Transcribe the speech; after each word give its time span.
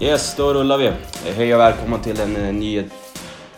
Yes, 0.00 0.36
då 0.36 0.54
rullar 0.54 0.78
vi. 0.78 0.92
Hej 1.36 1.54
och 1.54 1.60
välkomna 1.60 1.98
till 1.98 2.20
en 2.20 2.36
eh, 2.36 2.54
ny 2.54 2.84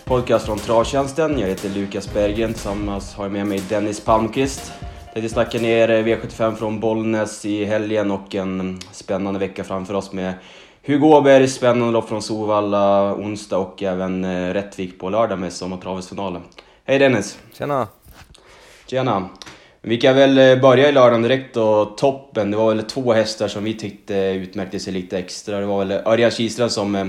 podcast 0.04 0.46
från 0.46 0.58
Travtjänsten. 0.58 1.38
Jag 1.38 1.48
heter 1.48 1.68
Lukas 1.68 2.14
Berggren, 2.14 2.52
tillsammans 2.52 3.14
har 3.14 3.24
jag 3.24 3.32
med 3.32 3.46
mig 3.46 3.62
Dennis 3.68 4.00
Palmqvist. 4.00 4.72
Tänkte 5.14 5.28
snacka 5.28 5.58
ner 5.58 5.90
eh, 5.90 6.04
V75 6.04 6.54
från 6.54 6.80
Bollnäs 6.80 7.44
i 7.44 7.64
helgen 7.64 8.10
och 8.10 8.34
en 8.34 8.60
mm, 8.60 8.78
spännande 8.92 9.40
vecka 9.40 9.64
framför 9.64 9.94
oss 9.94 10.12
med 10.12 10.34
Hugo 10.86 11.06
Åberg, 11.06 11.48
spännande 11.48 11.92
lopp 11.92 12.08
från 12.08 12.22
Sovalla 12.22 13.14
onsdag 13.14 13.58
och 13.58 13.82
även 13.82 14.24
eh, 14.24 14.52
Rättvik 14.52 14.98
på 14.98 15.10
lördag 15.10 15.38
med 15.38 15.52
Sommartravesfinalen. 15.52 16.42
Hej 16.84 16.98
Dennis! 16.98 17.38
Tjena! 17.52 17.88
Tjena! 18.86 19.28
Vi 19.80 19.96
kan 19.96 20.16
väl 20.16 20.38
eh, 20.38 20.60
börja 20.60 20.88
i 20.88 20.92
lördagen 20.92 21.22
direkt 21.22 21.56
och 21.56 21.98
toppen. 21.98 22.50
Det 22.50 22.56
var 22.56 22.74
väl 22.74 22.84
två 22.84 23.12
hästar 23.12 23.48
som 23.48 23.64
vi 23.64 23.74
tyckte 23.74 24.14
utmärkte 24.14 24.80
sig 24.80 24.92
lite 24.92 25.18
extra. 25.18 25.60
Det 25.60 25.66
var 25.66 25.84
väl 25.84 25.92
Örjan 25.92 26.30
Kihlström 26.30 26.70
som 26.70 26.94
eh, 26.94 27.06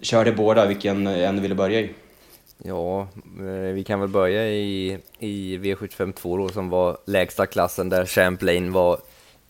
körde 0.00 0.32
båda. 0.32 0.66
Vilken 0.66 1.06
eh, 1.06 1.28
en 1.28 1.36
du 1.36 1.42
ville 1.42 1.54
börja 1.54 1.80
i? 1.80 1.90
Ja, 2.58 3.08
eh, 3.38 3.74
vi 3.74 3.84
kan 3.86 4.00
väl 4.00 4.08
börja 4.08 4.48
i, 4.48 4.98
i 5.18 5.58
V752 5.58 6.38
då 6.38 6.48
som 6.48 6.70
var 6.70 6.98
lägsta 7.04 7.46
klassen 7.46 7.88
där 7.88 8.06
Champlain 8.06 8.72
var 8.72 8.98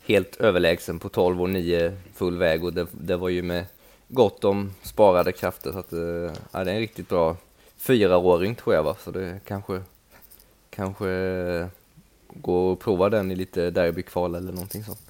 helt 0.07 0.37
överlägsen 0.37 0.99
på 0.99 1.09
12 1.09 1.43
och 1.43 1.51
9 1.51 1.93
full 2.15 2.37
väg 2.37 2.65
och 2.65 2.73
det, 2.73 2.87
det 2.93 3.17
var 3.17 3.29
ju 3.29 3.43
med 3.43 3.65
gott 4.09 4.45
om 4.45 4.75
sparade 4.83 5.33
krafter 5.33 5.73
så 5.73 5.79
att 5.79 5.93
ja, 6.53 6.65
det 6.65 6.71
är 6.71 6.75
en 6.75 6.81
riktigt 6.81 7.09
bra 7.09 7.37
fyraåring 7.77 8.55
tror 8.55 8.75
jag 8.75 8.83
va, 8.83 8.97
så 9.05 9.11
det 9.11 9.41
kanske 9.47 9.81
kanske 10.71 11.07
gå 12.35 12.71
och 12.71 12.81
prova 12.81 13.09
den 13.09 13.31
i 13.31 13.35
lite 13.35 13.71
derbykval 13.71 14.35
eller 14.35 14.53
någonting 14.53 14.85
sånt. 14.85 15.01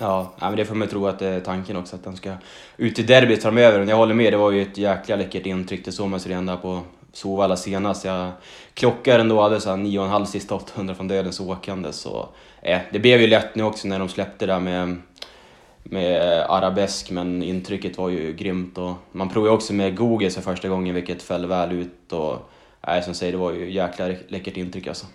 Ja, 0.00 0.32
men 0.40 0.56
det 0.56 0.64
får 0.64 0.74
man 0.74 0.88
tro 0.88 1.06
att 1.06 1.18
det 1.18 1.26
är 1.26 1.40
tanken 1.40 1.76
också, 1.76 1.96
att 1.96 2.04
den 2.04 2.16
ska 2.16 2.32
ut 2.76 2.98
i 2.98 3.02
derbyt 3.02 3.42
framöver. 3.42 3.86
Jag 3.86 3.96
håller 3.96 4.14
med, 4.14 4.32
det 4.32 4.36
var 4.36 4.50
ju 4.50 4.62
ett 4.62 4.78
jäkla 4.78 5.16
läckert 5.16 5.46
intryck. 5.46 5.84
Det 5.84 5.92
såg 5.92 6.08
man 6.08 6.20
sig 6.20 6.30
redan 6.30 6.46
där 6.46 6.56
på 6.56 6.80
Sovalla 7.12 7.56
senast. 7.56 8.04
Jag 8.04 8.32
klockade 8.74 9.20
ändå, 9.20 9.40
hade 9.40 9.60
så 9.60 9.70
9,5 9.70 10.24
sista 10.24 10.54
800 10.54 10.94
från 10.94 11.08
dödens 11.08 11.40
åkande. 11.40 11.92
Så, 11.92 12.28
eh, 12.62 12.80
det 12.92 12.98
blev 12.98 13.20
ju 13.20 13.26
lätt 13.26 13.54
nu 13.54 13.62
också 13.62 13.88
när 13.88 13.98
de 13.98 14.08
släppte 14.08 14.46
där 14.46 14.60
med, 14.60 14.96
med 15.82 16.22
arabesk, 16.48 17.10
men 17.10 17.42
intrycket 17.42 17.98
var 17.98 18.08
ju 18.08 18.32
grymt. 18.32 18.78
Och 18.78 18.92
man 19.12 19.28
provade 19.28 19.54
också 19.54 19.72
med 19.72 19.96
Google 19.96 20.30
för 20.30 20.40
första 20.40 20.68
gången, 20.68 20.94
vilket 20.94 21.22
föll 21.22 21.46
väl 21.46 21.72
ut. 21.72 22.12
Och, 22.12 22.50
eh, 22.88 23.04
som 23.04 23.14
säger, 23.14 23.32
det 23.32 23.38
var 23.38 23.52
ju 23.52 23.72
jäkla 23.72 24.06
läckert 24.28 24.56
intryck 24.56 24.86
alltså. 24.86 25.06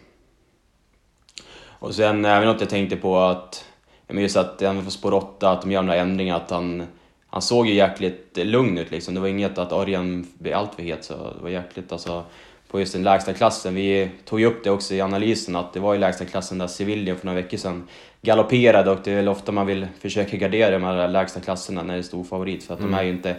Och 1.80 1.96
sen 1.96 2.26
även 2.26 2.48
något 2.48 2.62
jag 2.62 2.70
tänkte 2.70 2.96
på 2.96 3.20
att, 3.20 3.66
just 4.08 4.38
att 4.38 4.62
även 4.62 4.86
på 4.86 4.92
spår 4.92 5.14
8, 5.14 5.52
att 5.52 5.62
de 5.62 5.72
gör 5.72 5.82
några 5.82 6.00
ändringar, 6.00 6.36
att 6.36 6.52
han, 6.52 6.88
han 7.28 7.42
såg 7.42 7.68
ju 7.68 7.74
jäkligt 7.74 8.38
lugn 8.38 8.78
ut 8.78 8.92
liksom. 8.92 9.14
Det 9.14 9.20
var 9.20 9.28
inget 9.28 9.58
att 9.58 9.72
Örjan 9.72 10.28
blev 10.38 10.58
allt 10.58 10.76
för 10.76 10.84
het, 10.84 11.04
så 11.04 11.14
det 11.14 11.44
var 11.44 11.50
jäkligt 11.50 11.92
alltså 11.92 12.24
på 12.72 12.80
just 12.80 12.94
den 12.94 13.04
lägsta 13.04 13.34
klassen. 13.34 13.76
Vi 13.76 14.10
tog 14.26 14.40
ju 14.40 14.46
upp 14.46 14.64
det 14.64 14.70
också 14.70 14.94
i 14.94 15.02
analysen 15.02 15.56
att 15.56 15.74
det 15.74 15.80
var 15.80 15.96
i 15.96 15.98
lägsta 15.98 16.26
klassen 16.26 16.58
där 16.58 16.68
Sevilla 16.68 17.16
för 17.16 17.26
några 17.26 17.42
veckor 17.42 17.58
sedan 17.58 17.88
galopperade 18.22 18.92
och 18.92 18.98
det 19.04 19.12
är 19.12 19.16
väl 19.16 19.28
ofta 19.28 19.52
man 19.52 19.66
vill 19.66 19.88
försöka 20.00 20.38
gardera 20.38 20.72
de 20.72 20.84
här 20.84 21.08
lägsta 21.08 21.40
klasserna 21.40 21.84
när 21.84 21.94
det 21.94 22.00
är 22.00 22.04
stor 22.04 22.24
favorit 22.24 22.64
för 22.64 22.74
att 22.74 22.80
mm. 22.80 22.92
de 22.92 22.98
är 22.98 23.04
ju 23.04 23.10
inte 23.10 23.36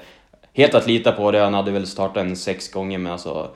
helt 0.53 0.75
att 0.75 0.87
lita 0.87 1.13
på. 1.13 1.31
Det. 1.31 1.39
Han 1.39 1.55
hade 1.55 1.71
väl 1.71 1.87
startat 1.87 2.17
en 2.17 2.37
sex 2.37 2.73
gånger 2.73 2.99
men 2.99 3.13
alltså 3.13 3.51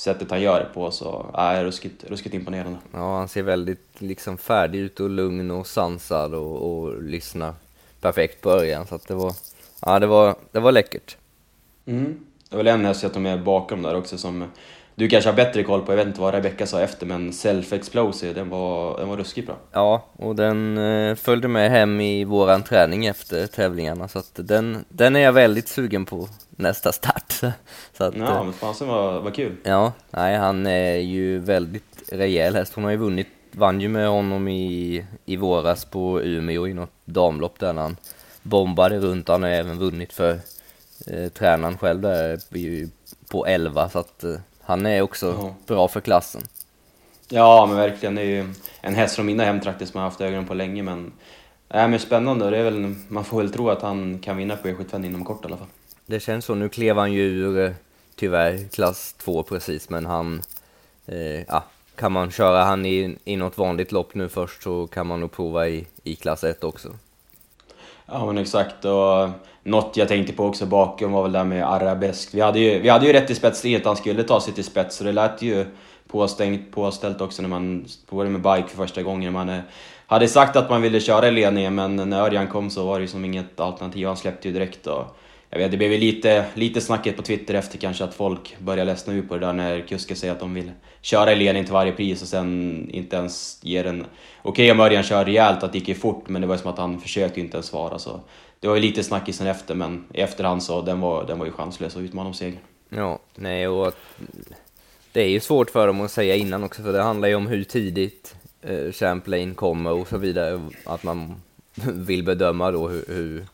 sättet 0.00 0.30
han 0.30 0.40
gör 0.40 0.60
det 0.60 0.74
på 0.74 0.90
så 0.90 1.26
är 1.34 1.64
ruskigt, 1.64 2.04
ruskigt 2.04 2.34
imponerande. 2.34 2.78
Ja, 2.92 3.18
han 3.18 3.28
ser 3.28 3.42
väldigt 3.42 3.86
liksom 3.98 4.38
färdig 4.38 4.78
ut 4.78 5.00
och 5.00 5.10
lugn 5.10 5.50
och 5.50 5.66
sansad 5.66 6.34
och, 6.34 6.82
och 6.82 7.02
lyssnar 7.02 7.54
perfekt 8.00 8.40
på 8.40 8.50
Örjan 8.50 8.86
så 8.86 8.94
att 8.94 9.08
det 9.08 9.14
var, 9.14 9.34
ja 9.80 9.98
det 9.98 10.06
var, 10.06 10.34
det 10.52 10.60
var 10.60 10.72
läckert. 10.72 11.16
Mm. 11.86 12.20
Det 12.48 12.56
var 12.56 12.64
en 12.64 12.84
häst 12.84 13.02
jag 13.02 13.12
tog 13.12 13.22
med 13.22 13.44
bakom 13.44 13.82
där 13.82 13.94
också 13.94 14.18
som 14.18 14.44
du 15.00 15.08
kanske 15.08 15.30
har 15.30 15.36
bättre 15.36 15.62
koll 15.62 15.82
på, 15.82 15.92
jag 15.92 15.96
vet 15.96 16.06
inte 16.06 16.20
vad 16.20 16.34
Rebecca 16.34 16.66
sa 16.66 16.80
efter, 16.80 17.06
men 17.06 17.32
Self 17.32 17.72
Explosive, 17.72 18.32
den 18.32 18.48
var, 18.48 18.98
den 18.98 19.08
var 19.08 19.16
ruskigt 19.16 19.46
bra. 19.46 19.56
Ja, 19.72 20.04
och 20.16 20.36
den 20.36 20.78
eh, 20.78 21.14
följde 21.14 21.48
med 21.48 21.70
hem 21.70 22.00
i 22.00 22.24
våran 22.24 22.62
träning 22.62 23.06
efter 23.06 23.46
tävlingarna, 23.46 24.08
så 24.08 24.18
att 24.18 24.30
den, 24.34 24.84
den 24.88 25.16
är 25.16 25.20
jag 25.20 25.32
väldigt 25.32 25.68
sugen 25.68 26.04
på 26.04 26.28
nästa 26.50 26.92
start. 26.92 27.32
så 27.96 28.04
att, 28.04 28.16
ja, 28.16 28.42
men 28.42 28.52
fasen 28.52 28.88
var, 28.88 29.20
var 29.20 29.30
kul. 29.30 29.56
Ja, 29.62 29.92
nej, 30.10 30.36
han 30.36 30.66
är 30.66 30.96
ju 30.96 31.38
väldigt 31.38 32.02
rejäl 32.12 32.54
häst. 32.54 32.72
Hon 32.74 32.84
har 32.84 32.90
ju 32.90 32.96
vunnit, 32.96 33.28
vann 33.52 33.80
ju 33.80 33.88
med 33.88 34.08
honom 34.08 34.48
i, 34.48 35.04
i 35.24 35.36
våras 35.36 35.84
på 35.84 36.22
Umeå 36.22 36.68
i 36.68 36.74
något 36.74 36.92
damlopp 37.04 37.58
där 37.58 37.74
han 37.74 37.96
bombade 38.42 38.98
runt. 38.98 39.28
Han 39.28 39.42
har 39.42 39.50
även 39.50 39.78
vunnit 39.78 40.12
för 40.12 40.38
eh, 41.06 41.28
tränaren 41.28 41.78
själv 41.78 42.00
där 42.00 42.40
på 43.30 43.46
11, 43.46 43.88
så 43.88 43.98
att 43.98 44.24
eh, 44.24 44.34
han 44.70 44.86
är 44.86 45.02
också 45.02 45.26
ja. 45.26 45.54
bra 45.66 45.88
för 45.88 46.00
klassen. 46.00 46.42
Ja, 47.28 47.66
men 47.66 47.76
verkligen. 47.76 48.14
Det 48.14 48.22
är 48.22 48.26
ju 48.26 48.54
en 48.80 48.94
häst 48.94 49.16
från 49.16 49.26
mina 49.26 49.44
hemtrakter 49.44 49.86
som 49.86 49.98
jag 49.98 50.02
har 50.02 50.10
haft 50.10 50.20
ögonen 50.20 50.46
på 50.46 50.54
länge, 50.54 50.82
men... 50.82 51.12
Äh, 51.68 51.88
men 51.88 51.98
spännande. 51.98 52.50
Det 52.50 52.58
är 52.58 52.64
väl, 52.64 52.94
man 53.08 53.24
får 53.24 53.38
väl 53.38 53.52
tro 53.52 53.70
att 53.70 53.82
han 53.82 54.18
kan 54.18 54.36
vinna 54.36 54.56
på 54.56 54.68
E75 54.68 55.06
inom 55.06 55.24
kort 55.24 55.44
i 55.44 55.46
alla 55.46 55.56
fall. 55.56 55.66
Det 56.06 56.20
känns 56.20 56.44
så. 56.44 56.54
Nu 56.54 56.68
klev 56.68 56.96
han 56.96 57.12
ju 57.12 57.22
ur, 57.22 57.64
eh, 57.64 57.72
tyvärr, 58.16 58.68
klass 58.68 59.12
2 59.12 59.42
precis, 59.42 59.88
men 59.90 60.06
han... 60.06 60.42
Eh, 61.06 61.42
ja, 61.48 61.64
kan 61.96 62.12
man 62.12 62.30
köra 62.30 62.64
han 62.64 62.86
i, 62.86 63.16
i 63.24 63.36
något 63.36 63.58
vanligt 63.58 63.92
lopp 63.92 64.14
nu 64.14 64.28
först 64.28 64.62
så 64.62 64.86
kan 64.86 65.06
man 65.06 65.20
nog 65.20 65.32
prova 65.32 65.68
i, 65.68 65.86
i 66.04 66.16
klass 66.16 66.44
1 66.44 66.64
också. 66.64 66.88
Ja 68.12 68.26
men 68.26 68.38
exakt 68.38 68.84
och 68.84 69.28
något 69.62 69.96
jag 69.96 70.08
tänkte 70.08 70.32
på 70.32 70.44
också 70.44 70.66
bakom 70.66 71.12
var 71.12 71.22
väl 71.22 71.32
det 71.32 71.38
där 71.38 71.44
med 71.44 71.72
arabesk. 71.72 72.34
Vi 72.34 72.40
hade 72.40 72.58
ju, 72.58 72.78
vi 72.78 72.88
hade 72.88 73.06
ju 73.06 73.12
rätt 73.12 73.30
i 73.30 73.34
spetsstridet, 73.34 73.86
han 73.86 73.96
skulle 73.96 74.22
ta 74.22 74.40
sig 74.40 74.54
till 74.54 74.64
spets 74.64 74.96
så 74.96 75.04
det 75.04 75.12
lät 75.12 75.42
ju 75.42 75.66
påstängt, 76.08 76.72
påställt 76.72 77.20
också 77.20 77.42
när 77.42 77.48
man 77.48 77.86
provade 78.08 78.30
med 78.30 78.42
bike 78.42 78.68
för 78.68 78.76
första 78.76 79.02
gången. 79.02 79.32
Man 79.32 79.48
eh, 79.48 79.60
hade 80.06 80.28
sagt 80.28 80.56
att 80.56 80.70
man 80.70 80.82
ville 80.82 81.00
köra 81.00 81.28
i 81.28 81.30
ledningen 81.30 81.74
men 81.74 81.96
när 81.96 82.22
Örjan 82.22 82.46
kom 82.46 82.70
så 82.70 82.86
var 82.86 82.98
det 82.98 83.02
ju 83.02 83.08
som 83.08 83.24
inget 83.24 83.60
alternativ, 83.60 84.06
han 84.06 84.16
släppte 84.16 84.48
ju 84.48 84.54
direkt. 84.54 84.86
Och 84.86 85.16
jag 85.50 85.58
vet, 85.58 85.70
det 85.70 85.76
blev 85.76 85.90
lite, 85.90 86.44
lite 86.54 86.80
snacket 86.80 87.16
på 87.16 87.22
Twitter 87.22 87.54
efter 87.54 87.78
kanske 87.78 88.04
att 88.04 88.14
folk 88.14 88.56
börjar 88.58 88.84
ledsna 88.84 89.12
ut 89.12 89.28
på 89.28 89.34
det 89.34 89.46
där 89.46 89.52
när 89.52 89.80
kuskar 89.80 90.14
säger 90.14 90.32
att 90.32 90.40
de 90.40 90.54
vill 90.54 90.72
köra 91.00 91.32
i 91.32 91.36
ledning 91.36 91.64
till 91.64 91.72
varje 91.72 91.92
pris 91.92 92.22
och 92.22 92.28
sen 92.28 92.88
inte 92.90 93.16
ens 93.16 93.58
ger 93.62 93.86
en... 93.86 94.00
Okej 94.42 94.50
okay, 94.50 94.70
om 94.70 94.80
Örjan 94.80 95.02
kör 95.02 95.24
rejält, 95.24 95.62
att 95.62 95.72
det 95.72 95.78
gick 95.78 95.88
ju 95.88 95.94
fort, 95.94 96.28
men 96.28 96.42
det 96.42 96.48
var 96.48 96.54
ju 96.54 96.60
som 96.60 96.70
att 96.70 96.78
han 96.78 97.00
försökte 97.00 97.40
inte 97.40 97.56
ens 97.56 97.66
svara. 97.66 97.98
Så 97.98 98.20
det 98.60 98.68
var 98.68 98.74
ju 98.74 98.80
lite 98.80 99.02
snackisen 99.02 99.46
efter, 99.46 99.74
men 99.74 100.04
i 100.14 100.20
efterhand 100.20 100.62
så 100.62 100.82
den 100.82 101.00
var, 101.00 101.26
den 101.26 101.38
var 101.38 101.46
ju 101.46 101.52
chanslös 101.52 101.96
att 101.96 102.02
utmana 102.02 102.28
om 102.28 102.34
segern. 102.34 102.58
Ja, 102.88 103.18
nej 103.34 103.68
och 103.68 103.94
det 105.12 105.20
är 105.20 105.28
ju 105.28 105.40
svårt 105.40 105.70
för 105.70 105.86
dem 105.86 106.00
att 106.00 106.10
säga 106.10 106.36
innan 106.36 106.64
också, 106.64 106.82
för 106.82 106.92
det 106.92 107.02
handlar 107.02 107.28
ju 107.28 107.34
om 107.34 107.46
hur 107.46 107.64
tidigt 107.64 108.34
eh, 108.62 108.92
Champlain 108.92 109.54
kommer 109.54 109.92
och 109.92 110.08
så 110.08 110.18
vidare, 110.18 110.60
att 110.84 111.02
man 111.02 111.34
vill 111.84 112.22
bedöma 112.22 112.70
då 112.70 112.88
hur, 112.88 113.04
hur, 113.08 113.46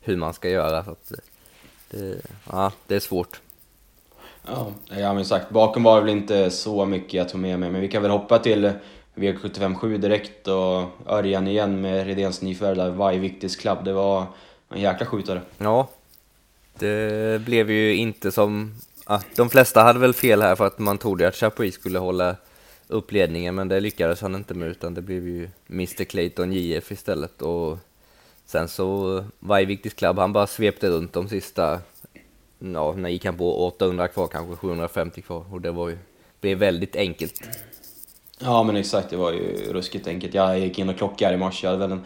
hur 0.00 0.16
man 0.16 0.34
ska 0.34 0.48
göra. 0.48 0.84
Så 0.84 0.90
att, 0.90 1.12
det, 1.92 2.20
ja, 2.50 2.72
det 2.86 2.94
är 2.94 3.00
svårt. 3.00 3.40
Ja, 4.46 4.72
ja 4.88 5.14
men 5.14 5.24
sagt, 5.24 5.50
bakom 5.50 5.82
var 5.82 5.96
det 5.96 6.06
väl 6.06 6.16
inte 6.16 6.50
så 6.50 6.86
mycket 6.86 7.14
jag 7.14 7.28
tog 7.28 7.40
med 7.40 7.58
mig, 7.58 7.70
men 7.70 7.80
vi 7.80 7.88
kan 7.88 8.02
väl 8.02 8.10
hoppa 8.10 8.38
till 8.38 8.72
V757 9.14 9.98
direkt 9.98 10.48
och 10.48 10.84
Örjan 11.06 11.48
igen 11.48 11.80
med 11.80 12.06
Redéns 12.06 12.42
nyförvärv 12.42 12.94
Vajviktis 12.94 13.56
Club. 13.56 13.84
Det 13.84 13.92
var 13.92 14.26
en 14.68 14.80
jäkla 14.80 15.06
skjutare. 15.06 15.42
Ja, 15.58 15.88
det 16.78 17.42
blev 17.42 17.70
ju 17.70 17.94
inte 17.94 18.32
som... 18.32 18.74
Ah, 19.04 19.20
de 19.36 19.50
flesta 19.50 19.82
hade 19.82 19.98
väl 19.98 20.14
fel 20.14 20.42
här 20.42 20.54
för 20.54 20.66
att 20.66 20.78
man 20.78 20.98
trodde 20.98 21.28
att 21.28 21.36
Chapuis 21.36 21.74
skulle 21.74 21.98
hålla 21.98 22.36
upp 22.88 23.12
ledningen, 23.12 23.54
men 23.54 23.68
det 23.68 23.80
lyckades 23.80 24.20
han 24.20 24.34
inte 24.34 24.54
med 24.54 24.68
utan 24.68 24.94
det 24.94 25.02
blev 25.02 25.28
ju 25.28 25.48
Mr 25.68 26.04
Clayton 26.04 26.52
JF 26.52 26.92
istället 26.92 27.42
och 27.42 27.78
Sen 28.52 28.68
så 28.68 29.24
Vajviktis 29.38 29.94
Club, 29.94 30.18
han 30.18 30.32
bara 30.32 30.46
svepte 30.46 30.88
runt 30.88 31.12
de 31.12 31.28
sista, 31.28 31.80
ja, 32.74 32.92
när 32.92 33.08
gick 33.08 33.24
han 33.24 33.36
på 33.36 33.66
800 33.66 34.08
kvar, 34.08 34.26
kanske 34.26 34.56
750 34.56 35.22
kvar 35.22 35.44
och 35.52 35.60
det 35.60 35.70
var 35.70 35.88
ju, 35.88 35.98
blev 36.40 36.58
väldigt 36.58 36.96
enkelt. 36.96 37.40
Ja 38.38 38.62
men 38.62 38.76
exakt, 38.76 39.10
det 39.10 39.16
var 39.16 39.32
ju 39.32 39.72
ruskigt 39.72 40.06
enkelt. 40.06 40.34
Jag 40.34 40.58
gick 40.58 40.78
in 40.78 40.88
och 40.88 40.96
klockade 40.96 41.34
i 41.34 41.38
morse, 41.38 41.66
jag 41.66 41.72
hade 41.72 41.86
väl 41.86 41.92
en 41.98 42.04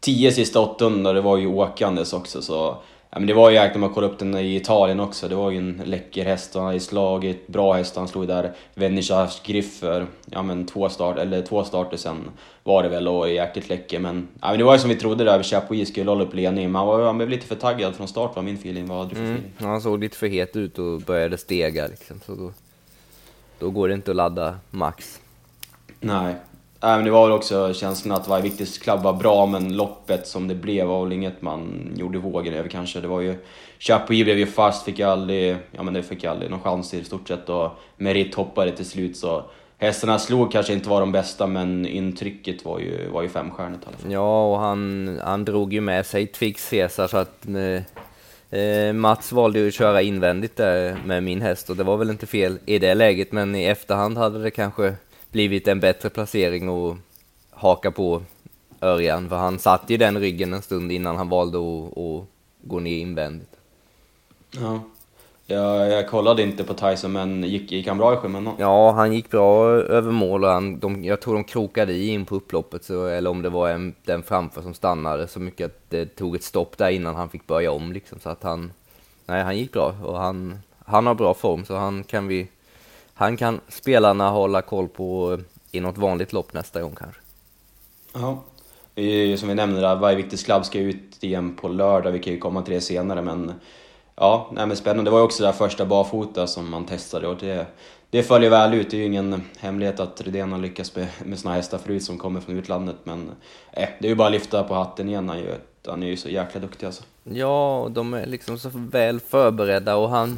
10 0.00 0.32
sista 0.32 0.60
800, 0.60 1.12
det 1.12 1.20
var 1.20 1.36
ju 1.36 1.46
åkandes 1.46 2.12
också 2.12 2.42
så 2.42 2.76
Ja, 3.14 3.20
men 3.20 3.26
det 3.26 3.34
var 3.34 3.50
ju 3.50 3.56
jäkligt 3.56 3.74
när 3.74 3.80
man 3.80 3.94
kollade 3.94 4.12
upp 4.12 4.18
den 4.18 4.34
i 4.34 4.56
Italien 4.56 5.00
också. 5.00 5.28
Det 5.28 5.34
var 5.34 5.50
ju 5.50 5.58
en 5.58 5.82
läcker 5.84 6.24
häst 6.24 6.54
han 6.54 6.64
hade 6.64 6.80
slagit 6.80 7.46
bra 7.46 7.72
häst. 7.72 7.96
Han 7.96 8.08
slog 8.08 8.28
där 8.28 8.52
Venishas 8.74 9.42
Griffer, 9.44 10.06
ja 10.24 10.42
men 10.42 10.66
två, 10.66 10.88
start, 10.88 11.18
eller 11.18 11.42
två 11.42 11.64
starter 11.64 11.96
sen 11.96 12.30
var 12.62 12.82
det 12.82 12.88
väl 12.88 13.08
och 13.08 13.30
jäkligt 13.30 13.68
läcker. 13.68 13.98
Men, 13.98 14.28
ja, 14.40 14.48
men 14.48 14.58
det 14.58 14.64
var 14.64 14.72
ju 14.72 14.78
som 14.78 14.90
vi 14.90 14.96
trodde 14.96 15.24
där, 15.24 15.42
Chapuis 15.42 15.88
skulle 15.88 16.10
hålla 16.10 16.24
upp 16.24 16.34
ledningen. 16.34 16.72
Men 16.72 16.78
han, 16.78 16.86
var, 16.86 17.06
han 17.06 17.16
blev 17.16 17.28
lite 17.28 17.46
för 17.46 17.54
taggad 17.54 17.94
från 17.94 18.08
start 18.08 18.36
var 18.36 18.42
min 18.42 18.54
feeling. 18.54 18.86
Vad 18.86 18.98
hade 18.98 19.10
du 19.10 19.16
för 19.16 19.22
mm, 19.22 19.34
feeling? 19.34 19.52
Han 19.58 19.80
såg 19.80 20.00
lite 20.00 20.16
för 20.16 20.26
het 20.26 20.56
ut 20.56 20.78
och 20.78 21.00
började 21.00 21.38
stega 21.38 21.86
liksom. 21.86 22.20
Så 22.26 22.34
då, 22.34 22.52
då 23.58 23.70
går 23.70 23.88
det 23.88 23.94
inte 23.94 24.10
att 24.10 24.16
ladda 24.16 24.58
max. 24.70 25.20
Nej, 26.00 26.34
Nej, 26.84 26.96
men 26.96 27.04
det 27.04 27.10
var 27.10 27.26
väl 27.26 27.36
också 27.36 27.74
känslan 27.74 28.18
att 28.18 28.28
varje 28.28 28.42
viktig 28.42 28.82
klubb 28.82 29.02
var 29.02 29.12
bra, 29.12 29.46
men 29.46 29.76
loppet 29.76 30.26
som 30.26 30.48
det 30.48 30.54
blev 30.54 30.86
var 30.86 31.04
väl 31.04 31.12
inget 31.12 31.42
man 31.42 31.92
gjorde 31.96 32.18
vågen 32.18 32.54
över 32.54 32.68
kanske. 32.68 33.00
Det 33.00 33.08
var 33.08 33.20
ju... 33.20 33.36
Chapuis 33.78 34.24
blev 34.24 34.38
ju 34.38 34.46
fast, 34.46 34.84
fick 34.84 34.98
ju 34.98 35.04
aldrig, 35.04 35.56
ja 35.70 35.82
men 35.82 35.94
det 35.94 36.02
fick 36.02 36.24
aldrig 36.24 36.50
någon 36.50 36.60
chans 36.60 36.94
i 36.94 37.04
stort 37.04 37.28
sett 37.28 37.48
och 37.48 37.70
Merit 37.96 38.34
hoppade 38.34 38.72
till 38.72 38.86
slut 38.86 39.16
så 39.16 39.44
hästarna 39.78 40.18
slog 40.18 40.52
kanske 40.52 40.72
inte 40.72 40.88
var 40.88 41.00
de 41.00 41.12
bästa 41.12 41.46
men 41.46 41.86
intrycket 41.86 42.64
var 42.64 42.78
ju, 42.78 43.08
var 43.08 43.22
ju 43.22 43.28
femstjärnigt 43.28 43.82
i 43.82 43.86
alla 43.86 43.96
fall. 43.96 44.12
Ja, 44.12 44.52
och 44.52 44.58
han, 44.58 45.20
han 45.24 45.44
drog 45.44 45.72
ju 45.72 45.80
med 45.80 46.06
sig 46.06 46.26
Twix 46.26 46.70
Caesar 46.70 47.06
så 47.06 47.16
att 47.16 47.46
eh, 47.48 48.60
eh, 48.60 48.92
Mats 48.92 49.32
valde 49.32 49.58
ju 49.58 49.68
att 49.68 49.74
köra 49.74 50.02
invändigt 50.02 50.56
där 50.56 50.96
med 51.04 51.22
min 51.22 51.40
häst 51.40 51.70
och 51.70 51.76
det 51.76 51.84
var 51.84 51.96
väl 51.96 52.10
inte 52.10 52.26
fel 52.26 52.58
i 52.66 52.78
det 52.78 52.94
läget 52.94 53.32
men 53.32 53.54
i 53.54 53.64
efterhand 53.64 54.18
hade 54.18 54.42
det 54.42 54.50
kanske 54.50 54.94
blivit 55.34 55.68
en 55.68 55.80
bättre 55.80 56.10
placering 56.10 56.68
och 56.68 56.96
haka 57.50 57.90
på 57.90 58.22
Örjan 58.80 59.28
för 59.28 59.36
han 59.36 59.58
satt 59.58 59.90
i 59.90 59.96
den 59.96 60.18
ryggen 60.18 60.52
en 60.52 60.62
stund 60.62 60.92
innan 60.92 61.16
han 61.16 61.28
valde 61.28 61.58
att, 61.58 61.98
att 61.98 62.24
gå 62.62 62.80
ner 62.80 62.98
invändigt. 62.98 63.56
Ja. 64.50 64.80
Jag, 65.46 65.90
jag 65.90 66.08
kollade 66.08 66.42
inte 66.42 66.64
på 66.64 66.74
Tyson, 66.74 67.12
men 67.12 67.42
gick, 67.42 67.72
gick 67.72 67.88
han 67.88 67.98
bra 67.98 68.14
i 68.14 68.16
skymundan? 68.16 68.54
Ja, 68.58 68.92
han 68.92 69.12
gick 69.12 69.30
bra 69.30 69.68
över 69.70 70.10
mål 70.10 70.44
och 70.44 70.50
han, 70.50 70.78
de, 70.78 71.04
jag 71.04 71.20
tror 71.20 71.34
de 71.34 71.44
krokade 71.44 71.92
i 71.92 72.08
in 72.08 72.24
på 72.24 72.36
upploppet, 72.36 72.84
så, 72.84 73.06
eller 73.06 73.30
om 73.30 73.42
det 73.42 73.50
var 73.50 73.68
en, 73.68 73.94
den 74.04 74.22
framför 74.22 74.62
som 74.62 74.74
stannade 74.74 75.28
så 75.28 75.40
mycket 75.40 75.66
att 75.66 75.90
det 75.90 76.06
tog 76.06 76.36
ett 76.36 76.42
stopp 76.42 76.78
där 76.78 76.90
innan 76.90 77.14
han 77.14 77.28
fick 77.28 77.46
börja 77.46 77.72
om 77.72 77.92
liksom, 77.92 78.20
så 78.20 78.28
att 78.28 78.42
han, 78.42 78.72
nej 79.26 79.42
han 79.42 79.58
gick 79.58 79.72
bra 79.72 79.94
och 80.04 80.18
han, 80.18 80.58
han 80.84 81.06
har 81.06 81.14
bra 81.14 81.34
form 81.34 81.64
så 81.64 81.76
han 81.76 82.04
kan 82.04 82.28
vi, 82.28 82.48
han 83.14 83.36
kan 83.36 83.60
spelarna 83.68 84.30
hålla 84.30 84.62
koll 84.62 84.88
på 84.88 85.38
i 85.70 85.80
något 85.80 85.98
vanligt 85.98 86.32
lopp 86.32 86.52
nästa 86.52 86.82
gång 86.82 86.94
kanske. 86.96 87.20
Ja, 88.12 88.42
som 89.38 89.48
vi 89.48 89.54
nämnde 89.54 89.80
där, 89.80 89.96
varje 89.96 90.16
viktig 90.16 90.38
slabb 90.38 90.64
ska 90.64 90.78
ut 90.78 91.24
igen 91.24 91.56
på 91.56 91.68
lördag, 91.68 92.10
vi 92.10 92.18
kan 92.18 92.32
ju 92.32 92.38
komma 92.38 92.62
till 92.62 92.74
det 92.74 92.80
senare 92.80 93.22
men 93.22 93.52
Ja, 94.16 94.50
nej 94.52 94.66
men 94.66 94.76
spännande. 94.76 95.10
Det 95.10 95.12
var 95.12 95.18
ju 95.18 95.24
också 95.24 95.42
det 95.42 95.48
där 95.48 95.52
första 95.52 95.86
barfota 95.86 96.46
som 96.46 96.70
man 96.70 96.86
testade 96.86 97.28
och 97.28 97.36
det, 97.36 97.66
det 98.10 98.22
följer 98.22 98.50
väl 98.50 98.74
ut. 98.74 98.90
Det 98.90 98.96
är 98.96 98.98
ju 98.98 99.04
ingen 99.04 99.42
hemlighet 99.58 100.00
att 100.00 100.20
Rydén 100.20 100.52
har 100.52 100.58
lyckats 100.58 100.96
med, 100.96 101.06
med 101.24 101.38
såna 101.38 101.54
hästar 101.54 101.78
förut 101.78 102.04
som 102.04 102.18
kommer 102.18 102.40
från 102.40 102.58
utlandet 102.58 102.96
men 103.04 103.30
eh, 103.72 103.88
det 104.00 104.06
är 104.06 104.10
ju 104.10 104.14
bara 104.14 104.28
att 104.28 104.32
lyfta 104.32 104.64
på 104.64 104.74
hatten 104.74 105.08
igen. 105.08 105.28
Han, 105.28 105.38
ju, 105.38 105.54
han 105.86 106.02
är 106.02 106.06
ju 106.06 106.16
så 106.16 106.28
jäkla 106.28 106.60
duktig 106.60 106.86
alltså. 106.86 107.02
Ja, 107.24 107.88
de 107.90 108.14
är 108.14 108.26
liksom 108.26 108.58
så 108.58 108.70
väl 108.74 109.20
förberedda 109.20 109.96
och 109.96 110.10
han 110.10 110.30
eh, 110.30 110.36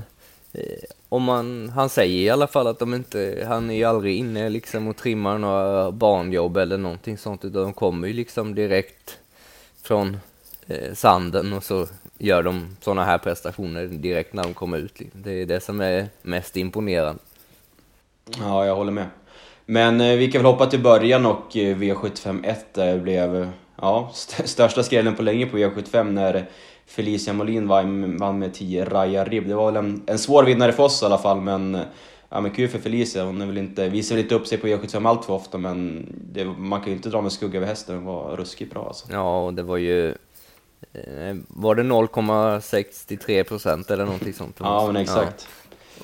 Eh, 0.52 0.60
om 1.08 1.22
man, 1.22 1.68
han 1.68 1.88
säger 1.88 2.22
i 2.22 2.30
alla 2.30 2.46
fall 2.46 2.66
att 2.66 2.78
de 2.78 2.94
inte, 2.94 3.44
han 3.48 3.70
är 3.70 3.74
ju 3.74 3.84
aldrig 3.84 4.16
inne 4.16 4.48
liksom 4.48 4.88
och 4.88 4.96
trimmar 4.96 5.38
några 5.38 5.92
barnjobb 5.92 6.56
eller 6.56 6.78
någonting 6.78 7.18
sånt 7.18 7.44
utan 7.44 7.62
de 7.62 7.72
kommer 7.72 8.08
ju 8.08 8.14
liksom 8.14 8.54
direkt 8.54 9.18
från 9.82 10.16
eh, 10.66 10.94
sanden 10.94 11.52
och 11.52 11.64
så 11.64 11.86
gör 12.18 12.42
de 12.42 12.76
sådana 12.80 13.04
här 13.04 13.18
prestationer 13.18 13.86
direkt 13.86 14.32
när 14.32 14.42
de 14.42 14.54
kommer 14.54 14.78
ut. 14.78 15.00
Det 15.12 15.32
är 15.32 15.46
det 15.46 15.60
som 15.60 15.80
är 15.80 16.08
mest 16.22 16.56
imponerande. 16.56 17.22
Ja, 18.38 18.66
jag 18.66 18.76
håller 18.76 18.92
med. 18.92 19.06
Men 19.66 20.00
eh, 20.00 20.16
vi 20.16 20.32
kan 20.32 20.42
väl 20.42 20.52
hoppa 20.52 20.66
till 20.66 20.80
början 20.80 21.26
och 21.26 21.56
eh, 21.56 21.76
V751 21.76 22.54
där 22.72 22.94
eh, 22.94 23.00
blev 23.00 23.50
ja, 23.80 24.10
st 24.12 24.46
största 24.46 24.82
skrällen 24.82 25.14
på 25.14 25.22
länge 25.22 25.46
på 25.46 25.58
V75 25.58 26.04
när 26.04 26.46
Felicia 26.86 27.32
Molin 27.32 27.68
vann, 27.68 28.16
vann 28.16 28.38
med 28.38 28.54
10 28.54 28.84
Raja 28.84 29.24
Rib. 29.24 29.48
Det 29.48 29.54
var 29.54 29.72
väl 29.72 29.84
en, 29.84 30.02
en 30.06 30.18
svår 30.18 30.44
vinnare 30.44 30.72
för 30.72 30.82
oss 30.82 31.02
i 31.02 31.04
alla 31.04 31.18
fall, 31.18 31.40
men 31.40 31.78
Ja 32.28 32.40
men 32.40 32.50
kul 32.50 32.68
för 32.68 32.78
Felicia, 32.78 33.24
hon 33.24 33.42
är 33.42 33.46
väl 33.46 33.58
inte, 33.58 33.88
visar 33.88 34.14
väl 34.14 34.24
inte 34.24 34.34
upp 34.34 34.46
sig 34.46 34.58
på 34.58 34.66
E75 34.66 35.08
allt 35.08 35.24
för 35.24 35.32
ofta 35.32 35.58
men 35.58 36.06
det, 36.32 36.44
man 36.44 36.80
kan 36.80 36.88
ju 36.88 36.96
inte 36.96 37.08
dra 37.08 37.20
med 37.20 37.32
skugga 37.32 37.56
över 37.56 37.66
hästen, 37.66 37.94
hon 37.96 38.04
var 38.04 38.36
ruskigt 38.36 38.72
bra 38.72 38.86
alltså. 38.86 39.06
Ja, 39.12 39.44
och 39.44 39.54
det 39.54 39.62
var 39.62 39.76
ju 39.76 40.14
Eh, 40.92 41.36
var 41.48 41.74
det 41.74 41.82
0,63 41.82 43.44
procent 43.44 43.90
eller 43.90 44.04
någonting 44.04 44.32
sånt? 44.32 44.56
Ja, 44.60 44.86
men 44.86 44.96
exakt. 44.96 45.48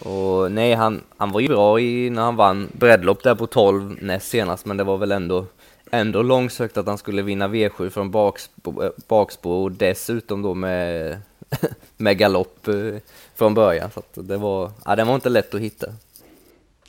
Ja. 0.04 0.10
Och 0.10 0.52
nej, 0.52 0.74
han, 0.74 1.02
han 1.16 1.32
var 1.32 1.40
ju 1.40 1.48
bra 1.48 1.80
i, 1.80 2.10
när 2.10 2.22
han 2.22 2.36
vann 2.36 2.68
breddlopp 2.72 3.22
där 3.22 3.34
på 3.34 3.46
12 3.46 3.96
näst 4.00 4.28
senast, 4.28 4.66
men 4.66 4.76
det 4.76 4.84
var 4.84 4.98
väl 4.98 5.12
ändå, 5.12 5.46
ändå 5.92 6.22
långsökt 6.22 6.76
att 6.76 6.86
han 6.86 6.98
skulle 6.98 7.22
vinna 7.22 7.48
V7 7.48 7.90
från 7.90 8.10
bakspår, 8.10 9.54
eh, 9.54 9.62
och 9.62 9.72
dessutom 9.72 10.42
då 10.42 10.54
med, 10.54 11.18
med 11.96 12.18
galopp 12.18 12.68
eh, 12.68 12.74
från 13.34 13.54
början. 13.54 13.90
Så 14.14 14.22
det 14.22 14.36
var, 14.36 14.70
ja, 14.84 14.96
den 14.96 15.06
var 15.06 15.14
inte 15.14 15.28
lätt 15.28 15.54
att 15.54 15.60
hitta. 15.60 15.86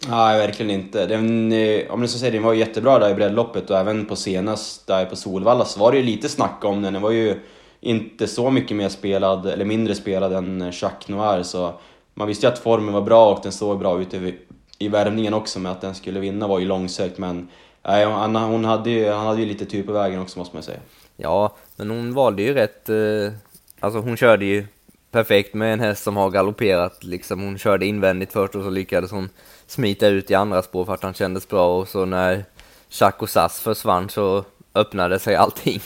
Nej, 0.07 0.37
verkligen 0.37 0.71
inte. 0.71 1.05
Den, 1.05 1.51
eh, 1.51 1.91
om 1.91 2.01
ni 2.01 2.07
ska 2.07 2.19
säga, 2.19 2.31
den 2.31 2.43
var 2.43 2.53
jättebra 2.53 2.99
där 2.99 3.09
i 3.09 3.13
breddloppet 3.13 3.69
och 3.69 3.77
även 3.77 4.05
på 4.05 4.15
senast 4.15 4.87
där 4.87 5.05
på 5.05 5.15
Solvalla 5.15 5.65
så 5.65 5.79
var 5.79 5.91
det 5.91 5.97
ju 5.97 6.03
lite 6.03 6.29
snack 6.29 6.65
om 6.65 6.81
den. 6.81 6.93
Den 6.93 7.01
var 7.01 7.11
ju 7.11 7.39
inte 7.81 8.27
så 8.27 8.51
mycket 8.51 8.77
mer 8.77 8.89
spelad, 8.89 9.45
eller 9.45 9.65
mindre 9.65 9.95
spelad 9.95 10.33
än 10.33 10.71
Jacques 10.73 11.07
Noir, 11.07 11.43
så 11.43 11.73
man 12.13 12.27
visste 12.27 12.45
ju 12.45 12.53
att 12.53 12.59
formen 12.59 12.93
var 12.93 13.01
bra 13.01 13.33
och 13.33 13.39
den 13.43 13.51
såg 13.51 13.79
bra 13.79 14.01
ut 14.01 14.13
i, 14.13 14.35
i 14.79 14.87
värmningen 14.87 15.33
också, 15.33 15.59
med 15.59 15.71
att 15.71 15.81
den 15.81 15.95
skulle 15.95 16.19
vinna 16.19 16.47
var 16.47 16.59
ju 16.59 16.65
långsökt, 16.65 17.17
men 17.17 17.47
nej, 17.83 18.05
hon, 18.05 18.35
hon 18.35 18.65
hade 18.65 18.89
ju, 18.89 19.09
han 19.09 19.27
hade 19.27 19.41
ju 19.41 19.45
lite 19.45 19.65
tur 19.65 19.83
på 19.83 19.91
vägen 19.91 20.21
också 20.21 20.39
måste 20.39 20.55
man 20.55 20.63
säga. 20.63 20.79
Ja, 21.17 21.55
men 21.75 21.89
hon 21.89 22.13
valde 22.13 22.41
ju 22.41 22.53
rätt, 22.53 22.89
eh, 22.89 23.33
alltså 23.79 23.99
hon 23.99 24.17
körde 24.17 24.45
ju 24.45 24.65
perfekt 25.11 25.53
med 25.53 25.73
en 25.73 25.79
häst 25.79 26.03
som 26.03 26.17
har 26.17 26.29
galopperat 26.29 27.03
liksom. 27.03 27.41
Hon 27.41 27.57
körde 27.57 27.85
invändigt 27.85 28.33
först 28.33 28.55
och 28.55 28.63
så 28.63 28.69
lyckades 28.69 29.11
hon 29.11 29.29
smita 29.67 30.07
ut 30.07 30.31
i 30.31 30.35
andra 30.35 30.61
spår 30.61 30.85
för 30.85 30.93
att 30.93 31.03
han 31.03 31.13
kändes 31.13 31.47
bra 31.47 31.79
och 31.79 31.87
så 31.87 32.05
när 32.05 32.45
Jacques 32.89 33.21
och 33.21 33.29
Sass 33.29 33.59
försvann 33.59 34.09
så 34.09 34.43
öppnade 34.75 35.19
sig 35.19 35.35
allting. 35.35 35.81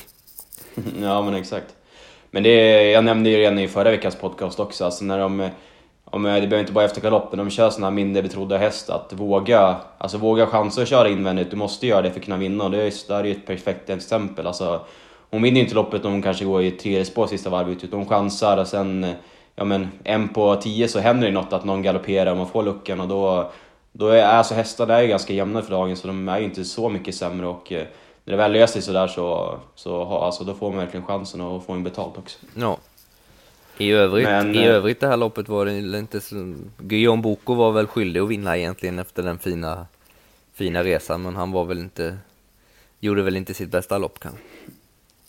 Ja 1.01 1.21
men 1.21 1.33
exakt. 1.33 1.75
Men 2.31 2.43
det, 2.43 2.83
jag 2.91 3.03
nämnde 3.03 3.29
ju 3.29 3.37
redan 3.37 3.59
i 3.59 3.67
förra 3.67 3.91
veckans 3.91 4.15
podcast 4.15 4.59
också, 4.59 4.85
alltså 4.85 5.05
när 5.05 5.19
de, 5.19 5.49
det 6.11 6.19
behöver 6.19 6.59
inte 6.59 6.71
bara 6.71 6.85
efter 6.85 7.01
galoppen, 7.01 7.39
de 7.39 7.49
kör 7.49 7.69
såna 7.69 7.87
här 7.87 7.91
mindre 7.91 8.23
betrodda 8.23 8.57
hästar, 8.57 8.95
att 8.95 9.13
våga, 9.13 9.75
alltså 9.97 10.17
våga 10.17 10.47
chansa 10.47 10.81
att 10.81 10.87
köra 10.87 11.09
invändigt, 11.09 11.51
du 11.51 11.57
måste 11.57 11.87
göra 11.87 12.01
det 12.01 12.11
för 12.11 12.19
att 12.19 12.25
kunna 12.25 12.37
vinna 12.37 12.63
och 12.63 12.71
det 12.71 12.83
är, 12.83 13.07
där 13.07 13.19
är 13.19 13.23
ju 13.23 13.31
ett 13.31 13.45
perfekt 13.45 13.89
exempel. 13.89 14.47
Alltså, 14.47 14.81
hon 15.29 15.41
vinner 15.41 15.57
ju 15.57 15.63
inte 15.63 15.75
loppet 15.75 16.05
om 16.05 16.11
hon 16.11 16.21
kanske 16.21 16.45
går 16.45 16.63
i 16.63 16.71
tredje 16.71 17.05
spår 17.05 17.27
sista 17.27 17.49
varvet, 17.49 17.83
utan 17.83 17.99
hon 17.99 18.09
chansar 18.09 18.57
och 18.57 18.67
sen, 18.67 19.13
ja 19.55 19.63
men 19.63 19.87
en 20.03 20.27
på 20.27 20.55
tio 20.55 20.87
så 20.87 20.99
händer 20.99 21.27
det 21.27 21.33
något 21.33 21.53
att 21.53 21.65
någon 21.65 21.81
galopperar 21.81 22.31
och 22.31 22.37
man 22.37 22.47
får 22.47 22.63
luckan 22.63 22.99
och 22.99 23.07
då, 23.07 23.51
då 23.91 24.07
är 24.07 24.23
alltså 24.23 24.53
hästarna 24.53 25.01
är 25.01 25.07
ganska 25.07 25.33
jämna 25.33 25.61
för 25.61 25.71
dagen 25.71 25.95
så 25.95 26.07
de 26.07 26.29
är 26.29 26.39
ju 26.39 26.45
inte 26.45 26.65
så 26.65 26.89
mycket 26.89 27.15
sämre 27.15 27.47
och 27.47 27.71
eh, 27.71 27.85
när 28.23 28.31
det 28.31 28.37
väl 28.37 28.51
löser 28.51 28.73
sig 28.73 28.81
sådär 28.81 29.07
så, 29.07 29.57
så 29.75 30.01
alltså, 30.03 30.43
då 30.43 30.53
får 30.53 30.69
man 30.69 30.79
verkligen 30.79 31.05
chansen 31.05 31.41
att 31.41 31.65
få 31.65 31.73
en 31.73 31.83
betalt 31.83 32.17
också. 32.17 32.39
Ja. 32.55 32.77
I 33.77 33.91
övrigt, 33.91 34.25
Men, 34.25 34.55
I 34.55 34.57
eh, 34.57 34.65
övrigt 34.65 34.99
det 34.99 35.07
här 35.07 35.17
loppet 35.17 35.49
var 35.49 35.65
det 35.65 35.97
inte 35.99 36.21
så... 36.21 36.55
Guillaume 36.77 37.21
Boko 37.21 37.53
var 37.53 37.71
väl 37.71 37.87
skyldig 37.87 38.19
att 38.19 38.29
vinna 38.29 38.57
egentligen 38.57 38.99
efter 38.99 39.23
den 39.23 39.39
fina, 39.39 39.87
fina 40.53 40.83
resan, 40.83 41.21
men 41.21 41.35
han 41.35 41.51
var 41.51 41.65
väl 41.65 41.79
inte... 41.79 42.17
Gjorde 42.99 43.21
väl 43.21 43.37
inte 43.37 43.53
sitt 43.53 43.71
bästa 43.71 43.97
lopp 43.97 44.19
kanske. 44.19 44.41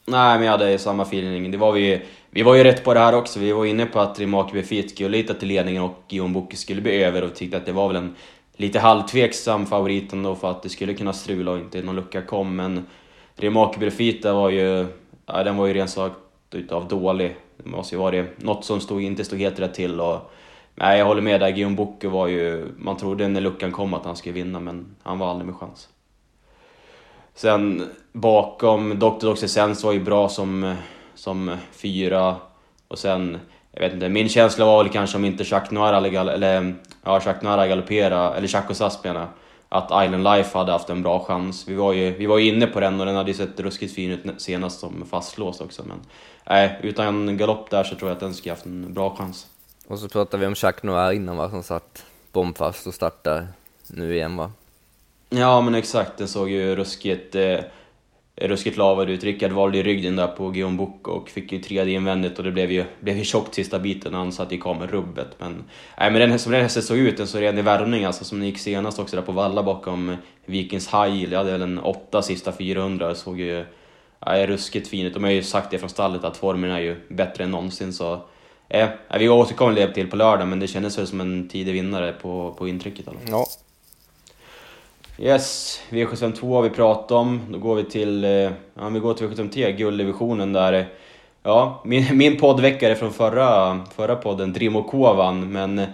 Nej, 0.06 0.38
men 0.38 0.46
jag 0.46 0.52
hade 0.52 0.78
samma 0.78 1.02
feeling. 1.02 1.50
Det 1.50 1.58
var 1.58 1.72
vi, 1.72 2.02
vi 2.30 2.42
var 2.42 2.54
ju 2.54 2.64
rätt 2.64 2.84
på 2.84 2.94
det 2.94 3.00
här 3.00 3.14
också. 3.14 3.40
Vi 3.40 3.52
var 3.52 3.64
inne 3.64 3.86
på 3.86 4.00
att 4.00 4.18
Rimak 4.18 4.52
Befit 4.52 4.90
skulle 4.90 5.08
lita 5.08 5.34
till 5.34 5.48
ledningen 5.48 5.82
och 5.82 6.02
Guillaume 6.08 6.34
Boko 6.34 6.56
skulle 6.56 6.80
bli 6.80 7.04
över 7.04 7.24
och 7.24 7.34
tyckte 7.34 7.56
att 7.56 7.66
det 7.66 7.72
var 7.72 7.88
väl 7.88 7.96
en 7.96 8.14
lite 8.56 8.78
halvtveksam 8.78 9.66
favorit 9.66 10.12
ändå 10.12 10.34
för 10.34 10.50
att 10.50 10.62
det 10.62 10.68
skulle 10.68 10.94
kunna 10.94 11.12
strula 11.12 11.50
och 11.50 11.58
inte 11.58 11.82
någon 11.82 11.96
lucka 11.96 12.22
kom. 12.22 12.56
Men 12.56 12.86
Remarque 13.36 13.78
Brefita 13.78 14.32
var 14.32 14.50
ju, 14.50 14.86
ja, 15.26 15.44
den 15.44 15.56
var 15.56 15.66
ju 15.66 15.74
rent 15.74 15.90
sagt 15.90 16.16
utav 16.50 16.88
dålig. 16.88 17.36
Det 17.62 17.70
måste 17.70 17.94
ju 17.94 17.98
vara 17.98 18.24
något 18.36 18.64
som 18.64 18.80
stod, 18.80 19.02
inte 19.02 19.24
stod 19.24 19.38
helt 19.38 19.60
rätt 19.60 19.74
till. 19.74 20.00
Och, 20.00 20.30
nej, 20.74 20.98
jag 20.98 21.06
håller 21.06 21.22
med 21.22 21.40
där, 21.40 21.50
Guillaume 21.50 21.76
Bocke 21.76 22.08
var 22.08 22.26
ju, 22.26 22.66
man 22.76 22.96
trodde 22.96 23.28
när 23.28 23.40
luckan 23.40 23.72
kom 23.72 23.94
att 23.94 24.04
han 24.04 24.16
skulle 24.16 24.34
vinna 24.34 24.60
men 24.60 24.96
han 25.02 25.18
var 25.18 25.30
aldrig 25.30 25.46
med 25.46 25.56
chans. 25.56 25.88
Sen 27.34 27.88
bakom, 28.12 28.98
Dr. 28.98 29.26
Doxy 29.26 29.60
var 29.84 29.92
ju 29.92 30.00
bra 30.00 30.28
som, 30.28 30.74
som 31.14 31.56
fyra 31.72 32.36
och 32.88 32.98
sen 32.98 33.38
jag 33.72 33.80
vet 33.80 33.92
inte, 33.92 34.08
min 34.08 34.28
känsla 34.28 34.64
var 34.64 34.84
väl 34.84 34.92
kanske 34.92 35.16
om 35.16 35.24
inte 35.24 35.44
Jacques 35.46 35.70
Noir 35.70 35.92
eller, 35.92 36.30
eller 36.30 36.74
ja, 37.04 37.20
Jacques 37.24 37.42
Noir 37.42 37.68
galopperade, 37.68 38.36
eller 38.36 38.54
Jacques 38.54 38.78
Sass 38.78 39.04
menar 39.04 39.26
att 39.68 40.04
Island 40.04 40.24
Life 40.24 40.58
hade 40.58 40.72
haft 40.72 40.90
en 40.90 41.02
bra 41.02 41.24
chans. 41.24 41.68
Vi 41.68 41.74
var 41.74 41.92
ju, 41.92 42.10
vi 42.10 42.26
var 42.26 42.38
ju 42.38 42.48
inne 42.48 42.66
på 42.66 42.80
den 42.80 43.00
och 43.00 43.06
den 43.06 43.16
hade 43.16 43.30
ju 43.30 43.36
sett 43.36 43.60
ruskigt 43.60 43.94
fin 43.94 44.10
ut 44.10 44.42
senast 44.42 44.80
som 44.80 45.06
fastlåst 45.10 45.60
också. 45.60 45.82
Men 45.86 46.00
nej, 46.46 46.80
utan 46.82 47.28
en 47.28 47.36
galopp 47.36 47.70
där 47.70 47.84
så 47.84 47.94
tror 47.94 48.10
jag 48.10 48.14
att 48.14 48.20
den 48.20 48.34
skulle 48.34 48.52
haft 48.52 48.66
en 48.66 48.94
bra 48.94 49.16
chans. 49.16 49.46
Och 49.86 49.98
så 49.98 50.08
pratade 50.08 50.40
vi 50.40 50.46
om 50.46 50.54
Jacques 50.56 50.82
Noir 50.82 51.12
innan 51.12 51.36
va, 51.36 51.50
som 51.50 51.62
satt 51.62 52.04
bombfast 52.32 52.86
och 52.86 52.94
startar 52.94 53.46
nu 53.86 54.14
igen 54.14 54.36
va? 54.36 54.52
Ja 55.28 55.60
men 55.60 55.74
exakt, 55.74 56.18
den 56.18 56.28
såg 56.28 56.50
ju 56.50 56.76
ruskigt... 56.76 57.34
Eh, 57.34 57.58
ruskigt 58.40 58.76
lavad 58.76 59.10
ut. 59.10 59.24
Rickard 59.24 59.52
valde 59.52 59.76
ju 59.76 59.82
ryggen 59.82 60.16
där 60.16 60.26
på 60.26 60.50
Guillaume 60.50 60.76
Book 60.76 61.08
och 61.08 61.28
fick 61.28 61.52
ju 61.52 61.58
tredje 61.58 61.94
invändigt 61.94 62.38
och 62.38 62.44
det 62.44 62.50
blev 62.50 62.72
ju, 62.72 62.84
blev 63.00 63.16
ju 63.16 63.24
tjockt 63.24 63.54
sista 63.54 63.78
biten 63.78 64.12
när 64.12 64.18
han 64.18 64.32
satt 64.32 64.52
i 64.52 64.58
kamerrubbet. 64.58 65.28
Men, 65.38 65.64
nej, 65.98 66.10
men 66.10 66.30
den, 66.30 66.38
som 66.38 66.52
den 66.52 66.62
hästen 66.62 66.82
såg 66.82 66.98
ut, 66.98 67.16
den 67.16 67.26
såg 67.26 67.42
redan 67.42 67.58
i 67.58 67.62
värmning 67.62 68.04
alltså, 68.04 68.24
som 68.24 68.38
den 68.38 68.48
gick 68.48 68.58
senast 68.58 68.98
också 68.98 69.16
där 69.16 69.22
på 69.22 69.32
valla 69.32 69.62
bakom 69.62 70.16
Vikings 70.46 70.88
High. 70.88 71.32
Jag 71.32 71.38
hade 71.38 71.52
väl 71.52 71.62
en 71.62 71.78
åtta 71.78 72.22
sista 72.22 72.52
400, 72.52 73.14
såg 73.14 73.40
ju 73.40 73.64
nej, 74.26 74.46
ruskigt 74.46 74.88
fin 74.88 75.06
ut. 75.06 75.14
De 75.14 75.24
har 75.24 75.30
ju 75.30 75.42
sagt 75.42 75.70
det 75.70 75.78
från 75.78 75.90
stallet 75.90 76.24
att 76.24 76.36
formen 76.36 76.70
är 76.70 76.80
ju 76.80 76.96
bättre 77.08 77.44
än 77.44 77.50
någonsin 77.50 77.92
så 77.92 78.20
Eh, 78.68 78.88
vi 79.18 79.28
återkommer 79.28 79.74
det 79.74 79.94
till 79.94 80.10
på 80.10 80.16
lördag, 80.16 80.48
men 80.48 80.60
det 80.60 80.66
kändes 80.66 80.98
väl 80.98 81.06
som 81.06 81.20
en 81.20 81.48
tidig 81.48 81.72
vinnare 81.72 82.12
på, 82.12 82.54
på 82.58 82.68
intrycket. 82.68 83.08
Alltså. 83.08 83.24
Ja. 83.30 83.46
Yes, 85.18 85.80
V752 85.90 86.54
har 86.54 86.62
vi 86.62 86.70
pratat 86.70 87.10
om. 87.10 87.40
Då 87.50 87.58
går 87.58 87.74
vi 87.74 87.84
till, 87.84 88.24
eh, 88.24 88.30
ja, 88.74 88.88
vi 88.92 89.00
går 89.00 89.14
till 89.14 89.28
V753, 89.28 89.70
gulddivisionen 89.70 90.52
där. 90.52 90.88
Ja, 91.42 91.82
min, 91.84 92.06
min 92.18 92.36
poddväckare 92.36 92.94
från 92.94 93.12
förra, 93.12 93.80
förra 93.96 94.16
podden, 94.16 94.52
Drimo 94.52 95.14
vann, 95.14 95.52
men 95.52 95.78
eh, 95.78 95.88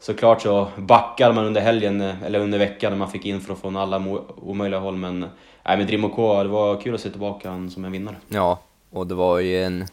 såklart 0.00 0.42
så 0.42 0.68
backade 0.76 1.34
man 1.34 1.44
under 1.44 1.60
helgen, 1.60 2.00
eh, 2.00 2.22
eller 2.22 2.38
under 2.38 2.58
veckan, 2.58 2.92
när 2.92 2.98
man 2.98 3.10
fick 3.10 3.26
info 3.26 3.54
från 3.54 3.76
alla 3.76 4.04
omöjliga 4.36 4.80
håll. 4.80 4.96
Men, 4.96 5.20
nej, 5.62 5.76
men 5.76 5.86
Drimo 5.86 6.42
det 6.42 6.48
var 6.48 6.80
kul 6.80 6.94
att 6.94 7.00
se 7.00 7.10
tillbaka 7.10 7.68
som 7.70 7.84
en 7.84 7.92
vinnare. 7.92 8.16
Ja, 8.28 8.58
och 8.90 9.06
det 9.06 9.14
var 9.14 9.38
ju 9.38 9.64
en 9.64 9.86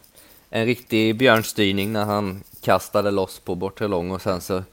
en 0.49 0.65
riktig 0.65 1.17
björnstyrning 1.17 1.93
när 1.93 2.05
han 2.05 2.43
kastade 2.61 3.11
loss 3.11 3.39
på 3.39 3.55
bortre 3.55 3.87
lång 3.87 4.11
och 4.11 4.21
sen 4.21 4.41
så 4.41 4.63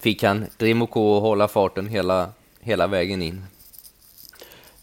fick 0.00 0.22
han 0.22 0.46
Drimoko 0.58 1.20
hålla 1.20 1.48
farten 1.48 1.86
hela, 1.86 2.28
hela 2.66 2.86
vägen 2.86 3.22
in. 3.22 3.44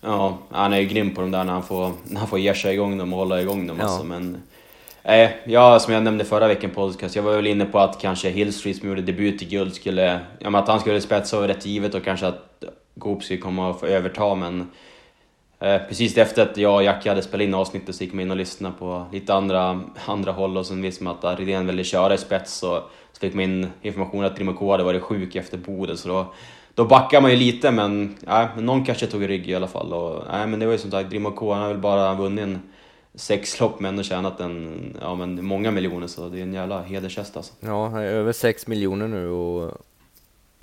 Ja, 0.02 0.38
han 0.50 0.74
är 0.74 0.80
ju 0.80 0.86
grym 0.86 1.16
på 1.16 1.22
de 1.22 1.32
där 1.32 1.44
när 1.44 1.54
han 1.54 1.64
får, 1.64 1.92
när 2.04 2.20
han 2.20 2.28
får 2.28 2.40
ge 2.40 2.54
sig 2.54 2.74
igång 2.74 2.98
dem 2.98 3.14
och 3.14 3.20
hålla 3.20 3.42
igång 3.42 3.68
dem. 3.68 3.78
Ja. 3.80 3.86
Alltså, 3.86 4.04
men, 4.04 4.38
eh, 5.04 5.30
ja, 5.46 5.80
som 5.80 5.94
jag 5.94 6.04
nämnde 6.04 6.26
förra 6.26 6.48
veckan 6.48 6.70
på 6.70 6.76
podcast, 6.76 7.16
jag 7.16 7.24
var 7.24 7.36
väl 7.36 7.48
inne 7.48 7.66
på 7.66 7.80
att 7.80 8.02
kanske 8.02 8.30
Hillstreet 8.30 8.78
som 8.78 8.90
gjorde 8.90 9.02
debut 9.02 9.42
i 9.42 9.46
guld 9.46 9.74
skulle, 9.74 10.20
ja, 10.40 10.58
att 10.58 10.68
han 10.68 10.80
skulle 10.80 11.02
spetsa 11.02 11.40
och 11.40 11.48
rätt 11.48 11.66
givet 11.66 11.94
och 11.94 12.04
kanske 12.04 12.28
att 12.28 12.64
Goop 12.96 13.24
skulle 13.24 13.40
komma 13.40 13.70
och 13.70 13.80
få 13.80 13.86
överta, 13.86 14.36
men 14.36 14.72
Eh, 15.64 15.82
precis 15.88 16.18
efter 16.18 16.42
att 16.42 16.58
jag 16.58 16.76
och 16.76 16.84
Jackie 16.84 17.12
hade 17.12 17.22
spelat 17.22 17.44
in 17.46 17.54
avsnittet 17.54 17.96
så 17.96 18.04
gick 18.04 18.14
man 18.14 18.22
in 18.22 18.32
och 18.32 18.38
lyssnade 18.38 18.76
på 18.80 19.06
lite 19.12 19.34
andra, 19.34 19.82
andra 20.06 20.32
håll 20.32 20.58
och 20.58 20.66
sen 20.66 20.82
visste 20.82 21.04
man 21.04 21.18
att 21.22 21.40
Rydén 21.40 21.68
ville 21.68 21.84
köra 21.84 22.14
i 22.14 22.18
spets 22.18 22.54
så, 22.54 22.84
så 23.12 23.20
fick 23.20 23.34
man 23.34 23.44
in 23.44 23.68
information 23.82 24.24
att 24.24 24.36
Trimoko 24.36 24.72
hade 24.72 24.84
varit 24.84 25.02
sjuk 25.02 25.36
efter 25.36 25.58
Boden 25.58 25.98
så 25.98 26.08
då, 26.08 26.34
då 26.76 26.86
backar 26.86 27.22
man 27.22 27.32
ju 27.32 27.38
lite 27.38 27.72
men, 27.72 28.16
ja, 28.28 28.50
men 28.56 28.66
någon 28.66 28.86
kanske 28.86 29.08
tog 29.08 29.30
rygg 29.30 29.50
i 29.50 29.56
alla 29.56 29.68
fall. 29.68 29.94
Och, 29.94 30.24
ja, 30.32 30.46
men 30.48 30.60
det 30.60 30.66
var 30.66 30.74
ju 30.74 30.80
som 30.80 30.92
sagt, 30.92 31.10
Drimoko 31.10 31.52
han 31.52 31.62
har 31.62 31.70
väl 31.70 31.78
bara 31.78 32.14
vunnit 32.14 32.44
en 32.44 32.60
sex 33.16 33.60
lopp 33.60 33.80
men 33.80 33.90
ändå 33.90 34.04
tjänat 34.04 34.40
en, 34.40 34.98
ja, 35.02 35.16
men 35.16 35.46
många 35.46 35.72
miljoner 35.72 36.08
så 36.08 36.30
det 36.30 36.40
är 36.40 36.44
en 36.44 36.54
jävla 36.54 36.82
hedershäst 36.82 37.38
alltså. 37.38 37.54
Ja, 37.60 38.02
över 38.02 38.34
sex 38.34 38.68
miljoner 38.68 39.08
nu 39.08 39.30
och 39.30 39.82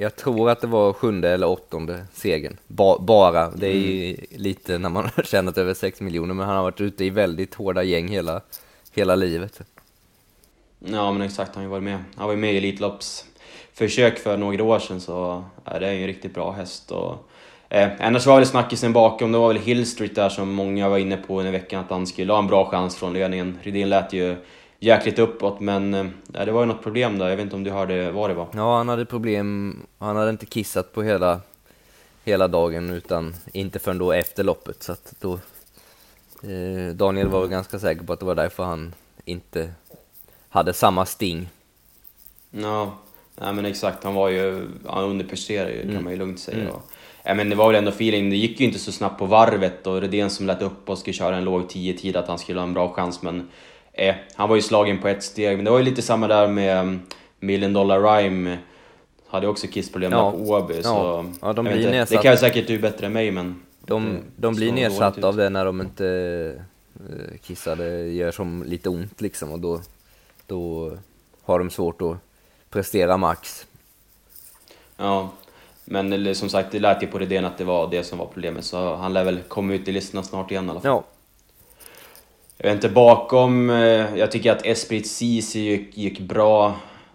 jag 0.01 0.17
tror 0.17 0.51
att 0.51 0.61
det 0.61 0.67
var 0.67 0.93
sjunde 0.93 1.29
eller 1.31 1.49
åttonde 1.49 2.07
segern. 2.13 2.57
Ba 2.67 2.99
bara. 2.99 3.51
Det 3.51 3.67
är 3.67 3.75
ju 3.75 4.15
mm. 4.15 4.21
lite 4.31 4.79
när 4.79 4.89
man 4.89 5.05
har 5.17 5.23
tjänat 5.23 5.59
över 5.59 5.75
6 5.75 6.01
miljoner, 6.01 6.35
men 6.35 6.47
han 6.47 6.57
har 6.57 6.63
varit 6.63 6.81
ute 6.81 7.05
i 7.05 7.11
väldigt 7.11 7.55
hårda 7.55 7.83
gäng 7.83 8.09
hela, 8.09 8.41
hela 8.93 9.15
livet. 9.15 9.61
Ja, 10.79 11.13
men 11.13 11.23
exakt. 11.23 11.55
Han 11.55 11.65
har 11.65 11.69
ju 11.69 11.71
varit 11.71 11.83
med. 11.83 12.05
Han 12.17 12.27
var 12.27 12.35
ju 12.35 12.41
med 12.41 12.55
i 12.55 12.61
Elitloppsförsök 13.81 14.19
för 14.19 14.37
några 14.37 14.65
år 14.65 14.79
sedan, 14.79 15.01
så 15.01 15.45
ja, 15.65 15.79
det 15.79 15.87
är 15.87 15.93
ju 15.93 16.01
en 16.01 16.07
riktigt 16.07 16.35
bra 16.35 16.53
häst. 16.53 16.91
Och, 16.91 17.31
eh, 17.69 17.89
annars 18.01 18.27
var 18.27 18.41
det 18.41 18.47
snackisen 18.47 18.93
bakom, 18.93 19.33
det 19.33 19.39
var 19.39 19.49
väl 19.49 19.63
Hill 19.63 19.87
Street 19.87 20.15
där 20.15 20.29
som 20.29 20.55
många 20.55 20.89
var 20.89 20.99
inne 20.99 21.17
på 21.17 21.43
i 21.43 21.51
veckan, 21.51 21.85
att 21.85 21.91
han 21.91 22.07
skulle 22.07 22.33
ha 22.33 22.39
en 22.39 22.47
bra 22.47 22.71
chans 22.71 22.97
från 22.97 23.13
ledningen. 23.13 23.59
Rydén 23.63 23.89
lät 23.89 24.13
ju 24.13 24.37
jäkligt 24.79 25.19
uppåt 25.19 25.61
men 25.61 25.95
äh, 25.95 26.45
det 26.45 26.53
var 26.53 26.61
ju 26.61 26.67
något 26.67 26.83
problem 26.83 27.19
där, 27.19 27.29
jag 27.29 27.37
vet 27.37 27.45
inte 27.45 27.57
om 27.57 27.65
du 27.65 27.71
hörde 27.71 28.11
vad 28.11 28.31
det 28.31 28.35
var? 28.35 28.49
Ja, 28.55 28.77
han 28.77 28.89
hade 28.89 29.05
problem, 29.05 29.77
han 29.99 30.17
hade 30.17 30.31
inte 30.31 30.47
kissat 30.47 30.93
på 30.93 31.03
hela, 31.03 31.41
hela 32.25 32.49
dagen 32.49 32.91
utan 32.91 33.35
inte 33.53 33.79
förrän 33.79 33.99
då 33.99 34.13
efter 34.13 34.45
loppet 34.45 34.83
så 34.83 34.93
att 34.93 35.15
då 35.21 35.33
eh, 36.43 36.95
Daniel 36.95 37.29
var 37.29 37.47
ganska 37.47 37.79
säker 37.79 38.05
på 38.05 38.13
att 38.13 38.21
det 38.21 38.27
var 38.27 38.35
därför 38.35 38.65
han 38.65 38.95
inte 39.25 39.73
hade 40.49 40.73
samma 40.73 41.07
sting. 41.07 41.49
Ja, 42.51 42.93
nej 43.41 43.53
men 43.53 43.65
exakt, 43.65 44.05
han 44.05 44.15
var 44.15 44.29
ju, 44.29 44.69
han 44.87 45.05
underpresterade 45.05 45.73
ju 45.73 45.83
mm. 45.83 45.95
kan 45.95 46.05
man 46.05 46.13
ju 46.13 46.19
lugnt 46.19 46.41
säga. 46.41 46.61
Mm. 46.61 46.73
Ja, 47.23 47.35
men 47.35 47.51
det 47.51 47.57
var 47.57 47.67
väl 47.67 47.77
ändå 47.77 47.91
feeling, 47.91 48.31
det 48.31 48.37
gick 48.37 48.61
ju 48.61 48.67
inte 48.67 48.79
så 48.79 48.93
snabbt 48.93 49.19
på 49.19 49.27
varvet 49.27 49.87
och 49.87 50.01
Redén 50.01 50.31
som 50.31 50.47
lät 50.47 50.63
upp 50.63 50.89
och 50.89 50.99
skulle 50.99 51.15
köra 51.15 51.37
en 51.37 51.45
låg 51.45 51.63
10-tid 51.63 52.17
att 52.17 52.29
han 52.29 52.39
skulle 52.39 52.61
ha 52.61 52.67
en 52.67 52.75
bra 52.75 52.93
chans 52.93 53.23
men 53.23 53.49
eh, 53.93 54.15
han 54.35 54.49
var 54.49 54.57
ju 54.57 54.63
slagen 54.63 54.99
på 54.99 55.09
ett 55.09 55.23
steg, 55.23 55.57
men 55.57 55.65
det 55.65 55.71
var 55.71 55.79
ju 55.79 55.85
lite 55.85 56.03
samma 56.03 56.29
där 56.29 56.49
med 56.49 56.81
um, 56.81 57.01
Million 57.41 57.73
Dollar 57.73 58.01
Rhyme. 58.01 58.59
Hade 59.27 59.47
också 59.47 59.67
kissproblem 59.67 60.13
ja. 60.13 60.31
på 60.31 60.39
Åby, 60.39 60.75
ja. 60.77 60.83
så... 60.83 61.27
Ja, 61.41 61.53
de 61.53 61.65
blir. 61.65 62.07
Det 62.11 62.23
kan 62.23 62.37
säkert 62.37 62.67
du 62.67 62.79
bättre 62.79 63.07
än 63.07 63.13
mig, 63.13 63.31
men... 63.31 63.63
De, 63.87 64.19
de 64.37 64.55
blir 64.55 64.73
nedsatta 64.73 65.29
av 65.29 65.37
det 65.37 65.49
när 65.49 65.65
de 65.65 65.81
inte 65.81 66.05
uh, 66.05 67.39
kissar, 67.43 67.77
det 67.77 68.09
gör 68.09 68.31
som 68.31 68.65
lite 68.67 68.89
ont 68.89 69.21
liksom 69.21 69.53
och 69.53 69.61
då, 69.61 69.81
då 70.47 70.93
har 71.43 71.59
de 71.59 71.71
svårt 71.71 72.03
att 72.03 72.17
prestera 72.71 73.17
max. 73.17 73.67
Ja, 74.97 75.31
men 75.85 76.35
som 76.35 76.49
sagt, 76.49 76.73
det 76.73 76.79
lät 76.79 77.03
ju 77.03 77.07
på 77.07 77.19
Redén 77.19 77.45
att 77.45 77.59
det 77.59 77.65
var 77.65 77.91
det 77.91 78.05
som 78.05 78.19
var 78.19 78.27
problemet, 78.27 78.65
så 78.65 78.95
han 78.95 79.13
lär 79.13 79.25
väl 79.25 79.39
komma 79.49 79.75
ut 79.75 79.89
i 79.89 79.93
listorna 79.93 80.23
snart 80.23 80.51
igen 80.51 80.67
i 80.67 80.71
alla 80.71 80.81
fall. 80.81 80.91
Ja, 80.91 81.05
jag 82.63 82.69
vet 82.69 82.75
inte, 82.75 82.89
bakom... 82.89 83.71
Eh, 83.71 84.17
jag 84.17 84.31
tycker 84.31 84.53
att 84.53 84.67
Esprit 84.67 85.07
Ceesay 85.07 85.63
gick, 85.63 85.99
gick 85.99 86.21
bra. 86.21 86.75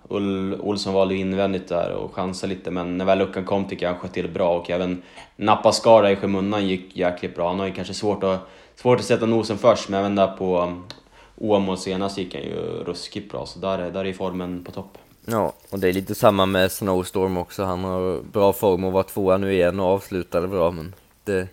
Ull, 0.09 0.61
Olsson 0.61 0.93
valde 0.93 1.15
invändigt 1.15 1.67
där 1.67 1.91
och 1.91 2.13
chansade 2.13 2.53
lite, 2.53 2.71
men 2.71 2.97
när 2.97 3.05
väl 3.05 3.17
luckan 3.17 3.45
kom 3.45 3.67
tycker 3.67 3.85
jag 3.85 3.93
han 3.93 4.01
sköt 4.01 4.13
till 4.13 4.29
bra 4.29 4.57
och 4.57 4.69
även 4.69 5.01
Nappaskara 5.35 6.11
i 6.11 6.15
skymundan 6.15 6.67
gick 6.67 6.97
jäkligt 6.97 7.35
bra. 7.35 7.47
Han 7.47 7.59
har 7.59 7.67
ju 7.67 7.73
kanske 7.73 7.93
svårt 7.93 8.23
att, 8.23 8.39
svårt 8.75 8.99
att 8.99 9.05
sätta 9.05 9.25
nosen 9.25 9.57
först, 9.57 9.89
men 9.89 9.99
även 9.99 10.15
där 10.15 10.27
på 10.27 10.61
um, 10.61 10.83
Åmål 11.37 11.77
senast 11.77 12.17
gick 12.17 12.35
han 12.35 12.43
ju 12.43 12.83
ruskigt 12.83 13.31
bra, 13.31 13.45
så 13.45 13.59
där, 13.59 13.91
där 13.91 14.05
är 14.05 14.13
formen 14.13 14.63
på 14.63 14.71
topp. 14.71 14.97
Ja, 15.25 15.53
och 15.69 15.79
det 15.79 15.89
är 15.89 15.93
lite 15.93 16.15
samma 16.15 16.45
med 16.45 16.71
Snowstorm 16.71 17.37
också. 17.37 17.63
Han 17.63 17.83
har 17.83 18.21
bra 18.21 18.53
form 18.53 18.83
och 18.83 18.91
var 18.91 19.03
tvåa 19.03 19.37
nu 19.37 19.53
igen 19.53 19.79
och 19.79 19.85
avslutade 19.85 20.47
bra, 20.47 20.71
men 20.71 20.95
det, 21.23 21.47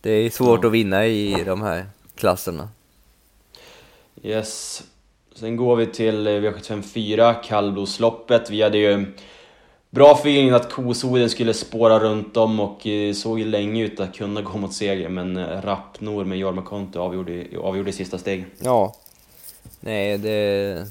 det 0.00 0.10
är 0.10 0.30
svårt 0.30 0.60
ja. 0.62 0.68
att 0.68 0.72
vinna 0.72 1.06
i 1.06 1.44
de 1.46 1.62
här 1.62 1.86
klasserna. 2.14 2.68
Yes. 4.22 4.82
Sen 5.34 5.56
går 5.56 5.76
vi 5.76 5.86
till 5.86 6.28
V754, 6.28 7.42
kallblodsloppet. 7.42 8.50
Vi 8.50 8.62
hade 8.62 8.78
ju 8.78 9.12
bra 9.90 10.12
feeling 10.12 10.50
att 10.50 10.72
Kosoden 10.72 11.30
skulle 11.30 11.54
spåra 11.54 11.98
runt 11.98 12.36
om 12.36 12.60
och 12.60 12.86
eh, 12.86 13.12
såg 13.12 13.38
ju 13.38 13.44
länge 13.44 13.84
ut 13.84 14.00
att 14.00 14.14
kunna 14.14 14.42
gå 14.42 14.58
mot 14.58 14.74
seger, 14.74 15.08
men 15.08 15.36
eh, 15.36 15.62
Rappnor 15.62 16.24
med 16.24 16.38
Jorma 16.38 16.62
Konto 16.62 17.00
avgjorde, 17.00 17.46
avgjorde 17.62 17.92
sista 17.92 18.18
steg. 18.18 18.46
Ja. 18.58 18.94
Nej, 19.80 20.18
det... 20.18 20.86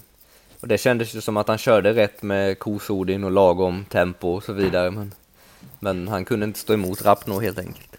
Och 0.63 0.69
det 0.69 0.77
kändes 0.77 1.15
ju 1.15 1.21
som 1.21 1.37
att 1.37 1.47
han 1.47 1.57
körde 1.57 1.93
rätt 1.93 2.21
med 2.21 2.59
Kosodin 2.59 3.23
och 3.23 3.31
lagom 3.31 3.85
tempo 3.89 4.27
och 4.27 4.43
så 4.43 4.53
vidare, 4.53 4.91
men, 4.91 5.13
men 5.79 6.07
han 6.07 6.25
kunde 6.25 6.45
inte 6.45 6.59
stå 6.59 6.73
emot 6.73 7.05
Rappno 7.05 7.39
helt 7.39 7.59
enkelt. 7.59 7.97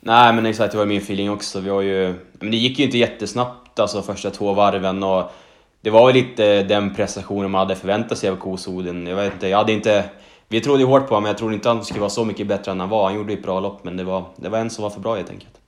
Nej, 0.00 0.32
men 0.32 0.46
exakt, 0.46 0.72
det 0.72 0.78
var 0.78 0.86
min 0.86 0.98
feeling 1.00 1.30
också. 1.30 1.60
Vi 1.60 1.70
har 1.70 1.80
ju... 1.80 2.14
Men 2.32 2.50
det 2.50 2.56
gick 2.56 2.78
ju 2.78 2.84
inte 2.84 2.98
jättesnabbt 2.98 3.78
alltså 3.78 4.02
första 4.02 4.30
två 4.30 4.54
varven 4.54 5.02
och 5.02 5.32
det 5.80 5.90
var 5.90 6.06
väl 6.06 6.14
lite 6.14 6.62
den 6.62 6.94
prestationen 6.94 7.50
man 7.50 7.58
hade 7.58 7.76
förväntat 7.76 8.18
sig 8.18 8.30
av 8.30 8.36
kosodin. 8.36 9.06
Jag 9.06 9.16
vet 9.16 9.32
inte, 9.32 9.48
jag 9.48 9.58
hade 9.58 9.72
inte... 9.72 10.04
Vi 10.48 10.60
trodde 10.60 10.80
ju 10.80 10.86
hårt 10.86 11.08
på 11.08 11.14
honom, 11.14 11.22
men 11.22 11.30
jag 11.30 11.38
trodde 11.38 11.54
inte 11.54 11.70
att 11.70 11.76
han 11.76 11.84
skulle 11.84 12.00
vara 12.00 12.10
så 12.10 12.24
mycket 12.24 12.46
bättre 12.46 12.72
än 12.72 12.80
han 12.80 12.88
var. 12.88 13.04
Han 13.04 13.14
gjorde 13.14 13.32
ett 13.32 13.42
bra 13.42 13.60
lopp, 13.60 13.84
men 13.84 13.96
det 13.96 14.04
var, 14.04 14.24
det 14.36 14.48
var 14.48 14.58
en 14.58 14.70
som 14.70 14.82
var 14.82 14.90
för 14.90 15.00
bra 15.00 15.16
helt 15.16 15.30
enkelt. 15.30 15.61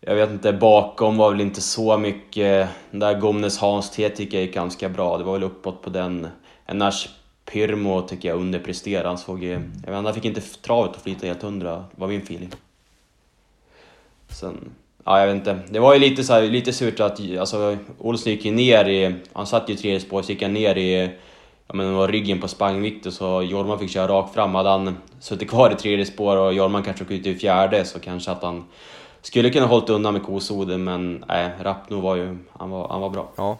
Jag 0.00 0.14
vet 0.14 0.30
inte, 0.30 0.52
bakom 0.52 1.16
var 1.16 1.30
väl 1.30 1.40
inte 1.40 1.60
så 1.60 1.98
mycket... 1.98 2.68
Den 2.90 3.00
där 3.00 3.20
Gomnes 3.20 3.58
Hans 3.58 3.90
T 3.90 4.08
tycker 4.08 4.36
jag 4.36 4.46
gick 4.46 4.54
ganska 4.54 4.88
bra. 4.88 5.18
Det 5.18 5.24
var 5.24 5.32
väl 5.32 5.42
uppåt 5.42 5.82
på 5.82 5.90
den. 5.90 6.28
Annars 6.66 7.08
Pyrmo 7.44 8.02
tycker 8.02 8.28
jag 8.28 8.40
underpresterade. 8.40 9.08
Han 9.08 9.18
såg... 9.18 9.44
Jag 9.44 9.58
vet 9.58 9.66
inte, 9.86 9.92
han 9.92 10.14
fick 10.14 10.24
inte 10.24 10.40
travet 10.40 10.96
att 10.96 11.02
flyta 11.02 11.26
helt 11.26 11.42
hundra, 11.42 11.84
var 11.96 12.08
min 12.08 12.22
feeling. 12.22 12.50
Sen 14.28 14.70
ja, 15.04 15.20
jag 15.20 15.26
vet 15.26 15.36
inte. 15.36 15.58
Det 15.70 15.78
var 15.78 15.94
ju 15.94 16.00
lite, 16.00 16.24
så 16.24 16.32
här, 16.32 16.42
lite 16.42 16.72
surt 16.72 17.00
att 17.00 17.20
alltså, 17.38 17.76
Olsson 17.98 18.32
gick 18.32 18.44
ju 18.44 18.52
ner 18.52 18.88
i... 18.88 19.14
Han 19.32 19.46
satt 19.46 19.68
ju 19.68 19.74
i 19.74 19.76
tredje 19.76 20.00
spår, 20.00 20.22
så 20.22 20.32
gick 20.32 20.42
han 20.42 20.52
ner 20.52 20.78
i 20.78 21.10
ja, 21.66 21.74
men 21.74 21.94
var 21.94 22.08
ryggen 22.08 22.40
på 22.40 22.48
spangvikten 22.48 23.12
så 23.12 23.42
Jorman 23.42 23.78
fick 23.78 23.90
köra 23.90 24.08
rakt 24.08 24.34
fram. 24.34 24.54
Hade 24.54 24.68
han 24.68 24.96
suttit 25.20 25.50
kvar 25.50 25.70
i 25.70 25.74
tredje 25.74 26.06
spår 26.06 26.36
och 26.36 26.54
Jorman 26.54 26.82
kanske 26.82 27.04
åkt 27.04 27.10
ut 27.10 27.26
i 27.26 27.34
fjärde 27.34 27.84
så 27.84 28.00
kanske 28.00 28.30
att 28.30 28.42
han 28.42 28.64
skulle 29.22 29.50
kunna 29.50 29.66
hållit 29.66 29.90
undan 29.90 30.12
med 30.12 30.22
kosoden 30.22 30.84
men 30.84 31.24
nej, 31.28 31.50
Rappno 31.60 32.00
var 32.00 32.16
ju, 32.16 32.38
han 32.52 32.70
var, 32.70 32.88
han 32.88 33.00
var 33.00 33.10
bra. 33.10 33.28
Ja. 33.36 33.58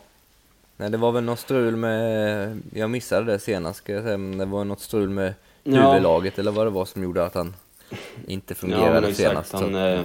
Nej, 0.77 0.91
det 0.91 0.97
var 0.97 1.13
väl 1.13 1.25
något 1.25 1.39
strul 1.39 1.77
med, 1.77 2.61
jag 2.75 2.91
missade 2.91 3.33
det 3.33 3.39
senast 3.39 3.79
ska 3.79 3.93
jag 3.93 4.03
säga, 4.03 4.17
men 4.17 4.39
det 4.39 4.45
var 4.45 4.65
något 4.65 4.81
strul 4.81 5.09
med 5.09 5.35
huvudlaget 5.65 6.33
ja. 6.37 6.41
eller 6.41 6.53
vad 6.53 6.67
det 6.67 6.71
var 6.71 6.85
som 6.85 7.03
gjorde 7.03 7.25
att 7.25 7.35
han 7.35 7.55
inte 8.27 8.55
fungerade 8.55 9.09
ja, 9.09 9.15
senast. 9.15 9.53
Han, 9.53 9.73
så. 9.73 9.79
Eh, 9.79 10.01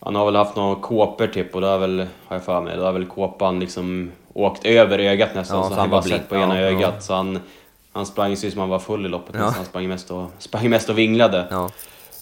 Han 0.00 0.14
har 0.14 0.24
väl 0.24 0.36
haft 0.36 0.56
några 0.56 0.80
kåpor 0.80 1.26
typ 1.26 1.54
och 1.54 1.60
då 1.60 1.66
har 1.66 1.78
väl, 1.78 2.06
har 2.26 2.36
jag 2.36 2.44
för 2.44 2.60
mig, 2.60 2.76
då 2.76 2.84
har 2.84 2.92
väl 2.92 3.06
kåpan 3.06 3.60
liksom 3.60 4.12
åkt 4.32 4.64
över 4.66 4.98
ögat 4.98 5.34
nästan. 5.34 5.56
Ja, 5.58 5.68
så 5.68 5.74
så 5.74 5.80
han 5.80 5.90
bara 5.90 6.02
sett 6.02 6.28
på 6.28 6.34
ena 6.34 6.60
Ja, 6.60 6.70
ja. 6.70 6.76
ögat. 6.76 7.04
Så 7.04 7.14
han, 7.14 7.38
han 7.92 8.06
sprang 8.06 8.36
sig 8.36 8.50
som 8.50 8.60
han 8.60 8.68
var 8.68 8.78
full 8.78 9.06
i 9.06 9.08
loppet. 9.08 9.34
Ja. 9.38 9.44
Han 9.56 9.64
sprang 9.64 9.88
mest, 9.88 10.10
och, 10.10 10.30
sprang 10.38 10.70
mest 10.70 10.88
och 10.88 10.98
vinglade. 10.98 11.46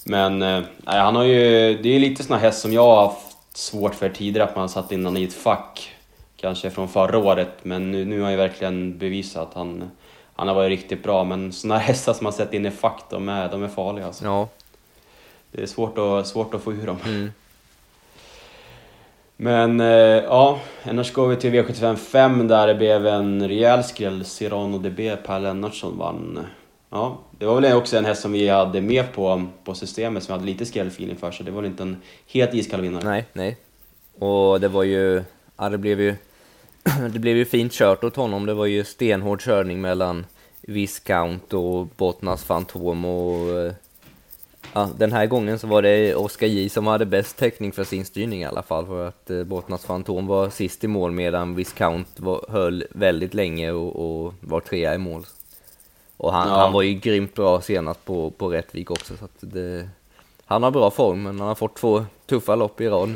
Men 0.04 0.42
eh, 0.42 0.62
nej, 0.78 1.00
han 1.00 1.16
har 1.16 1.24
ju, 1.24 1.78
det 1.82 1.88
är 1.88 2.00
lite 2.00 2.22
såna 2.22 2.38
häst 2.38 2.60
som 2.60 2.72
jag 2.72 2.82
har 2.82 3.02
haft 3.02 3.56
svårt 3.56 3.94
för 3.94 4.08
tidigare, 4.08 4.48
att 4.48 4.56
man 4.56 4.62
har 4.62 4.68
satt 4.68 4.92
in 4.92 5.04
honom 5.04 5.22
i 5.22 5.24
ett 5.24 5.34
fack. 5.34 5.94
Kanske 6.36 6.70
från 6.70 6.88
förra 6.88 7.18
året, 7.18 7.52
men 7.62 7.90
nu, 7.90 8.04
nu 8.04 8.16
har 8.16 8.22
han 8.22 8.32
ju 8.32 8.38
verkligen 8.38 8.98
bevisat 8.98 9.48
att 9.48 9.54
han, 9.54 9.90
han 10.34 10.48
har 10.48 10.54
varit 10.54 10.68
riktigt 10.68 11.02
bra. 11.02 11.24
Men 11.24 11.52
såna 11.52 11.78
hästar 11.78 12.12
som 12.12 12.24
man 12.24 12.32
sett 12.32 12.54
in 12.54 12.66
i 12.66 12.70
fack, 12.70 13.02
de 13.10 13.28
är, 13.28 13.48
de 13.48 13.62
är 13.62 13.68
farliga 13.68 14.06
alltså. 14.06 14.24
ja. 14.24 14.48
Det 15.52 15.62
är 15.62 15.66
svårt 15.66 15.98
att, 15.98 16.26
svårt 16.26 16.54
att 16.54 16.62
få 16.62 16.72
ur 16.72 16.86
dem. 16.86 16.98
Mm. 17.04 17.30
Men 19.36 19.80
eh, 19.80 20.24
ja, 20.24 20.60
annars 20.82 21.12
går 21.12 21.28
vi 21.28 21.36
till 21.36 21.52
V75 21.52 21.96
5 21.96 22.48
där 22.48 22.66
det 22.66 22.74
blev 22.74 23.06
en 23.06 23.48
rejäl 23.48 23.84
skräll. 23.84 24.24
Cyrano 24.24 24.78
DB, 24.78 25.16
Per 25.26 25.40
Lennartsson 25.40 25.98
vann. 25.98 26.46
Ja, 26.90 27.18
det 27.38 27.46
var 27.46 27.60
väl 27.60 27.76
också 27.76 27.96
en 27.96 28.04
häst 28.04 28.22
som 28.22 28.32
vi 28.32 28.48
hade 28.48 28.80
med 28.80 29.12
på, 29.12 29.46
på 29.64 29.74
systemet 29.74 30.22
som 30.22 30.32
vi 30.32 30.38
hade 30.38 30.52
lite 30.52 30.66
skrällfeeling 30.66 31.16
för, 31.16 31.30
så 31.30 31.42
det 31.42 31.50
var 31.50 31.62
väl 31.62 31.70
inte 31.70 31.82
en 31.82 31.96
helt 32.26 32.54
iskall 32.54 32.80
vinnare. 32.80 33.04
Nej, 33.04 33.24
nej. 33.32 33.56
Och 34.18 34.60
det 34.60 34.68
var 34.68 34.82
ju, 34.82 35.22
ja 35.56 35.68
det 35.68 35.78
blev 35.78 36.00
ju, 36.00 36.14
det 37.12 37.18
blev 37.18 37.36
ju 37.36 37.44
fint 37.44 37.72
kört 37.72 38.04
åt 38.04 38.16
honom. 38.16 38.46
Det 38.46 38.54
var 38.54 38.66
ju 38.66 38.84
stenhård 38.84 39.40
körning 39.40 39.80
mellan 39.80 40.26
Viscount 40.60 41.54
och 41.54 41.86
Bottnas 41.86 42.44
Fantom 42.44 43.04
och 43.04 43.58
eh, 43.58 43.72
ja, 44.72 44.90
den 44.98 45.12
här 45.12 45.26
gången 45.26 45.58
så 45.58 45.66
var 45.66 45.82
det 45.82 46.14
Oskar 46.14 46.46
J 46.46 46.68
som 46.68 46.86
hade 46.86 47.06
bäst 47.06 47.36
täckning 47.36 47.72
för 47.72 47.84
sin 47.84 48.04
styrning 48.04 48.42
i 48.42 48.44
alla 48.44 48.62
fall 48.62 48.86
för 48.86 49.08
att 49.08 49.30
eh, 49.30 49.44
Bottnas 49.44 49.84
Fantom 49.84 50.26
var 50.26 50.50
sist 50.50 50.84
i 50.84 50.88
mål 50.88 51.12
medan 51.12 51.54
Viscount 51.54 52.10
var, 52.16 52.44
höll 52.48 52.84
väldigt 52.90 53.34
länge 53.34 53.72
och, 53.72 54.26
och 54.26 54.34
var 54.40 54.60
trea 54.60 54.94
i 54.94 54.98
mål. 54.98 55.24
Och 56.18 56.32
han, 56.32 56.48
Ja. 56.48 56.54
han 56.54 56.72
var 56.72 56.82
ju 56.82 56.94
grymt 56.94 57.34
bra 57.34 57.60
senast 57.60 58.04
på, 58.04 58.30
på 58.30 58.48
Rättvik 58.48 58.90
också 58.90 59.16
så 59.16 59.28
det, 59.40 59.88
han 60.44 60.62
har 60.62 60.70
bra 60.70 60.90
form 60.90 61.22
men 61.22 61.38
han 61.38 61.48
har 61.48 61.54
fått 61.54 61.76
två 61.76 62.04
tuffa 62.26 62.54
lopp 62.54 62.80
i 62.80 62.88
rad. 62.88 63.14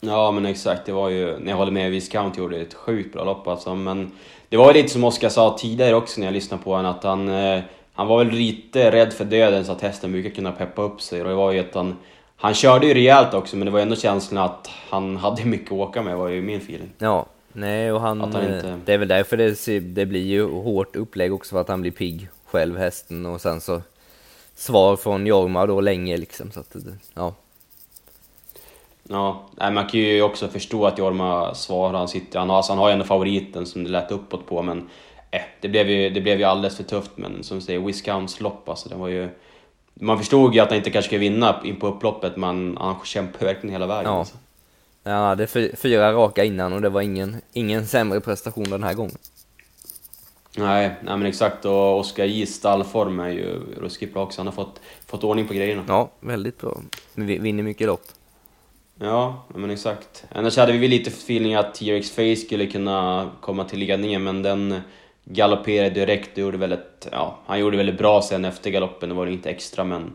Ja 0.00 0.30
men 0.30 0.46
exakt, 0.46 0.86
det 0.86 0.92
var 0.92 1.08
ju, 1.08 1.38
när 1.38 1.50
jag 1.50 1.56
håller 1.56 1.72
med, 1.72 1.90
Viscount 1.90 2.38
gjorde 2.40 2.56
ett 2.58 2.74
sjukt 2.74 3.12
bra 3.12 3.24
lopp 3.24 3.48
alltså, 3.48 3.74
men 3.74 4.12
det 4.48 4.56
var 4.56 4.66
ju 4.66 4.72
lite 4.72 4.88
som 4.88 5.04
Oskar 5.04 5.28
sa 5.28 5.56
tidigare 5.58 5.94
också 5.94 6.20
när 6.20 6.26
jag 6.26 6.32
lyssnade 6.34 6.62
på 6.62 6.74
honom, 6.74 6.90
att 6.90 7.04
han, 7.04 7.28
eh, 7.28 7.60
han 7.94 8.06
var 8.06 8.24
väl 8.24 8.34
lite 8.34 8.90
rädd 8.90 9.12
för 9.12 9.24
döden 9.24 9.64
så 9.64 9.72
att 9.72 9.80
hästen 9.80 10.12
brukar 10.12 10.30
kunna 10.30 10.52
peppa 10.52 10.82
upp 10.82 11.00
sig 11.00 11.22
och 11.22 11.28
det 11.28 11.34
var 11.34 11.52
ju 11.52 11.60
att 11.60 11.74
han, 11.74 11.96
han 12.36 12.54
körde 12.54 12.86
ju 12.86 12.94
rejält 12.94 13.34
också 13.34 13.56
men 13.56 13.66
det 13.66 13.70
var 13.72 13.80
ändå 13.80 13.96
känslan 13.96 14.44
att 14.44 14.70
han 14.90 15.16
hade 15.16 15.44
mycket 15.44 15.66
att 15.72 15.78
åka 15.78 16.02
med 16.02 16.16
var 16.16 16.28
ju 16.28 16.42
min 16.42 16.58
feeling. 16.58 16.90
Ja, 16.98 17.26
nej 17.54 17.92
och 17.92 18.00
han, 18.00 18.20
han 18.20 18.36
eh, 18.36 18.56
inte- 18.56 18.80
det 18.84 18.94
är 18.94 18.98
väl 18.98 19.08
därför 19.08 19.36
det, 19.36 19.80
det 19.80 20.06
blir 20.06 20.24
ju 20.26 20.44
hårt 20.50 20.96
upplägg 20.96 21.34
också 21.34 21.54
för 21.54 21.60
att 21.60 21.68
han 21.68 21.80
blir 21.80 21.90
pigg 21.90 22.28
själv 22.46 22.78
hästen 22.78 23.26
och 23.26 23.40
sen 23.40 23.60
så 23.60 23.82
svar 24.54 24.96
från 24.96 25.26
Jorma 25.26 25.66
då 25.66 25.80
länge 25.80 26.16
liksom 26.16 26.50
så 26.50 26.60
att 26.60 26.76
ja. 27.14 27.34
Ja, 29.08 29.48
man 29.58 29.86
kan 29.86 30.00
ju 30.00 30.22
också 30.22 30.48
förstå 30.48 30.86
att 30.86 30.98
Jorma 30.98 31.54
svarar, 31.54 31.98
han, 31.98 32.08
sitter, 32.08 32.38
han, 32.38 32.50
har, 32.50 32.56
alltså, 32.56 32.72
han 32.72 32.78
har 32.78 32.88
ju 32.88 32.92
ändå 32.92 33.04
favoriten 33.04 33.66
som 33.66 33.84
det 33.84 33.90
lät 33.90 34.10
uppåt 34.10 34.46
på 34.46 34.62
men 34.62 34.88
eh, 35.30 35.40
det, 35.60 35.68
blev 35.68 35.90
ju, 35.90 36.10
det 36.10 36.20
blev 36.20 36.38
ju 36.38 36.44
alldeles 36.44 36.76
för 36.76 36.84
tufft 36.84 37.10
men 37.16 37.42
som 37.44 37.58
du 37.58 37.64
säger, 37.64 37.80
Viscounts 37.80 38.40
lopp 38.40 38.68
alltså, 38.68 38.88
det 38.88 38.94
var 38.94 39.08
ju... 39.08 39.28
Man 39.94 40.18
förstod 40.18 40.54
ju 40.54 40.60
att 40.60 40.68
han 40.68 40.76
inte 40.78 40.90
kanske 40.90 41.06
skulle 41.08 41.20
vinna 41.20 41.60
in 41.64 41.76
på 41.76 41.86
upploppet 41.86 42.36
men 42.36 42.76
han 42.80 42.94
kämpade 43.04 43.44
verkligen 43.44 43.72
hela 43.72 43.86
vägen. 43.86 44.12
Ja. 44.12 44.18
Alltså. 44.18 44.36
Han 45.04 45.24
hade 45.24 45.46
fy- 45.46 45.76
fyra 45.76 46.12
raka 46.12 46.44
innan 46.44 46.72
och 46.72 46.82
det 46.82 46.88
var 46.88 47.00
ingen, 47.02 47.36
ingen 47.52 47.86
sämre 47.86 48.20
prestation 48.20 48.70
den 48.70 48.82
här 48.82 48.94
gången. 48.94 49.18
Nej, 50.56 50.94
nej 51.02 51.16
men 51.16 51.26
exakt 51.26 51.64
och 51.64 51.98
Oskar 51.98 52.24
J's 52.26 52.46
stallform 52.46 53.20
är 53.20 53.28
ju 53.28 53.60
ruskigt 53.80 54.14
bra 54.14 54.22
också. 54.22 54.40
Han 54.40 54.46
har 54.46 54.52
fått, 54.54 54.80
fått 55.06 55.24
ordning 55.24 55.46
på 55.48 55.54
grejerna. 55.54 55.84
Ja, 55.88 56.10
väldigt 56.20 56.58
bra. 56.60 56.80
Vi- 57.14 57.38
Vinner 57.38 57.62
mycket 57.62 57.86
lopp. 57.86 58.04
Ja, 59.00 59.44
men 59.54 59.70
exakt. 59.70 60.24
Annars 60.32 60.56
hade 60.56 60.72
vi 60.72 60.88
lite 60.88 61.10
feeling 61.10 61.54
att 61.54 61.74
T-Rex 61.74 62.10
Face 62.10 62.36
skulle 62.36 62.66
kunna 62.66 63.30
komma 63.40 63.64
till 63.64 64.00
ner, 64.00 64.18
men 64.18 64.42
den 64.42 64.80
galopperade 65.24 65.90
direkt 65.90 66.32
och 66.32 66.38
gjorde 66.38 66.58
väl 66.58 66.72
ett, 66.72 67.08
ja, 67.12 67.38
han 67.46 67.58
gjorde 67.58 67.76
väldigt 67.76 67.98
bra 67.98 68.22
sen 68.22 68.44
efter 68.44 68.70
galoppen, 68.70 69.08
det 69.08 69.14
var 69.14 69.26
inte 69.26 69.50
extra 69.50 69.84
men 69.84 70.12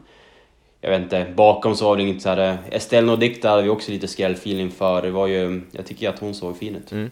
jag 0.81 0.89
vet 0.89 1.01
inte, 1.01 1.25
bakom 1.35 1.75
så 1.75 1.85
var 1.85 1.97
det 1.97 2.03
inget 2.03 2.21
så 2.21 2.29
här. 2.29 2.57
Estelle 2.71 3.07
Nodicta 3.07 3.49
hade 3.49 3.61
vi 3.63 3.69
också 3.69 3.91
lite 3.91 4.07
skrällfeeling 4.07 4.71
för, 4.71 5.01
det 5.01 5.11
var 5.11 5.27
ju, 5.27 5.61
jag 5.71 5.85
tycker 5.85 6.09
att 6.09 6.19
hon 6.19 6.33
såg 6.35 6.57
fin 6.57 6.75
ut. 6.75 6.91
Mm. 6.91 7.11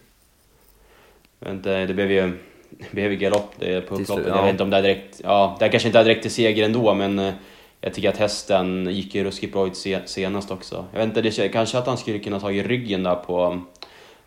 Jag 1.40 1.48
vet 1.48 1.56
inte, 1.56 1.86
det 1.86 1.94
blev 1.94 2.10
ju, 2.12 2.32
det 2.70 2.90
blev 2.92 3.10
ju 3.12 3.16
galopp 3.18 3.52
det 3.58 3.80
på 3.80 3.94
upploppet. 3.94 4.06
slut, 4.06 4.26
Jag 4.26 4.36
ja. 4.36 4.42
vet 4.42 4.50
inte 4.50 4.62
om 4.62 4.70
det 4.70 4.76
är 4.76 4.82
direkt, 4.82 5.20
ja, 5.24 5.56
det 5.60 5.68
kanske 5.68 5.88
inte 5.88 5.98
är 5.98 6.04
direkt 6.04 6.22
till 6.22 6.30
seger 6.30 6.64
ändå 6.64 6.94
men 6.94 7.18
eh, 7.18 7.34
jag 7.80 7.94
tycker 7.94 8.08
att 8.08 8.16
hästen 8.16 8.88
gick 8.90 9.14
ju 9.14 9.24
ruskigt 9.24 9.52
bra 9.52 9.66
ut 9.66 9.76
se- 9.76 10.06
senast 10.06 10.50
också. 10.50 10.84
Jag 10.92 10.98
vet 10.98 11.08
inte, 11.08 11.42
det, 11.42 11.48
kanske 11.48 11.78
att 11.78 11.86
han 11.86 11.96
skulle 11.98 12.18
kunna 12.18 12.40
ta 12.40 12.50
i 12.52 12.62
ryggen 12.62 13.02
där 13.02 13.14
på, 13.14 13.60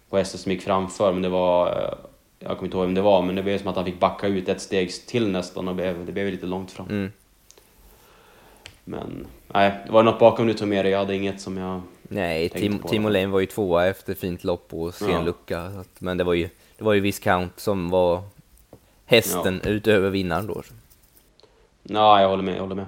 på 0.10 0.18
hästen 0.18 0.40
som 0.40 0.52
gick 0.52 0.62
framför 0.62 1.14
men 1.14 1.22
det 1.22 1.30
var, 1.30 1.68
eh, 1.68 1.94
jag 2.40 2.58
kommer 2.58 2.66
inte 2.68 2.78
ihåg 2.78 2.86
vem 2.86 2.96
det 2.96 3.02
var 3.02 3.22
men 3.22 3.36
det 3.36 3.44
blev 3.44 3.58
som 3.58 3.68
att 3.68 3.76
han 3.76 3.86
fick 3.86 4.00
backa 4.00 4.28
ut 4.28 4.50
ett 4.50 4.62
steg 4.62 4.92
till 5.08 5.28
nästan 5.28 5.68
och 5.68 5.76
blev, 5.76 6.06
det 6.06 6.12
blev 6.12 6.32
lite 6.32 6.46
långt 6.46 6.72
fram. 6.72 6.88
Mm. 6.90 7.12
Men 8.92 9.28
nej, 9.48 9.72
det 9.86 9.92
var 9.92 10.04
något 10.04 10.20
bakom 10.20 10.48
du 10.48 10.54
tog 10.54 10.68
med 10.68 10.86
dig, 10.86 10.92
jag 10.92 11.00
hade 11.00 11.16
inget 11.16 11.42
som 11.42 11.58
jag... 11.58 11.82
Nej, 12.04 12.50
Tim, 12.50 12.80
Timo. 12.80 13.10
Lane 13.10 13.28
var 13.28 13.40
ju 13.40 13.46
tvåa 13.46 13.88
efter 13.88 14.14
fint 14.14 14.44
lopp 14.44 14.74
och 14.74 14.94
sen 14.94 15.10
Ja. 15.10 15.22
lucka. 15.22 15.60
att- 15.62 16.02
Men 16.02 16.18
det 16.18 16.24
var 16.24 16.34
ju, 16.34 16.50
det 16.78 16.84
var 16.84 16.94
ju 16.94 17.00
Viscount 17.00 17.60
som 17.60 17.90
var 17.90 18.22
hästen 19.06 19.62
utöver 19.66 20.10
vinnaren 20.10 20.48
då. 20.48 20.62
Ja, 21.84 22.22
jag 22.22 22.30
håller 22.30 22.44
med, 22.44 22.56
jag 22.56 22.62
håller 22.62 22.76
med. 22.76 22.86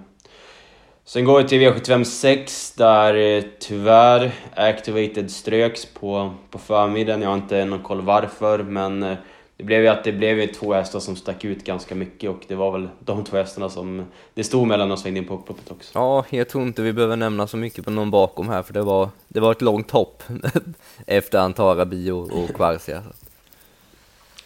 Sen 1.05 1.25
går 1.25 1.41
vi 1.41 1.47
till 1.47 1.61
V75 1.61 2.03
6 2.03 2.71
där 2.71 3.15
eh, 3.15 3.43
tyvärr 3.59 4.31
Activated 4.55 5.31
ströks 5.31 5.85
på, 5.85 6.33
på 6.49 6.57
förmiddagen. 6.59 7.21
Jag 7.21 7.29
har 7.29 7.35
inte 7.37 7.65
någon 7.65 7.83
koll 7.83 8.01
varför 8.01 8.59
men 8.59 9.03
eh, 9.03 9.17
det 9.57 9.63
blev 9.63 9.81
ju 9.81 9.87
att 9.87 10.03
det 10.03 10.11
blev 10.11 10.39
ju 10.39 10.47
två 10.47 10.73
hästar 10.73 10.99
som 10.99 11.15
stack 11.15 11.45
ut 11.45 11.63
ganska 11.63 11.95
mycket 11.95 12.29
och 12.29 12.39
det 12.47 12.55
var 12.55 12.71
väl 12.71 12.89
de 12.99 13.23
två 13.23 13.37
hästarna 13.37 13.69
som 13.69 14.05
det 14.33 14.43
stod 14.43 14.67
mellan 14.67 14.91
och 14.91 14.99
svängde 14.99 15.19
in 15.19 15.27
på 15.27 15.33
upploppet 15.33 15.71
också. 15.71 15.91
Ja, 15.93 16.25
jag 16.29 16.49
tror 16.49 16.63
inte 16.63 16.81
vi 16.81 16.93
behöver 16.93 17.15
nämna 17.15 17.47
så 17.47 17.57
mycket 17.57 17.85
på 17.85 17.91
någon 17.91 18.11
bakom 18.11 18.49
här 18.49 18.63
för 18.63 18.73
det 18.73 18.81
var, 18.81 19.09
det 19.27 19.39
var 19.39 19.51
ett 19.51 19.61
långt 19.61 19.91
hopp 19.91 20.23
efter 21.07 21.39
Antarabi 21.39 22.11
och, 22.11 22.31
och 22.31 22.55
Quarcia. 22.55 23.03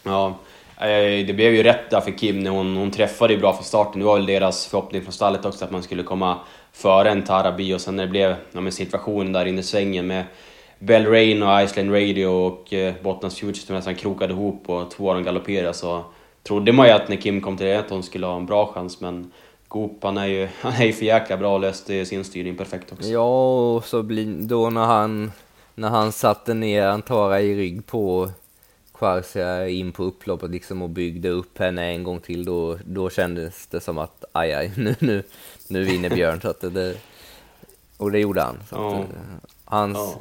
Ja, 0.02 0.26
eh, 0.80 1.26
det 1.26 1.34
blev 1.36 1.54
ju 1.54 1.62
rätt 1.62 1.90
där 1.90 2.00
för 2.00 2.18
Kim 2.18 2.40
när 2.40 2.50
hon, 2.50 2.76
hon 2.76 2.90
träffade 2.90 3.32
ju 3.32 3.40
bra 3.40 3.52
från 3.52 3.64
starten. 3.64 3.98
Det 4.00 4.06
var 4.06 4.16
väl 4.16 4.26
deras 4.26 4.66
förhoppning 4.66 5.02
från 5.02 5.12
stallet 5.12 5.44
också 5.44 5.64
att 5.64 5.70
man 5.70 5.82
skulle 5.82 6.02
komma 6.02 6.38
före 6.72 7.10
en 7.10 7.22
Tarabi 7.22 7.74
och 7.74 7.80
sen 7.80 7.96
när 7.96 8.04
det 8.04 8.10
blev 8.10 8.36
ja, 8.52 8.70
situationen 8.70 9.32
där 9.32 9.46
inne 9.46 9.60
i 9.60 9.64
svängen 9.64 10.06
med 10.06 10.24
Bell 10.78 11.06
Rain 11.06 11.42
och 11.42 11.62
Iceland 11.62 11.92
Radio 11.94 12.26
och 12.26 12.72
eh, 12.72 12.94
Bottnas 13.02 13.34
Future 13.40 13.54
som 13.66 13.76
nästan 13.76 13.94
krokade 13.94 14.32
ihop 14.32 14.68
och 14.68 14.90
två 14.90 15.08
av 15.08 15.14
dem 15.14 15.24
galopperade 15.24 15.74
så 15.74 16.04
trodde 16.42 16.72
man 16.72 16.86
ju 16.86 16.92
att 16.92 17.08
när 17.08 17.16
Kim 17.16 17.40
kom 17.40 17.56
till 17.56 17.66
det 17.66 17.78
att 17.78 17.90
hon 17.90 18.02
skulle 18.02 18.26
ha 18.26 18.36
en 18.36 18.46
bra 18.46 18.72
chans 18.74 19.00
men 19.00 19.32
Goop 19.68 19.98
han 20.02 20.18
är 20.18 20.26
ju, 20.26 20.48
han 20.60 20.72
är 20.72 20.84
ju 20.86 20.92
för 20.92 21.04
jäkla 21.04 21.36
bra 21.36 21.54
och 21.54 21.60
löste 21.60 22.04
sin 22.06 22.24
styrning 22.24 22.56
perfekt 22.56 22.92
också. 22.92 23.08
Ja, 23.08 23.74
och 23.74 23.84
så 23.84 24.02
blir, 24.02 24.26
då 24.48 24.70
när 24.70 24.84
han, 24.84 25.32
när 25.74 25.88
han 25.88 26.12
satte 26.12 26.54
ner 26.54 26.86
Antara 26.86 27.40
i 27.40 27.54
rygg 27.56 27.86
på 27.86 28.30
Quarcia 28.98 29.68
in 29.68 29.92
på 29.92 30.02
upploppet 30.04 30.50
liksom 30.50 30.82
och 30.82 30.90
byggde 30.90 31.28
upp 31.28 31.58
henne 31.58 31.84
en 31.86 32.04
gång 32.04 32.20
till 32.20 32.44
då, 32.44 32.78
då 32.84 33.10
kändes 33.10 33.66
det 33.66 33.80
som 33.80 33.98
att 33.98 34.24
aj, 34.32 34.52
aj 34.54 34.72
nu, 34.76 34.94
nu, 34.98 35.22
nu 35.68 35.82
vinner 35.84 36.10
Björn. 36.10 36.40
Så 36.40 36.48
att 36.48 36.60
det- 36.60 36.96
och 37.96 38.12
det 38.12 38.18
gjorde 38.18 38.42
han. 38.42 38.56
Så 38.70 38.76
att, 38.88 38.94
eh, 38.94 39.04
hans, 39.64 39.98
Ja 39.98 40.14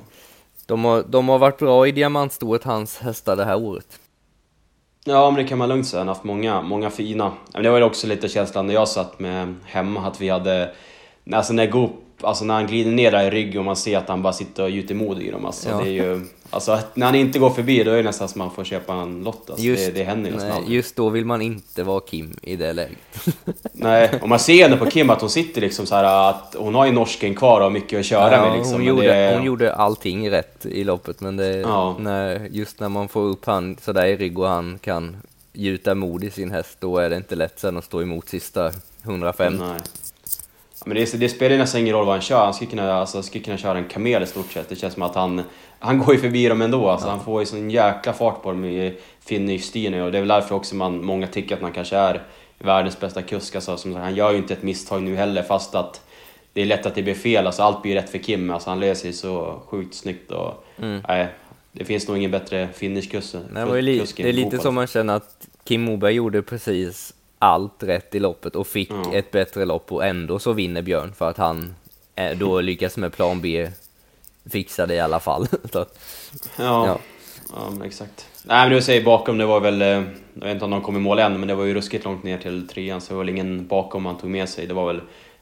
de, 0.68 0.86
har, 0.86 1.04
de 1.08 1.30
har 1.30 1.40
varit 1.40 1.58
bra 1.58 1.88
i 1.88 1.92
diamantstoet, 1.92 2.64
hans 2.64 2.98
hästar, 2.98 3.36
det 3.36 3.46
här 3.46 3.56
året. 3.56 4.00
Ja, 5.06 5.32
men 5.32 5.44
det 5.44 5.50
kan 5.50 5.58
man 5.58 5.70
lugnt 5.70 5.88
säga. 5.88 6.00
Han 6.00 6.08
har 6.08 6.16
haft 6.16 6.26
många, 6.26 6.62
många 6.62 6.90
fina. 6.90 7.32
Men 7.54 7.64
det 7.64 7.70
var 7.70 7.78
ju 7.78 7.84
också 7.84 8.08
lite 8.08 8.28
känslan 8.28 8.68
när 8.68 8.74
jag 8.74 8.88
satt 8.88 9.20
med 9.20 9.56
hemma, 9.66 10.08
att 10.08 10.22
vi 10.22 10.30
hade... 10.30 10.72
Alltså 11.32 11.54
när 11.54 11.68
Goop, 11.68 11.92
alltså 12.22 12.46
när 12.46 12.54
han 12.54 12.68
glider 12.68 12.92
ner 12.92 13.12
där 13.12 13.24
i 13.24 13.30
ryggen 13.30 13.60
och 13.60 13.66
man 13.66 13.76
ser 13.76 13.98
att 13.98 14.08
han 14.10 14.22
bara 14.22 14.34
sitter 14.34 14.64
och 14.64 14.70
gjuter 14.70 14.96
mod 14.96 15.22
i 15.22 15.32
dem. 15.32 15.46
Alltså, 15.46 15.70
Ja. 15.70 15.78
det 15.78 15.90
är 15.90 15.94
ju, 15.94 16.22
alltså 16.50 16.80
när 16.94 17.06
han 17.06 17.16
inte 17.16 17.40
går 17.40 17.50
förbi 17.50 17.84
då 17.84 17.92
är 17.92 17.98
det 17.98 18.04
nästan 18.04 18.28
som 18.28 18.42
att 18.42 18.48
man 18.48 18.56
får 18.56 18.64
köpa 18.64 18.94
en 18.94 19.24
lott. 19.24 19.50
Alltså, 19.50 19.66
det, 19.66 19.96
det 19.96 20.04
händer 20.04 20.32
nästan 20.32 20.50
nej, 20.64 20.76
just 20.76 20.96
då 20.96 21.10
vill 21.10 21.26
man 21.26 21.42
inte 21.42 21.84
vara 21.84 22.00
Kim 22.00 22.38
i 22.42 22.56
det 22.56 22.74
läget. 22.74 22.98
Nej, 23.74 24.10
och 24.22 24.30
man 24.30 24.40
ser 24.40 24.64
henne 24.64 24.78
på 24.78 24.86
Kim 24.86 25.10
att 25.10 25.22
hon 25.22 25.30
sitter 25.30 25.62
liksom 25.62 25.86
så 25.86 25.96
här 25.96 26.30
att 26.30 26.56
hon 26.60 26.76
har 26.76 26.86
ju 26.86 26.92
norsken 26.92 27.36
kvar 27.36 27.62
och 27.62 27.72
mycket 27.72 28.00
att 28.00 28.06
köra 28.06 28.32
Ja, 28.34 28.42
med 28.46 28.54
liksom. 28.58 28.74
hon, 28.74 28.84
gjorde, 28.84 29.08
det, 29.08 29.36
hon 29.36 29.46
gjorde 29.46 29.74
allting 29.74 30.32
rätt 30.32 30.66
i 30.66 30.84
loppet, 30.84 31.22
men 31.22 31.38
det, 31.38 31.58
Ja. 31.58 31.96
när, 32.00 32.48
just 32.52 32.80
när 32.80 32.90
man 32.90 33.08
får 33.08 33.22
upp 33.22 33.46
han 33.46 33.78
sådär 33.82 34.06
i 34.06 34.18
rygg 34.18 34.40
och 34.40 34.48
han 34.48 34.80
kan 34.82 35.18
gjuta 35.54 35.96
mod 35.96 36.24
i 36.24 36.30
sin 36.32 36.52
häst, 36.52 36.78
då 36.80 36.98
är 36.98 37.10
det 37.10 37.16
inte 37.16 37.36
lätt 37.36 37.60
sen 37.60 37.78
att 37.78 37.84
stå 37.86 38.02
emot 38.02 38.30
sista 38.30 38.72
105. 39.04 39.54
Nej. 39.58 39.80
Men 40.88 40.95
det, 40.95 41.19
det 41.19 41.30
spelar 41.30 41.58
nästan 41.58 41.82
ingen 41.82 41.95
roll 41.95 42.06
vad 42.06 42.15
han 42.15 42.21
kör. 42.21 42.43
Han 42.43 42.54
skulle 42.54 42.69
kunna, 42.69 42.93
alltså, 42.93 43.23
skulle 43.23 43.43
kunna 43.43 43.58
köra 43.58 43.78
en 43.78 43.86
kamel 43.86 44.23
i 44.23 44.26
stort 44.26 44.52
sett. 44.52 44.69
Det 44.69 44.76
känns 44.76 44.93
som 44.93 45.04
att 45.04 45.15
han, 45.15 45.41
han 45.80 46.00
går 46.00 46.13
ju 46.15 46.21
förbi 46.21 46.47
dem 46.47 46.62
ändå. 46.62 46.89
Alltså, 46.89 47.08
ja. 47.08 47.12
Han 47.12 47.23
får 47.23 47.41
ju 47.41 47.45
sån 47.45 47.69
jäkla 47.69 48.13
fart 48.13 48.43
på 48.43 48.52
dem 48.52 48.65
i 48.65 48.93
finish-stilen 49.26 50.04
och 50.04 50.12
det 50.12 50.17
är 50.17 50.21
väl 50.21 50.28
därför 50.28 50.56
också 50.56 50.76
man, 50.76 51.06
många 51.06 51.28
tycker 51.28 51.56
att 51.56 51.62
han 51.62 51.71
kanske 51.71 51.97
är 51.97 52.23
världens 52.60 53.00
bästa 53.00 53.21
kusk. 53.21 53.56
Alltså, 53.56 53.78
som, 53.78 53.95
han 53.95 54.15
gör 54.15 54.32
ju 54.32 54.38
inte 54.38 54.54
ett 54.54 54.63
misstag 54.63 55.04
nu 55.04 55.15
heller 55.15 55.43
fast 55.43 55.76
att 55.76 56.02
det 56.54 56.62
är 56.62 56.65
lätt 56.65 56.86
att 56.86 56.95
det 56.95 57.04
blir 57.04 57.15
fel. 57.15 57.47
Alltså, 57.47 57.63
allt 57.63 57.82
blir 57.82 57.95
rätt 57.95 58.10
för 58.10 58.17
Kim. 58.17 58.50
Alltså, 58.50 58.69
han 58.69 58.80
löser 58.80 59.02
sig 59.02 59.13
så 59.13 59.62
sjukt 59.67 59.95
snyggt. 59.95 60.32
Och, 60.32 60.65
mm. 60.82 61.02
nej, 61.08 61.28
det 61.71 61.86
finns 61.86 62.08
nog 62.08 62.17
ingen 62.17 62.32
bättre 62.32 62.67
finishkusk. 62.73 63.34
Det, 63.34 64.23
det 64.23 64.30
är 64.30 64.34
lite 64.34 64.60
som 64.60 64.76
man 64.76 64.88
känner 64.88 65.15
att 65.15 65.47
Kim 65.63 65.82
Moberg 65.82 66.13
gjorde 66.13 66.41
precis 66.41 67.13
allt 67.39 67.84
rätt 67.84 68.15
i 68.15 68.19
loppet 68.19 68.56
och 68.56 68.67
fick 68.67 68.91
ja. 68.91 69.13
ett 69.13 69.32
bättre 69.32 69.65
lopp 69.65 69.91
och 69.91 70.06
ändå 70.06 70.39
så 70.39 70.54
vinner 70.54 70.82
Björn 70.82 71.13
för 71.13 71.30
att 71.30 71.38
han 71.38 71.76
då 72.36 72.62
lyckas 72.62 72.97
med 72.97 73.13
plan 73.13 73.41
B 73.41 73.69
fixa 74.50 74.86
det 74.86 74.95
i 74.95 75.00
alla 75.00 75.19
fall. 75.19 75.47
så, 75.71 75.80
ja. 75.80 75.86
ja. 76.58 77.00
ja, 77.56 77.69
men 77.71 77.82
exakt. 77.82 78.28
Nej 78.43 78.69
men 78.69 78.76
du 78.76 78.82
säger 78.82 79.04
bakom, 79.04 79.38
det 79.38 79.45
var 79.45 79.60
väl, 79.60 79.82
eh, 79.82 79.88
jag 79.88 80.04
vet 80.34 80.52
inte 80.52 80.65
om 80.65 80.71
de 80.71 80.82
kom 80.82 80.95
i 80.95 81.00
mål 81.00 81.19
än, 81.19 81.39
men 81.39 81.47
det 81.47 81.56
var 81.56 81.63
ju 81.63 81.73
ruskigt 81.73 82.06
långt 82.06 82.23
ner 82.23 82.38
till 82.38 82.67
trean 82.67 83.02
så 83.02 83.08
det 83.10 83.15
var 83.15 83.23
väl 83.23 83.30
ingen 83.30 83.67
bakom 83.67 84.04
man 84.04 84.17
tog 84.17 84.30
med 84.30 84.50
sig. 84.50 84.67
Det 84.67 84.73
var 84.73 84.88
väl 84.88 85.02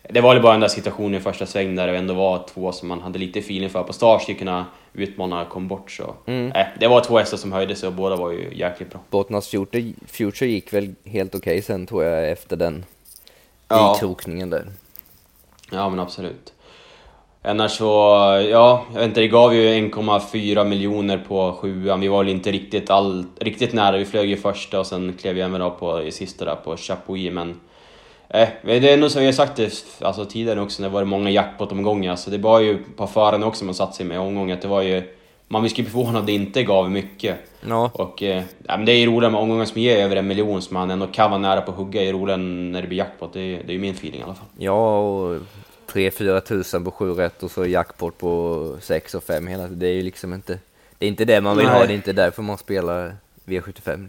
det 0.09 0.21
var 0.21 0.33
väl 0.33 0.43
bara 0.43 0.51
den 0.51 0.61
där 0.61 0.67
situationen 0.67 1.15
i 1.15 1.19
första 1.19 1.45
sväng 1.45 1.75
där 1.75 1.87
det 1.87 1.97
ändå 1.97 2.13
var 2.13 2.47
två 2.53 2.71
som 2.71 2.87
man 2.87 3.01
hade 3.01 3.19
lite 3.19 3.39
feeling 3.39 3.69
för. 3.69 3.83
På 3.83 3.93
start 3.93 4.21
skulle 4.21 4.37
kunna 4.37 4.65
utmana 4.93 5.45
kom 5.45 5.67
bort 5.67 5.91
så. 5.91 6.15
Mm. 6.25 6.51
Äh, 6.51 6.65
det 6.79 6.87
var 6.87 7.01
två 7.01 7.17
hästar 7.17 7.37
som 7.37 7.51
höjde 7.51 7.75
sig 7.75 7.87
och 7.87 7.93
båda 7.93 8.15
var 8.15 8.31
ju 8.31 8.53
jäkligt 8.55 8.91
bra. 8.91 9.01
Bottnas 9.09 9.47
Future, 9.47 9.93
Future 10.07 10.49
gick 10.49 10.73
väl 10.73 10.95
helt 11.05 11.35
okej 11.35 11.51
okay 11.51 11.61
sen 11.61 11.85
tror 11.85 12.03
jag 12.03 12.31
efter 12.31 12.55
den 12.55 12.85
ja. 13.67 13.95
ikrokningen 13.95 14.49
där. 14.49 14.65
Ja 15.71 15.89
men 15.89 15.99
absolut. 15.99 16.53
Annars 17.41 17.71
så, 17.71 17.85
ja, 18.51 18.85
jag 18.93 18.99
vet 18.99 19.07
inte, 19.07 19.21
det 19.21 19.27
gav 19.27 19.55
ju 19.55 19.89
1,4 19.89 20.65
miljoner 20.65 21.17
på 21.27 21.53
sjuan. 21.53 21.99
Vi 21.99 22.07
var 22.07 22.17
väl 22.17 22.29
inte 22.29 22.51
riktigt, 22.51 22.89
all, 22.89 23.25
riktigt 23.39 23.73
nära. 23.73 23.97
Vi 23.97 24.05
flög 24.05 24.29
ju 24.29 24.37
första 24.37 24.79
och 24.79 24.87
sen 24.87 25.13
klev 25.21 25.35
vi 25.35 25.41
även 25.41 25.71
på 25.71 26.03
i 26.03 26.11
sista 26.11 26.45
där 26.45 26.55
på 26.55 26.77
Chapuis, 26.77 27.33
men 27.33 27.59
Eh, 28.29 28.49
det 28.63 28.89
är 28.89 28.97
nog 28.97 29.11
som 29.11 29.19
vi 29.19 29.25
har 29.25 29.33
sagt 29.33 29.55
det 29.55 29.85
alltså, 30.01 30.25
tidigare 30.25 30.61
också 30.61 30.81
när 30.81 30.89
det 30.89 30.93
var 30.93 31.03
många 31.03 31.29
jackpot-omgångar. 31.29 32.11
Alltså, 32.11 32.29
det 32.29 32.37
var 32.37 32.59
ju 32.59 32.77
på 32.95 33.07
förarna 33.07 33.45
också 33.45 33.65
man 33.65 33.75
satt 33.75 33.95
sig 33.95 34.05
med 34.05 34.19
omgångar. 34.19 34.59
Det 34.61 34.67
var 34.67 34.81
ju, 34.81 35.03
man 35.47 35.69
skulle 35.69 35.83
bli 35.83 35.91
förvånad 35.91 36.19
om 36.19 36.25
det 36.25 36.31
inte 36.31 36.63
gav 36.63 36.91
mycket. 36.91 37.37
Ja. 37.67 37.91
Och, 37.93 38.23
eh, 38.23 38.43
det 38.85 38.91
är 38.91 38.97
ju 38.97 39.05
roligt 39.05 39.31
med 39.31 39.41
omgångar 39.41 39.65
som 39.65 39.81
ger 39.81 39.97
över 39.97 40.15
en 40.15 40.27
miljon 40.27 40.61
som 40.61 40.73
man 40.73 40.91
ändå 40.91 41.07
kan 41.07 41.31
vara 41.31 41.41
nära 41.41 41.61
på 41.61 41.71
att 41.71 41.77
hugga. 41.77 42.01
Det 42.01 42.09
är 42.09 42.13
roligt 42.13 42.39
när 42.39 42.81
det 42.81 42.87
blir 42.87 42.97
jackpot. 42.97 43.33
Det 43.33 43.39
är, 43.39 43.63
det 43.63 43.71
är 43.71 43.73
ju 43.73 43.79
min 43.79 43.93
feeling 43.93 44.19
i 44.19 44.23
alla 44.23 44.35
fall. 44.35 44.47
Ja, 44.57 44.99
och 44.99 45.41
3-4 45.91 46.39
tusen 46.39 46.83
på 46.83 46.91
7 46.91 47.13
rätt 47.13 47.43
och 47.43 47.51
så 47.51 47.65
jackpot 47.65 48.17
på 48.17 48.75
6 48.81 49.15
och 49.15 49.23
5 49.23 49.47
hela 49.47 49.67
Det 49.67 49.87
är 49.87 49.93
ju 49.93 50.01
liksom 50.01 50.33
inte... 50.33 50.59
Det 50.97 51.05
är 51.05 51.09
inte 51.09 51.25
det 51.25 51.41
man 51.41 51.57
vill 51.57 51.65
Nej. 51.65 51.75
ha, 51.75 51.85
det 51.85 51.93
är 51.93 51.95
inte 51.95 52.13
därför 52.13 52.41
man 52.41 52.57
spelar 52.57 53.15
V75. 53.45 54.07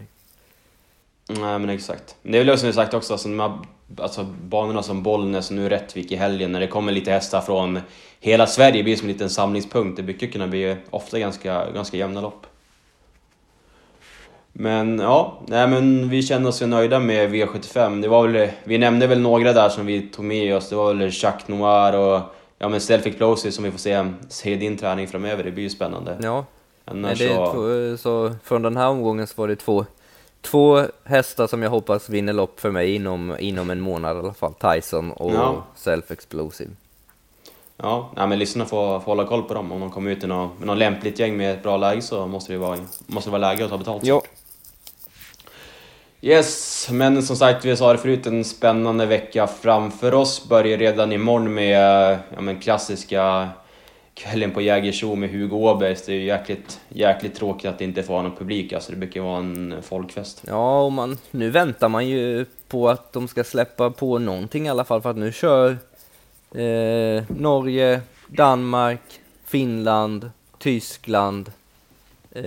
Nej 1.29 1.59
men 1.59 1.69
exakt. 1.69 2.15
Det 2.23 2.37
är 2.37 2.43
väl 2.43 2.57
som 2.57 2.65
jag 2.65 2.75
sagt 2.75 2.93
också, 2.93 3.13
alltså, 3.13 3.29
man, 3.29 3.65
alltså 3.97 4.23
banorna 4.23 4.83
som 4.83 5.03
Bollnäs 5.03 5.49
och 5.49 5.55
nu 5.55 5.69
Rättvik 5.69 6.11
i 6.11 6.15
helgen, 6.15 6.51
när 6.51 6.59
det 6.59 6.67
kommer 6.67 6.91
lite 6.91 7.11
hästar 7.11 7.41
från 7.41 7.79
hela 8.19 8.47
Sverige, 8.47 8.83
blir 8.83 8.95
som 8.95 9.07
en 9.07 9.13
liten 9.13 9.29
samlingspunkt. 9.29 9.97
Det 9.97 10.03
brukar 10.03 10.27
kunna 10.27 10.47
bli 10.47 10.75
ofta 10.89 11.19
ganska, 11.19 11.71
ganska 11.71 11.97
jämna 11.97 12.21
lopp. 12.21 12.45
Men 14.53 14.99
ja, 14.99 15.41
nej 15.47 15.67
men 15.67 16.09
vi 16.09 16.23
känner 16.23 16.49
oss 16.49 16.61
nöjda 16.61 16.99
med 16.99 17.29
V75. 17.29 18.01
Det 18.01 18.07
var 18.07 18.27
väl, 18.27 18.49
vi 18.63 18.77
nämnde 18.77 19.07
väl 19.07 19.19
några 19.19 19.53
där 19.53 19.69
som 19.69 19.85
vi 19.85 20.01
tog 20.01 20.25
med 20.25 20.55
oss. 20.55 20.69
Det 20.69 20.75
var 20.75 20.93
väl 20.93 21.09
Jacques 21.13 21.47
Noir 21.47 21.95
och 21.95 22.21
ja, 22.59 22.69
men 22.69 22.81
Stelfic 22.81 23.17
Plosy 23.17 23.51
som 23.51 23.63
vi 23.63 23.71
får 23.71 23.79
se, 23.79 24.13
se 24.29 24.55
din 24.55 24.77
träning 24.77 25.07
framöver. 25.07 25.43
Det 25.43 25.51
blir 25.51 25.63
ju 25.63 25.69
spännande. 25.69 26.17
Ja, 26.21 26.45
Annars 26.85 27.17
så... 27.17 27.97
Så 27.97 28.35
från 28.43 28.61
den 28.61 28.77
här 28.77 28.87
omgången 28.87 29.27
så 29.27 29.41
var 29.41 29.47
det 29.47 29.55
två 29.55 29.85
två 30.51 30.83
hästar 31.03 31.47
som 31.47 31.61
jag 31.61 31.69
hoppas 31.69 32.09
vinner 32.09 32.33
lopp 32.33 32.59
för 32.59 32.71
mig 32.71 32.95
inom, 32.95 33.35
inom 33.39 33.69
en 33.69 33.81
månad 33.81 34.15
i 34.15 34.19
alla 34.19 34.33
fall. 34.33 34.53
Tyson 34.53 35.11
och 35.11 35.33
ja. 35.33 35.63
Self 35.75 36.11
Explosive. 36.11 36.71
Ja, 37.77 38.11
nej, 38.15 38.27
men 38.27 38.39
lyssnarna 38.39 38.69
får, 38.69 38.99
får 38.99 39.05
hålla 39.05 39.25
koll 39.25 39.43
på 39.43 39.53
dem. 39.53 39.71
Om 39.71 39.79
de 39.79 39.91
kommer 39.91 40.11
ut 40.11 40.23
i 40.23 40.27
något, 40.27 40.59
med 40.59 40.67
något 40.67 40.77
lämpligt 40.77 41.19
gäng 41.19 41.37
med 41.37 41.53
ett 41.53 41.63
bra 41.63 41.77
läge 41.77 42.01
så 42.01 42.27
måste 42.27 42.53
det 42.53 42.59
vara, 42.59 42.77
måste 43.07 43.29
det 43.29 43.31
vara 43.31 43.51
läge 43.51 43.63
att 43.63 43.71
ta 43.71 43.77
betalt. 43.77 44.03
Ja. 44.05 44.21
Yes, 46.21 46.87
men 46.91 47.23
som 47.23 47.35
sagt, 47.35 47.65
vi 47.65 47.77
sa 47.77 47.91
det 47.91 47.97
förut, 47.97 48.27
en 48.27 48.43
spännande 48.43 49.05
vecka 49.05 49.47
framför 49.47 50.13
oss. 50.13 50.49
Börjar 50.49 50.77
redan 50.77 51.11
imorgon 51.11 51.53
med 51.53 52.19
ja, 52.35 52.41
men 52.41 52.59
klassiska 52.59 53.49
kvällen 54.17 54.51
på 54.51 54.61
Jägersro 54.61 55.15
med 55.15 55.29
Hugo 55.29 55.55
Åbergs, 55.55 56.05
det 56.05 56.11
är 56.11 56.15
ju 56.15 56.23
jäkligt, 56.23 56.79
jäkligt 56.89 57.35
tråkigt 57.35 57.65
att 57.65 57.77
det 57.77 57.83
inte 57.83 58.03
får 58.03 58.13
vara 58.13 58.23
någon 58.23 58.35
publik. 58.35 58.73
Alltså 58.73 58.91
det 58.91 58.97
brukar 58.97 59.21
vara 59.21 59.37
en 59.37 59.75
folkfest. 59.81 60.43
Ja, 60.47 60.81
och 60.81 60.91
man, 60.91 61.17
nu 61.31 61.49
väntar 61.49 61.89
man 61.89 62.07
ju 62.07 62.45
på 62.67 62.89
att 62.89 63.13
de 63.13 63.27
ska 63.27 63.43
släppa 63.43 63.89
på 63.89 64.19
någonting 64.19 64.65
i 64.65 64.69
alla 64.69 64.83
fall, 64.83 65.01
för 65.01 65.09
att 65.09 65.17
nu 65.17 65.31
kör 65.31 65.69
eh, 66.51 67.23
Norge, 67.27 68.01
Danmark, 68.27 69.01
Finland, 69.45 70.31
Tyskland. 70.57 71.51
Eh, 72.31 72.45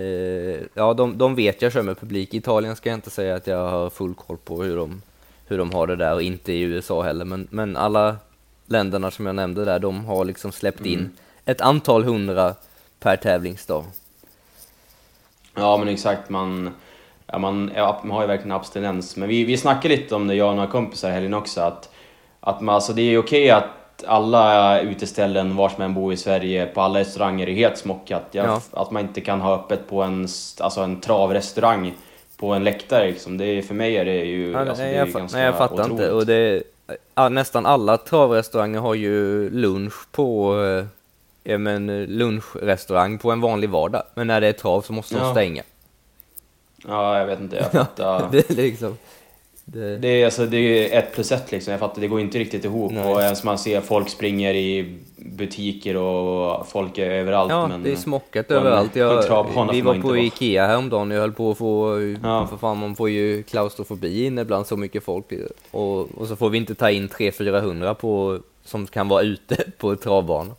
ja, 0.73 0.93
de, 0.93 1.17
de 1.17 1.35
vet 1.35 1.61
jag 1.61 1.73
kör 1.73 1.83
med 1.83 1.99
publik. 1.99 2.33
Italien 2.33 2.75
ska 2.75 2.89
jag 2.89 2.97
inte 2.97 3.09
säga 3.09 3.35
att 3.35 3.47
jag 3.47 3.69
har 3.69 3.89
full 3.89 4.13
koll 4.13 4.37
på 4.37 4.63
hur 4.63 4.77
de, 4.77 5.01
hur 5.47 5.57
de 5.57 5.73
har 5.73 5.87
det 5.87 5.95
där, 5.95 6.13
och 6.13 6.21
inte 6.21 6.53
i 6.53 6.61
USA 6.61 7.01
heller, 7.01 7.25
men, 7.25 7.47
men 7.51 7.77
alla 7.77 8.15
länderna 8.65 9.11
som 9.11 9.25
jag 9.25 9.35
nämnde 9.35 9.65
där, 9.65 9.79
de 9.79 10.05
har 10.05 10.25
liksom 10.25 10.51
släppt 10.51 10.85
in 10.85 10.99
mm 10.99 11.11
ett 11.45 11.61
antal 11.61 12.03
hundra 12.03 12.55
per 12.99 13.15
tävlingsdag. 13.15 13.85
Ja 15.55 15.77
men 15.77 15.87
exakt, 15.87 16.29
man, 16.29 16.73
ja, 17.27 17.37
man, 17.37 17.71
man 17.75 18.11
har 18.11 18.21
ju 18.21 18.27
verkligen 18.27 18.51
abstinens. 18.51 19.15
Men 19.15 19.29
vi, 19.29 19.43
vi 19.43 19.57
snackade 19.57 19.95
lite 19.95 20.15
om 20.15 20.27
det, 20.27 20.35
jag 20.35 20.49
och 20.49 20.55
några 20.55 20.69
kompisar 20.69 21.09
i 21.09 21.11
helgen 21.11 21.33
också, 21.33 21.61
att, 21.61 21.89
att 22.39 22.61
man, 22.61 22.75
alltså, 22.75 22.93
det 22.93 23.01
är 23.01 23.17
okej 23.17 23.49
att 23.49 23.65
alla 24.07 24.79
uteställen 24.81 25.55
vars 25.55 25.77
man 25.77 25.93
bor 25.93 26.13
i 26.13 26.17
Sverige, 26.17 26.65
på 26.65 26.81
alla 26.81 26.99
restauranger 26.99 27.49
är 27.49 27.53
helt 27.53 27.77
smockat. 27.77 28.23
Ja, 28.31 28.45
ja. 28.45 28.61
Att 28.81 28.91
man 28.91 29.01
inte 29.01 29.21
kan 29.21 29.41
ha 29.41 29.55
öppet 29.55 29.89
på 29.89 30.01
en, 30.01 30.27
alltså 30.59 30.81
en 30.81 31.01
travrestaurang 31.01 31.93
på 32.37 32.53
en 32.53 32.63
läktare 32.63 33.07
liksom. 33.07 33.37
Det 33.37 33.45
är, 33.45 33.61
för 33.61 33.73
mig 33.73 33.97
är 33.97 34.05
det 34.05 34.25
ju, 34.25 34.51
ja, 34.51 34.59
alltså, 34.59 34.83
nej, 34.83 34.91
det 34.91 34.97
är 34.97 35.05
jag, 35.05 35.09
ganska 35.13 35.37
Nej 35.37 35.45
jag 35.45 35.57
fattar 35.57 35.83
otroligt. 35.83 35.91
inte. 35.91 36.11
Och 36.11 36.25
det, 36.25 36.63
nästan 37.31 37.65
alla 37.65 37.97
travrestauranger 37.97 38.79
har 38.79 38.93
ju 38.93 39.49
lunch 39.49 40.11
på 40.11 40.59
eh, 40.63 40.85
ja, 41.43 41.57
men, 41.57 41.89
eh, 41.89 42.07
lunchrestaurang 42.07 43.17
på 43.17 43.31
en 43.31 43.41
vanlig 43.41 43.69
vardag. 43.69 44.03
Men 44.15 44.27
när 44.27 44.41
det 44.41 44.47
är 44.47 44.53
trav 44.53 44.81
så 44.81 44.93
måste 44.93 45.17
de 45.17 45.31
stänga. 45.31 45.63
Ja, 46.87 47.19
jag 47.19 47.25
vet 47.25 47.39
inte. 47.39 47.55
Jag 47.55 47.71
fattar. 47.71 48.27
det 48.31 48.49
är 48.49 48.55
liksom... 48.55 48.97
Det... 49.65 49.97
det... 49.97 50.07
är 50.07 50.25
alltså 50.25 50.45
det 50.45 50.57
är 50.57 50.99
ett 50.99 51.13
plus 51.13 51.31
ett 51.31 51.51
liksom. 51.51 51.71
Jag 51.71 51.79
fattar, 51.79 52.01
det 52.01 52.07
går 52.07 52.19
inte 52.19 52.39
riktigt 52.39 52.65
ihop. 52.65 52.91
Nej. 52.91 53.13
Och 53.13 53.21
ens 53.21 53.43
man 53.43 53.57
ser 53.57 53.81
folk 53.81 54.09
springer 54.09 54.53
i 54.53 54.99
butiker 55.15 55.97
och 55.97 56.67
folk 56.67 56.97
är 56.97 57.11
överallt. 57.11 57.51
Ja, 57.51 57.67
men 57.67 57.83
det 57.83 57.91
är 57.91 57.95
smockat 57.95 58.51
överallt. 58.51 58.95
Jag, 58.95 59.71
vi 59.71 59.81
var 59.81 60.01
på 60.01 60.17
Ikea 60.17 60.67
häromdagen 60.67 61.11
och 61.11 61.17
jag 61.17 61.21
höll 61.21 61.31
på 61.31 61.51
att 61.51 61.57
få, 61.57 62.01
ja. 62.23 62.47
för 62.47 62.57
fan 62.57 62.77
man 62.77 62.95
får 62.95 63.09
ju 63.09 63.43
klaustrofobi 63.43 64.25
inne 64.25 64.45
bland 64.45 64.67
så 64.67 64.77
mycket 64.77 65.03
folk. 65.03 65.25
Och, 65.71 65.99
och 65.99 66.27
så 66.27 66.35
får 66.35 66.49
vi 66.49 66.57
inte 66.57 66.75
ta 66.75 66.91
in 66.91 67.09
300-400 67.09 67.93
på, 67.93 68.39
som 68.65 68.87
kan 68.87 69.07
vara 69.07 69.21
ute 69.21 69.55
på 69.77 69.95
travbanor. 69.95 70.55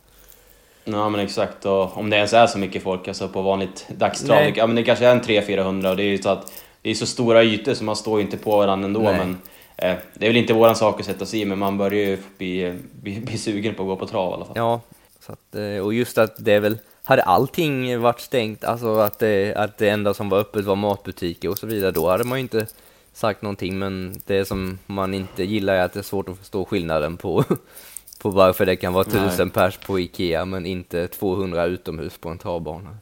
Ja 0.83 1.09
men 1.09 1.19
exakt, 1.19 1.65
och 1.65 1.97
om 1.97 2.09
det 2.09 2.15
ens 2.15 2.33
är 2.33 2.47
så 2.47 2.57
mycket 2.57 2.83
folk 2.83 3.07
alltså 3.07 3.29
på 3.29 3.41
vanligt 3.41 3.87
dagstrav. 3.89 4.51
Ja 4.55 4.67
men 4.67 4.75
det 4.75 4.83
kanske 4.83 5.05
är 5.05 5.11
en 5.11 5.21
300-400 5.21 5.89
och 5.89 5.97
det 5.97 6.03
är 6.03 6.07
ju 6.07 6.17
så 6.17 6.29
att 6.29 6.53
det 6.81 6.89
är 6.89 6.95
så 6.95 7.05
stora 7.05 7.43
ytor 7.43 7.73
så 7.73 7.83
man 7.83 7.95
står 7.95 8.19
ju 8.19 8.25
inte 8.25 8.37
på 8.37 8.57
varandra 8.57 8.85
ändå. 8.85 8.99
Nej. 8.99 9.17
Men 9.17 9.37
eh, 9.77 9.97
det 10.13 10.25
är 10.25 10.29
väl 10.29 10.37
inte 10.37 10.53
våran 10.53 10.75
sak 10.75 10.99
att 10.99 11.05
sätta 11.05 11.25
sig 11.25 11.41
i 11.41 11.45
men 11.45 11.59
man 11.59 11.77
börjar 11.77 12.05
ju 12.05 12.17
bli, 12.37 12.79
bli, 13.01 13.19
bli 13.19 13.37
sugen 13.37 13.75
på 13.75 13.83
att 13.83 13.87
gå 13.87 13.95
på 13.95 14.07
trav 14.07 14.31
i 14.31 14.33
alla 14.33 14.45
fall. 14.45 14.57
Ja, 14.57 14.81
så 15.19 15.31
att, 15.31 15.55
eh, 15.55 15.85
och 15.85 15.93
just 15.93 16.17
att 16.17 16.35
det 16.37 16.53
är 16.53 16.59
väl 16.59 16.77
hade 17.03 17.23
allting 17.23 18.01
varit 18.01 18.19
stängt, 18.19 18.63
alltså 18.63 18.97
att 18.97 19.19
det, 19.19 19.55
att 19.55 19.77
det 19.77 19.89
enda 19.89 20.13
som 20.13 20.29
var 20.29 20.39
öppet 20.39 20.65
var 20.65 20.75
matbutiker 20.75 21.49
och 21.49 21.57
så 21.57 21.67
vidare, 21.67 21.91
då 21.91 22.09
hade 22.09 22.23
man 22.23 22.37
ju 22.37 22.41
inte 22.41 22.67
sagt 23.13 23.41
någonting, 23.41 23.79
men 23.79 24.21
det 24.25 24.45
som 24.45 24.79
man 24.85 25.13
inte 25.13 25.43
gillar 25.43 25.73
är 25.73 25.83
att 25.83 25.93
det 25.93 25.99
är 25.99 26.03
svårt 26.03 26.29
att 26.29 26.37
förstå 26.37 26.65
skillnaden 26.65 27.17
på 27.17 27.43
på 28.23 28.29
varför 28.29 28.65
det 28.65 28.75
kan 28.75 28.93
vara 28.93 29.03
tusen 29.03 29.49
pers 29.49 29.77
på 29.77 29.99
Ikea 29.99 30.45
men 30.45 30.65
inte 30.65 31.07
200 31.07 31.65
utomhus 31.65 32.17
på 32.17 32.29
en 32.29 32.37
travbana. 32.37 32.97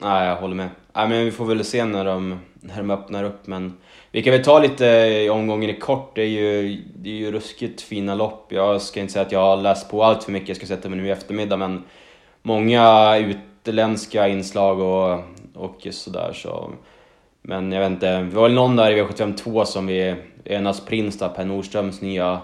Nej, 0.00 0.28
jag 0.28 0.36
håller 0.36 0.54
med. 0.54 0.68
Nej, 0.92 1.08
men 1.08 1.24
vi 1.24 1.30
får 1.30 1.44
väl 1.44 1.64
se 1.64 1.84
när 1.84 2.04
de, 2.04 2.40
när 2.54 2.76
de 2.76 2.90
öppnar 2.90 3.24
upp, 3.24 3.46
men 3.46 3.76
vi 4.10 4.22
kan 4.22 4.32
väl 4.32 4.44
ta 4.44 4.58
lite 4.58 5.30
omgången 5.30 5.70
i 5.70 5.78
kort. 5.78 6.12
Det 6.14 6.22
är 6.22 6.26
ju, 6.26 6.82
det 6.96 7.10
är 7.10 7.14
ju 7.14 7.32
ruskigt 7.32 7.80
fina 7.80 8.14
lopp. 8.14 8.46
Jag 8.48 8.82
ska 8.82 9.00
inte 9.00 9.12
säga 9.12 9.26
att 9.26 9.32
jag 9.32 9.40
har 9.40 9.56
läst 9.56 9.90
på 9.90 10.04
allt 10.04 10.24
för 10.24 10.32
mycket, 10.32 10.48
jag 10.48 10.56
ska 10.56 10.66
sätta 10.66 10.88
mig 10.88 10.98
nu 10.98 11.06
i 11.06 11.10
eftermiddag, 11.10 11.56
men 11.56 11.84
många 12.42 13.16
utländska 13.16 14.28
inslag 14.28 14.80
och, 14.80 15.20
och 15.54 15.86
sådär 15.90 16.32
så. 16.32 16.70
Men 17.42 17.72
jag 17.72 17.80
vet 17.80 17.90
inte, 17.90 18.22
vi 18.22 18.34
var 18.34 18.42
väl 18.42 18.52
någon 18.52 18.76
där 18.76 18.90
i 18.92 19.02
V752 19.02 19.64
som 19.64 19.86
vi, 19.86 20.14
Enas 20.44 20.80
Prins 20.80 21.18
där, 21.18 21.28
Per 21.28 21.44
Nordströms 21.44 22.00
nya 22.00 22.40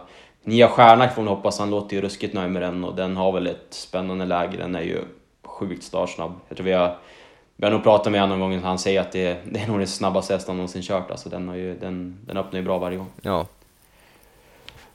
Nya 0.48 0.68
Stjärna 0.68 1.08
får 1.08 1.22
man 1.22 1.34
hoppas, 1.34 1.58
han 1.58 1.70
låter 1.70 1.96
ju 1.96 2.02
ruskigt 2.02 2.34
nöjd 2.34 2.50
med 2.50 2.62
den 2.62 2.84
och 2.84 2.94
den 2.94 3.16
har 3.16 3.32
väl 3.32 3.46
ett 3.46 3.66
spännande 3.70 4.24
läge, 4.24 4.56
den 4.56 4.74
är 4.74 4.80
ju 4.80 5.04
sjukt 5.44 5.82
startsnabb. 5.82 6.32
Jag 6.48 6.56
tror 6.56 6.64
vi 6.64 6.72
har, 6.72 6.96
vi 7.56 7.66
har 7.66 7.72
nog 7.72 7.82
pratat 7.82 8.12
med 8.12 8.20
honom 8.20 8.38
någon 8.38 8.50
gång, 8.50 8.60
han 8.60 8.78
säger 8.78 9.00
att 9.00 9.12
det, 9.12 9.38
det 9.44 9.60
är 9.60 9.66
nog 9.66 9.78
den 9.78 9.86
snabbaste 9.86 10.34
hästen 10.34 10.50
han 10.50 10.56
någonsin 10.56 10.82
kört, 10.82 11.10
alltså 11.10 11.28
den, 11.28 11.48
har 11.48 11.54
ju, 11.54 11.78
den, 11.78 12.18
den 12.26 12.36
öppnar 12.36 12.60
ju 12.60 12.64
bra 12.64 12.78
varje 12.78 12.96
gång. 12.96 13.06
Ja. 13.22 13.46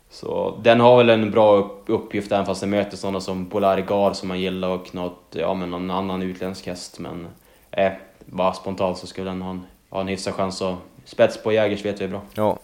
Så 0.09 0.57
den 0.61 0.79
har 0.79 0.97
väl 0.97 1.09
en 1.09 1.31
bra 1.31 1.71
uppgift 1.85 2.31
även 2.31 2.45
fast 2.45 2.61
den 2.61 2.69
möter 2.69 2.97
sådana 2.97 3.21
som 3.21 3.45
Polarigar 3.45 4.13
som 4.13 4.27
man 4.27 4.39
gillar 4.39 4.69
och 4.69 4.95
något, 4.95 5.21
ja 5.29 5.53
men 5.53 5.69
någon 5.69 5.91
annan 5.91 6.21
utländsk 6.21 6.67
häst 6.67 6.99
men 6.99 7.27
eh, 7.71 7.91
bara 8.25 8.53
spontant 8.53 8.97
så 8.97 9.07
skulle 9.07 9.29
den 9.29 9.41
ha 9.41 9.49
en, 9.49 9.65
ha 9.89 10.01
en 10.01 10.07
hyfsad 10.07 10.33
chans 10.33 10.61
att 10.61 10.75
spets 11.05 11.43
på 11.43 11.51
Jägers 11.51 11.85
vet 11.85 12.01
vi 12.01 12.05
är 12.05 12.09
bra. 12.09 12.21
Ja. 12.33 12.57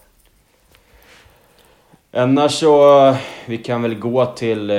Annars 2.12 2.52
så, 2.52 3.16
vi 3.46 3.58
kan 3.58 3.82
väl 3.82 3.94
gå 3.94 4.26
till 4.26 4.70
eh, 4.70 4.76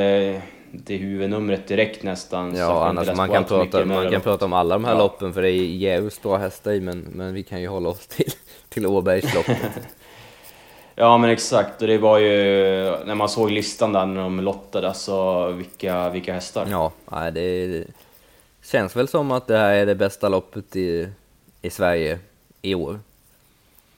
det 0.72 0.96
huvudnumret 0.98 1.68
direkt 1.68 2.04
nästan. 2.04 2.56
Ja, 2.56 2.86
annars 2.86 3.18
man 3.18 3.30
kan, 3.30 3.44
prata, 3.44 3.86
man 3.86 4.12
kan 4.12 4.22
prata 4.22 4.46
om 4.46 4.54
alla 4.54 4.76
de 4.76 4.86
här 4.86 4.92
Ja. 4.94 4.98
loppen 4.98 5.34
för 5.34 5.42
det 5.42 5.50
är 5.52 5.66
jävligt 5.66 6.22
bra 6.22 6.38
hästar 6.38 6.72
i, 6.72 6.82
men, 6.82 7.00
men 7.00 7.34
vi 7.34 7.44
kan 7.44 7.62
ju 7.62 7.68
hålla 7.68 7.90
oss 7.90 8.08
till, 8.08 8.32
till 8.70 8.86
Åbergsloppet. 8.86 9.58
Ja 10.96 11.18
men 11.18 11.30
exakt, 11.30 11.82
och 11.82 11.88
det 11.88 11.98
var 11.98 12.18
ju 12.18 12.34
när 13.06 13.16
man 13.16 13.30
såg 13.30 13.52
listan 13.52 13.94
där 13.94 14.06
när 14.06 14.22
de 14.22 14.40
lottade, 14.40 14.88
alltså 14.88 15.48
vilka, 15.52 16.10
vilka 16.10 16.34
hästar. 16.34 16.68
ja, 16.70 16.92
nej, 17.12 17.32
det 17.32 17.84
känns 18.64 18.96
väl 18.96 19.08
som 19.08 19.32
att 19.32 19.48
det 19.48 19.58
här 19.58 19.74
är 19.74 19.86
det 19.86 19.96
bästa 19.96 20.30
loppet 20.30 20.76
i, 20.76 21.10
i 21.62 21.70
Sverige 21.70 22.20
i 22.62 22.76
år. 22.76 23.00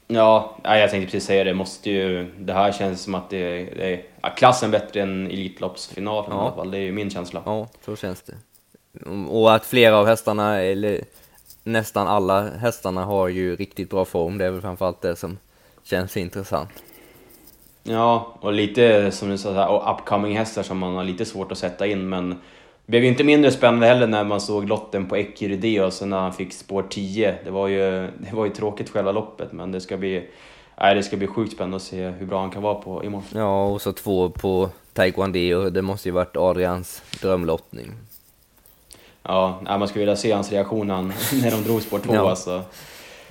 Ja, 0.07 0.57
jag 0.63 0.89
tänkte 0.89 1.05
precis 1.11 1.27
säga 1.27 1.43
det, 1.43 1.53
måste 1.53 1.89
ju, 1.89 2.31
det 2.39 2.53
här 2.53 2.71
känns 2.71 3.03
som 3.03 3.15
att 3.15 3.29
det, 3.29 3.63
det 3.63 4.03
är 4.21 4.35
klassen 4.35 4.71
bättre 4.71 5.01
än 5.01 5.27
Elitloppsfinalen 5.27 6.31
Ja. 6.31 6.37
i 6.37 6.39
alla 6.39 6.55
fall, 6.55 6.71
det 6.71 6.77
är 6.77 6.81
ju 6.81 6.91
min 6.91 7.09
känsla. 7.09 7.41
Ja, 7.45 7.67
så 7.85 7.95
känns 7.95 8.21
det. 8.21 8.33
Och 9.29 9.53
att 9.55 9.65
flera 9.65 9.97
av 9.97 10.05
hästarna, 10.05 10.61
eller 10.61 11.01
nästan 11.63 12.07
alla 12.07 12.49
hästarna 12.49 13.05
har 13.05 13.27
ju 13.27 13.55
riktigt 13.55 13.89
bra 13.89 14.05
form, 14.05 14.37
det 14.37 14.45
är 14.45 14.51
väl 14.51 14.61
framförallt 14.61 15.01
det 15.01 15.15
som 15.15 15.37
känns 15.83 16.17
intressant. 16.17 16.69
Ja, 17.83 18.37
och 18.39 18.53
lite 18.53 19.11
som 19.11 19.29
du 19.29 19.37
sa, 19.37 19.67
och 19.67 19.95
upcoming 19.95 20.37
hästar 20.37 20.63
som 20.63 20.77
man 20.77 20.95
har 20.95 21.03
lite 21.03 21.25
svårt 21.25 21.51
att 21.51 21.57
sätta 21.57 21.87
in, 21.87 22.09
men 22.09 22.41
det 22.85 22.91
blev 22.91 23.03
ju 23.03 23.09
inte 23.09 23.23
mindre 23.23 23.51
spännande 23.51 23.87
heller 23.87 24.07
när 24.07 24.23
man 24.23 24.41
såg 24.41 24.67
lotten 24.67 25.05
på 25.05 25.15
Ecuride 25.15 25.85
och 25.85 25.93
sen 25.93 26.09
när 26.09 26.19
han 26.19 26.33
fick 26.33 26.53
spår 26.53 26.85
10. 26.89 27.35
Det 27.43 27.51
var 27.51 27.67
ju, 27.67 27.79
det 28.17 28.33
var 28.33 28.45
ju 28.45 28.51
tråkigt 28.51 28.89
själva 28.89 29.11
loppet, 29.11 29.51
men 29.51 29.71
det 29.71 29.81
ska 29.81 29.97
bli, 29.97 30.29
nej, 30.81 30.95
det 30.95 31.03
ska 31.03 31.17
bli 31.17 31.27
sjukt 31.27 31.53
spännande 31.53 31.75
att 31.75 31.83
se 31.83 32.09
hur 32.09 32.25
bra 32.25 32.39
han 32.39 32.49
kan 32.49 32.61
vara 32.61 32.75
på 32.75 33.03
imorgon. 33.03 33.27
Ja, 33.33 33.65
och 33.65 33.81
så 33.81 33.93
två 33.93 34.29
på 34.29 34.69
Taekwondo, 34.93 35.69
det 35.69 35.81
måste 35.81 36.07
ju 36.09 36.13
varit 36.13 36.37
Adrians 36.37 37.01
drömlottning. 37.21 37.91
Ja, 39.23 39.61
man 39.65 39.87
skulle 39.87 40.01
vilja 40.01 40.15
se 40.15 40.31
hans 40.31 40.51
reaktion 40.51 40.87
när, 40.87 40.95
han, 40.95 41.07
när 41.43 41.51
de 41.51 41.63
drog 41.63 41.81
spår 41.81 41.99
2 41.99 42.13
Ja. 42.13 42.29
alltså. 42.29 42.61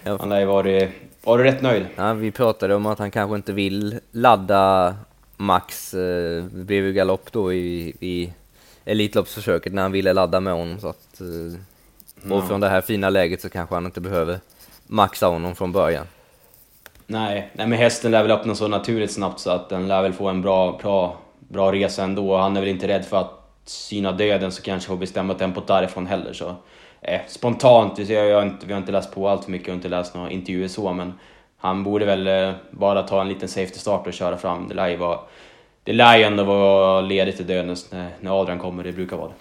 Han 0.04 0.28
lär 0.28 0.40
ju 0.40 0.46
varit, 0.46 0.90
varit 1.24 1.46
rätt 1.46 1.62
nöjd. 1.62 1.86
Ja, 1.96 2.14
vi 2.14 2.30
pratade 2.30 2.74
om 2.74 2.86
att 2.86 2.98
han 2.98 3.10
kanske 3.10 3.36
inte 3.36 3.52
vill 3.52 4.00
ladda 4.12 4.96
Max, 5.36 5.94
eh, 5.94 6.44
det 6.44 6.64
blev 6.64 6.84
ju 6.84 6.92
galopp 6.92 7.32
då 7.32 7.52
i, 7.52 7.94
i 8.00 8.32
Elitloppsförsöket 8.84 9.72
när 9.72 9.82
han 9.82 9.92
ville 9.92 10.12
ladda 10.12 10.40
med 10.40 10.52
honom 10.52 10.80
så 10.80 10.88
att 10.88 11.20
eh, 11.20 11.60
och 12.32 12.38
Ja. 12.38 12.46
från 12.46 12.60
det 12.60 12.68
här 12.68 12.80
fina 12.80 13.10
läget 13.10 13.40
så 13.40 13.50
kanske 13.50 13.74
han 13.74 13.86
inte 13.86 14.00
behöver 14.00 14.40
maxa 14.86 15.26
honom 15.26 15.54
från 15.54 15.72
början. 15.72 16.06
Nej, 17.06 17.50
nej 17.52 17.66
men 17.66 17.78
hästen 17.78 18.10
lär 18.10 18.22
väl 18.22 18.30
öppna 18.30 18.54
så 18.54 18.68
naturligt 18.68 19.12
snabbt 19.12 19.40
så 19.40 19.50
att 19.50 19.68
den 19.68 19.88
lär 19.88 20.02
väl 20.02 20.12
få 20.12 20.28
en 20.28 20.42
bra, 20.42 20.78
bra, 20.82 21.16
bra 21.38 21.72
resa 21.72 22.02
ändå. 22.04 22.36
Han 22.36 22.56
är 22.56 22.60
väl 22.60 22.70
inte 22.70 22.88
rädd 22.88 23.04
för 23.04 23.16
att 23.16 23.38
syna 23.64 24.12
döden 24.12 24.52
så 24.52 24.62
kanske 24.62 24.88
får 24.88 24.96
bestämma 24.96 25.34
tempot 25.34 25.66
därifrån 25.66 26.06
heller. 26.06 26.32
Så, 26.32 26.54
eh, 27.00 27.20
spontant, 27.28 27.98
jag 27.98 28.34
har 28.34 28.42
inte, 28.42 28.66
vi 28.66 28.72
har 28.72 28.80
inte 28.80 28.92
läst 28.92 29.14
på 29.14 29.28
allt 29.28 29.44
för 29.44 29.50
mycket 29.50 29.68
och 29.68 29.74
inte 29.74 29.88
läst 29.88 30.14
några 30.14 30.30
intervjuer 30.30 30.68
så, 30.68 30.92
men 30.92 31.12
han 31.56 31.84
borde 31.84 32.04
väl 32.04 32.26
eh, 32.26 32.52
bara 32.70 33.02
ta 33.02 33.20
en 33.20 33.28
liten 33.28 33.48
safety 33.48 33.78
start 33.78 34.06
och 34.06 34.12
köra 34.12 34.36
fram. 34.36 34.68
Det 34.68 34.74
lär 34.74 34.88
ju, 34.88 34.96
vara, 34.96 35.18
det 35.84 35.92
lär 35.92 36.16
ju 36.18 36.24
ändå 36.24 36.44
vara 36.44 37.00
ledigt 37.00 37.40
i 37.40 37.42
döden 37.42 37.76
när, 37.90 38.08
när 38.20 38.40
Adrian 38.40 38.58
kommer, 38.58 38.84
det 38.84 38.92
brukar 38.92 39.16
vara 39.16 39.28
det. 39.28 39.34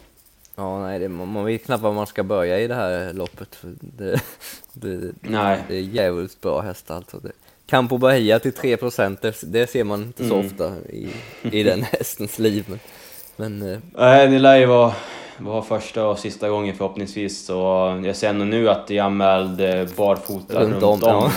Ja, 0.55 0.79
nej, 0.79 0.99
det, 0.99 1.09
man, 1.09 1.45
vet 1.45 1.65
knappt 1.65 1.83
var 1.83 1.93
man 1.93 2.07
ska 2.07 2.23
börja 2.23 2.59
i 2.59 2.67
det 2.67 2.75
här 2.75 3.13
loppet. 3.13 3.57
Det, 3.79 4.21
det, 4.73 5.11
Nej. 5.21 5.57
det 5.67 5.75
är 5.75 5.81
jävligt 5.81 6.41
bra 6.41 6.61
hästar 6.61 6.95
alltså. 6.95 7.17
Det. 7.17 7.31
Campo 7.65 7.97
Bahia 7.97 8.39
till 8.39 8.51
3%, 8.51 9.17
det, 9.21 9.41
det 9.43 9.67
ser 9.67 9.83
man 9.83 10.01
inte 10.01 10.27
så 10.27 10.33
Mm. 10.35 10.45
ofta 10.45 10.73
i, 10.89 11.09
i 11.51 11.63
den 11.63 11.83
hästens 11.91 12.39
liv. 12.39 12.65
Men, 12.67 12.79
men 13.59 13.73
eh, 13.73 13.79
Nej, 13.95 14.27
det 14.27 14.39
lär 14.39 14.55
ju 14.57 14.65
vara, 14.65 14.93
vara 15.37 15.61
första 15.61 16.05
och 16.07 16.19
sista 16.19 16.49
gången 16.49 16.75
förhoppningsvis. 16.75 17.45
Så 17.45 17.53
jag 18.05 18.15
ser 18.15 18.29
ändå 18.29 18.45
nu 18.45 18.69
att 18.69 18.87
det 18.87 18.97
är 18.97 19.03
anmäld 19.03 19.61
eh, 19.61 19.85
barfota 19.95 20.59
Runt 20.59 20.73
runt, 20.73 20.83
om, 20.83 20.91
om. 20.93 20.99
ja. 21.03 21.31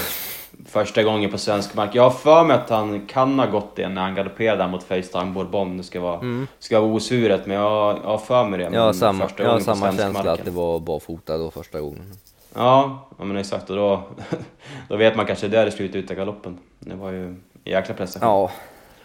Första 0.66 1.02
gången 1.02 1.30
på 1.30 1.38
svensk 1.38 1.74
mark. 1.74 1.90
Jag 1.94 2.02
har 2.02 2.10
för 2.10 2.44
mig 2.44 2.56
att 2.56 2.70
han 2.70 3.06
kan 3.06 3.38
ha 3.38 3.46
gått 3.46 3.76
det 3.76 3.88
när 3.88 4.02
han 4.02 4.14
galopperade 4.14 4.68
mot 4.68 4.82
Facetime 4.82 5.32
Bourbon. 5.32 5.76
Det 5.76 5.82
ska 5.82 6.00
vara, 6.00 6.46
ska 6.58 6.80
vara 6.80 6.92
osvuret, 6.92 7.46
men 7.46 7.56
jag, 7.56 7.98
jag 7.98 8.08
har 8.10 8.18
för 8.18 8.44
mig 8.44 8.58
det. 8.58 8.64
Mm. 8.64 8.74
jag 8.78 8.82
har 8.86 8.92
samma, 8.92 9.28
första 9.28 9.42
jag 9.42 9.50
har 9.50 9.60
samma 9.60 9.86
känsla 9.86 10.12
marken. 10.12 10.32
att 10.32 10.44
det 10.44 10.50
var 10.50 10.80
barfota 10.80 11.38
då 11.38 11.50
första 11.50 11.80
gången. 11.80 12.12
Ja, 12.54 13.08
ja 13.18 13.24
men 13.24 13.36
exakt. 13.36 13.70
Och 13.70 13.76
då, 13.76 14.02
då 14.88 14.96
vet 14.96 15.16
man 15.16 15.26
kanske 15.26 15.48
där 15.48 15.64
det 15.64 15.70
slutar 15.70 15.98
ut 15.98 16.10
i 16.10 16.14
galoppen. 16.14 16.58
Det 16.78 16.94
var 16.94 17.10
ju 17.10 17.26
en 17.26 17.42
jäkla 17.64 17.94
prestation. 17.94 18.28
Ja, 18.28 18.50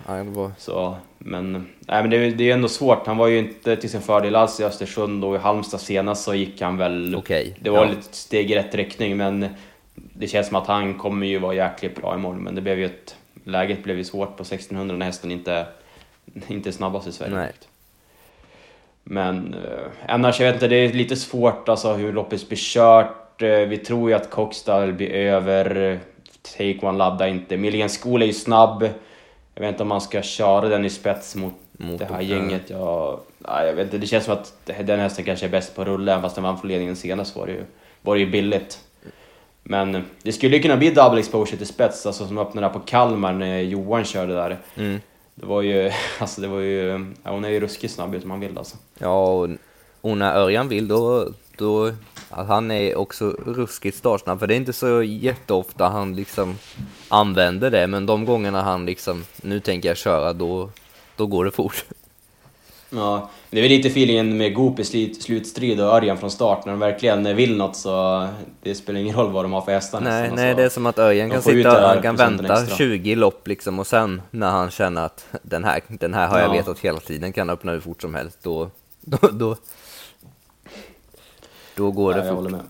ja 0.07 0.13
det 0.23 0.31
var... 0.31 0.51
Så, 0.57 0.95
men, 1.17 1.51
nej, 1.79 2.01
men 2.01 2.09
det, 2.09 2.17
är- 2.17 2.31
det 2.31 2.49
är 2.49 2.53
ändå 2.53 2.67
svårt. 2.67 3.07
Han 3.07 3.17
var 3.17 3.27
ju 3.27 3.37
inte 3.37 3.75
till 3.75 3.89
sin 3.89 4.01
fördel 4.01 4.35
alls 4.35 4.59
i 4.59 4.63
Östersund 4.63 5.23
och 5.25 5.35
i 5.35 5.37
Halmstad 5.37 5.81
senast 5.81 6.23
så 6.23 6.33
gick 6.33 6.61
han 6.61 6.77
väl... 6.77 7.15
Okej, 7.15 7.57
Det 7.61 7.69
var 7.69 7.85
ja. 7.85 7.89
lite 7.89 8.15
steg 8.15 8.51
i 8.51 8.55
rätt 8.55 8.75
riktning 8.75 9.17
men 9.17 9.45
det 10.13 10.27
känns 10.27 10.47
som 10.47 10.55
att 10.55 10.67
han 10.67 10.93
kommer 10.93 11.27
ju 11.27 11.39
vara 11.39 11.53
jäkligt 11.53 11.95
bra 11.95 12.15
imorgon. 12.15 12.43
Men 12.43 12.55
det 12.55 12.61
blev 12.61 12.79
ju 12.79 12.85
ett... 12.85 13.15
Läget 13.43 13.83
blev 13.83 13.97
ju 13.97 14.03
svårt 14.03 14.37
på 14.37 14.43
1600 14.43 14.95
när 14.95 15.05
hästen 15.05 15.31
inte, 15.31 15.65
inte 16.47 16.69
är 16.69 16.71
snabbast 16.71 17.07
i 17.07 17.11
Sverige. 17.11 17.35
Nej. 17.35 17.51
Men 19.03 19.53
eh, 19.53 20.11
annars, 20.13 20.39
jag 20.39 20.47
vet 20.47 20.55
inte, 20.55 20.67
det 20.67 20.75
är 20.75 20.93
lite 20.93 21.15
svårt 21.15 21.69
alltså 21.69 21.93
hur 21.93 22.13
loppet 22.13 22.47
blir 22.47 22.57
kört. 22.57 23.41
Eh, 23.41 23.49
vi 23.49 23.77
tror 23.77 24.09
ju 24.09 24.15
att 24.15 24.29
Coxdal 24.29 24.93
blir 24.93 25.09
över. 25.09 25.99
Take 26.41 26.79
One 26.81 26.97
laddar 26.97 27.27
inte. 27.27 27.57
Milligan 27.57 27.89
School 27.89 28.21
är 28.21 28.25
ju 28.25 28.33
snabb. 28.33 28.89
Jag 29.55 29.61
vet 29.61 29.69
inte 29.69 29.83
om 29.83 29.89
man 29.89 30.01
ska 30.01 30.21
köra 30.21 30.67
den 30.67 30.85
i 30.85 30.89
spets 30.89 31.35
mot, 31.35 31.53
Mot 31.71 31.99
det 31.99 32.05
här 32.05 32.21
gänget. 32.21 32.69
Jag, 32.69 33.19
nej, 33.37 33.67
jag 33.67 33.73
vet 33.73 33.85
inte, 33.85 33.97
det 33.97 34.07
känns 34.07 34.25
som 34.25 34.33
att 34.33 34.53
den 34.83 34.99
hästen 34.99 35.25
kanske 35.25 35.45
är 35.45 35.49
bäst 35.49 35.75
på 35.75 35.85
rulle. 35.85 36.11
Även 36.11 36.21
fast 36.21 36.35
den 36.35 36.43
vann 36.43 36.57
för 36.57 36.67
ledningen 36.67 36.95
senast 36.95 37.35
var 37.35 37.45
det 37.45 37.51
ju, 37.51 37.63
var 38.01 38.15
det 38.15 38.21
ju 38.21 38.31
billigt. 38.31 38.79
Men 39.71 40.03
det 40.21 40.31
skulle 40.33 40.55
ju 40.55 40.61
kunna 40.61 40.77
bli 40.77 40.89
double 40.89 41.19
exposure 41.19 41.57
till 41.57 41.67
spets, 41.67 42.05
alltså 42.05 42.27
som 42.27 42.37
öppnade 42.37 42.67
där 42.67 42.73
på 42.73 42.79
Kalmar 42.79 43.33
när 43.33 43.59
Johan 43.59 44.03
körde 44.05 44.33
där. 44.33 44.59
Mm. 44.75 44.99
Det 45.35 45.45
var 45.45 45.61
ju, 45.61 45.91
alltså 46.19 46.41
det 46.41 46.47
var 46.47 46.59
ju, 46.59 47.05
ja, 47.23 47.31
hon 47.31 47.45
är 47.45 47.49
ju 47.49 47.59
ruskigt 47.59 47.93
snabb 47.93 48.15
ut 48.15 48.21
som 48.21 48.29
man 48.29 48.39
vill 48.39 48.57
alltså. 48.57 48.77
Ja, 48.97 49.27
och, 49.27 49.49
och 50.01 50.17
när 50.17 50.35
Örjan 50.35 50.67
vill 50.67 50.87
då, 50.87 51.27
då 51.57 51.91
han 52.29 52.71
är 52.71 52.95
också 52.95 53.29
ruskigt 53.29 53.97
startsnabb, 53.97 54.39
för 54.39 54.47
det 54.47 54.53
är 54.53 54.57
inte 54.57 54.73
så 54.73 55.03
jätteofta 55.03 55.87
han 55.87 56.15
liksom 56.15 56.57
använder 57.09 57.71
det, 57.71 57.87
men 57.87 58.05
de 58.05 58.25
gångerna 58.25 58.61
han 58.61 58.85
liksom, 58.85 59.25
nu 59.35 59.59
tänker 59.59 59.89
jag 59.89 59.97
köra, 59.97 60.33
då, 60.33 60.69
då 61.15 61.27
går 61.27 61.45
det 61.45 61.51
fort. 61.51 61.85
Ja, 62.89 63.29
det 63.49 63.57
är 63.57 63.61
väl 63.61 63.71
lite 63.71 63.87
feelingen 63.87 64.37
med 64.37 64.53
Goop 64.53 64.79
i 64.79 64.83
slut, 64.83 65.21
slutstrid 65.21 65.81
och 65.81 65.87
Örjan 65.87 66.17
från 66.17 66.31
start. 66.31 66.65
När 66.65 66.73
de 66.73 66.79
verkligen 66.79 67.35
vill 67.35 67.57
något 67.57 67.75
så 67.75 68.27
det 68.63 68.75
spelar 68.75 68.99
ingen 68.99 69.15
roll 69.15 69.31
vad 69.31 69.45
de 69.45 69.53
har 69.53 69.61
för 69.61 69.71
hästar 69.71 70.01
Nej, 70.01 70.21
nästan, 70.21 70.35
nej, 70.35 70.49
alltså. 70.49 70.57
det 70.61 70.65
är 70.65 70.69
som 70.69 70.85
att 70.85 70.99
Örjan 70.99 71.29
kan 71.29 71.41
sitta, 71.41 71.87
han 71.87 72.01
kan 72.01 72.15
vänta 72.15 72.53
extra. 72.61 72.75
20 72.77 73.15
lopp 73.15 73.47
liksom 73.47 73.79
och 73.79 73.87
sen 73.87 74.21
när 74.31 74.49
han 74.49 74.69
känner 74.71 75.05
att 75.05 75.25
den 75.43 75.63
här, 75.63 75.81
den 75.87 76.13
här 76.13 76.27
har 76.27 76.39
jag 76.39 76.47
Ja. 76.49 76.53
vetat 76.53 76.79
hela 76.79 76.99
tiden 76.99 77.33
kan 77.33 77.49
öppna 77.49 77.71
hur 77.71 77.79
fort 77.79 78.01
som 78.01 78.15
helst, 78.15 78.37
då, 78.43 78.69
då, 79.01 79.17
då, 79.33 79.55
då 81.75 81.91
går 81.91 82.13
det 82.13 82.19
Ja, 82.19 82.25
jag 82.25 82.35
fort. 82.35 82.43
håller 82.43 82.49
med. 82.57 82.61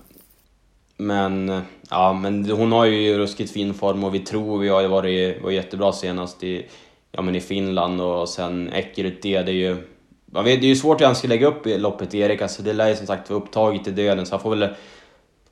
Men, 0.96 1.60
ja, 1.90 2.12
men 2.12 2.50
hon 2.50 2.72
har 2.72 2.84
ju 2.84 3.18
ruskigt 3.18 3.52
fin 3.52 3.74
form 3.74 4.04
och 4.04 4.14
vi 4.14 4.18
tror 4.18 4.58
vi 4.58 4.68
har 4.68 4.80
ju 4.80 4.86
varit, 4.88 5.42
var 5.42 5.50
jättebra 5.50 5.92
senast 5.92 6.42
i, 6.44 6.66
ja, 7.12 7.22
men 7.22 7.36
i 7.36 7.40
Finland 7.40 8.00
och 8.00 8.28
sen 8.28 8.72
Eckerut 8.72 9.22
det, 9.22 9.42
det 9.42 9.50
är 9.52 9.54
ju... 9.54 9.76
Man 10.30 10.44
vet, 10.44 10.60
det 10.60 10.66
är 10.66 10.68
ju 10.68 10.76
svårt 10.76 11.00
hur 11.00 11.06
han 11.06 11.14
ska 11.14 11.28
lägga 11.28 11.46
upp 11.46 11.66
i 11.66 11.78
loppet 11.78 12.14
Erik, 12.14 12.42
alltså 12.42 12.62
det 12.62 12.72
lär 12.72 12.88
ju 12.88 12.96
som 12.96 13.06
sagt 13.06 13.30
vara 13.30 13.40
upptaget 13.40 13.88
i 13.88 13.90
döden 13.90 14.26
så 14.26 14.34
han 14.34 14.40
får 14.42 14.50
väl... 14.50 14.68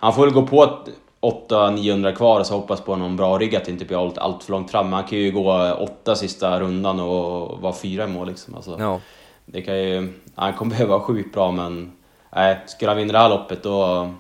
Han 0.01 0.15
får 0.15 0.25
väl 0.25 0.35
gå 0.35 0.47
på 0.47 0.79
800-900 1.21 2.15
kvar 2.15 2.41
och 2.41 2.47
så 2.47 2.55
hoppas 2.55 2.81
på 2.81 2.97
någon 2.97 3.17
bra 3.17 3.39
rygg 3.39 3.57
att 3.57 3.65
det 3.65 3.71
inte 3.71 3.85
blir 3.85 4.05
allt, 4.07 4.19
allt 4.19 4.45
för 4.45 4.53
långt 4.53 4.71
fram. 4.71 4.87
Men 4.87 4.93
han 4.93 5.09
kan 5.09 5.19
ju 5.19 5.31
gå 5.31 5.73
åtta 5.73 6.17
sista 6.17 6.61
rundan 6.61 7.01
och 7.01 7.61
vara 7.61 7.73
fyra 7.73 8.05
i 8.05 8.07
mål 8.07 8.29
liksom. 8.29 8.55
Alltså, 8.55 8.77
Ja, 8.79 9.01
det 9.47 9.63
kan 9.63 9.79
ju, 9.79 10.13
han 10.35 10.53
kommer 10.53 10.71
behöva 10.71 10.91
vara 10.91 11.07
sjukt 11.07 11.35
bra 11.35 11.53
men 11.53 11.93
nej, 12.35 12.59
skulle 12.67 12.91
han 12.91 12.99
vinna 12.99 13.13
det 13.13 13.19
här 13.19 13.29
loppet 13.29 13.63
då, 13.63 14.11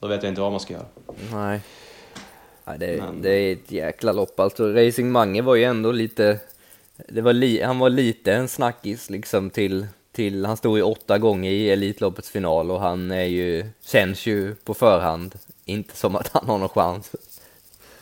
då 0.00 0.06
vet 0.06 0.22
jag 0.22 0.30
inte 0.30 0.40
vad 0.40 0.50
man 0.50 0.60
ska 0.60 0.74
göra. 0.74 0.84
nej. 1.32 1.60
nej 2.64 2.78
det, 2.78 3.02
Men- 3.02 3.22
det 3.22 3.30
är 3.30 3.52
ett 3.52 3.72
jäkla 3.72 4.12
lopp 4.12 4.40
alltså. 4.40 4.72
Racing 4.72 5.12
Mange 5.12 5.42
var 5.42 5.54
ju 5.54 5.64
ändå 5.64 5.92
lite 5.92 6.40
det 7.08 7.20
var 7.20 7.32
li, 7.32 7.62
han 7.62 7.78
var 7.78 7.90
lite 7.90 8.32
en 8.32 8.48
snackis 8.48 9.10
liksom 9.10 9.50
till, 9.50 9.86
till, 10.16 10.44
han 10.44 10.56
stod 10.56 10.76
ju 10.78 10.82
åtta 10.82 11.18
gånger 11.18 11.50
i 11.50 11.70
Elitloppets 11.70 12.30
final 12.30 12.70
och 12.70 12.80
han 12.80 13.10
är 13.10 13.24
ju, 13.24 13.66
känns 13.86 14.26
ju 14.26 14.54
på 14.54 14.74
förhand 14.74 15.34
inte 15.64 15.96
som 15.96 16.16
att 16.16 16.30
han 16.32 16.48
har 16.48 16.58
någon 16.58 16.68
chans. 16.68 17.14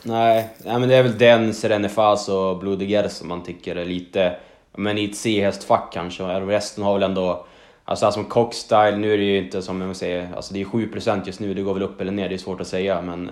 Nej, 0.02 0.48
nej 0.64 0.78
men 0.78 0.88
det 0.88 0.94
är 0.94 1.02
väl 1.02 1.18
den, 1.18 1.54
Serenefas 1.54 2.28
och 2.28 2.58
Blodiger 2.58 3.08
som 3.08 3.28
man 3.28 3.42
tycker 3.42 3.76
är 3.76 3.84
lite, 3.84 4.36
men 4.76 4.98
i 4.98 5.04
ett 5.04 5.16
C-hästfack 5.16 5.92
kanske. 5.92 6.22
Resten 6.24 6.84
har 6.84 6.94
väl 6.94 7.02
ändå, 7.02 7.46
alltså, 7.84 8.06
alltså 8.06 8.20
som 8.20 8.30
Cockstyle, 8.30 8.96
nu 8.96 9.14
är 9.14 9.18
det 9.18 9.24
ju 9.24 9.38
inte 9.38 9.62
som 9.62 9.78
man 9.78 9.94
säger, 9.94 10.28
alltså 10.36 10.54
det 10.54 10.60
är 10.60 10.64
7% 10.64 11.22
just 11.26 11.40
nu, 11.40 11.54
det 11.54 11.62
går 11.62 11.74
väl 11.74 11.82
upp 11.82 12.00
eller 12.00 12.12
ner, 12.12 12.28
det 12.28 12.34
är 12.34 12.38
svårt 12.38 12.60
att 12.60 12.68
säga 12.68 13.02
men 13.02 13.30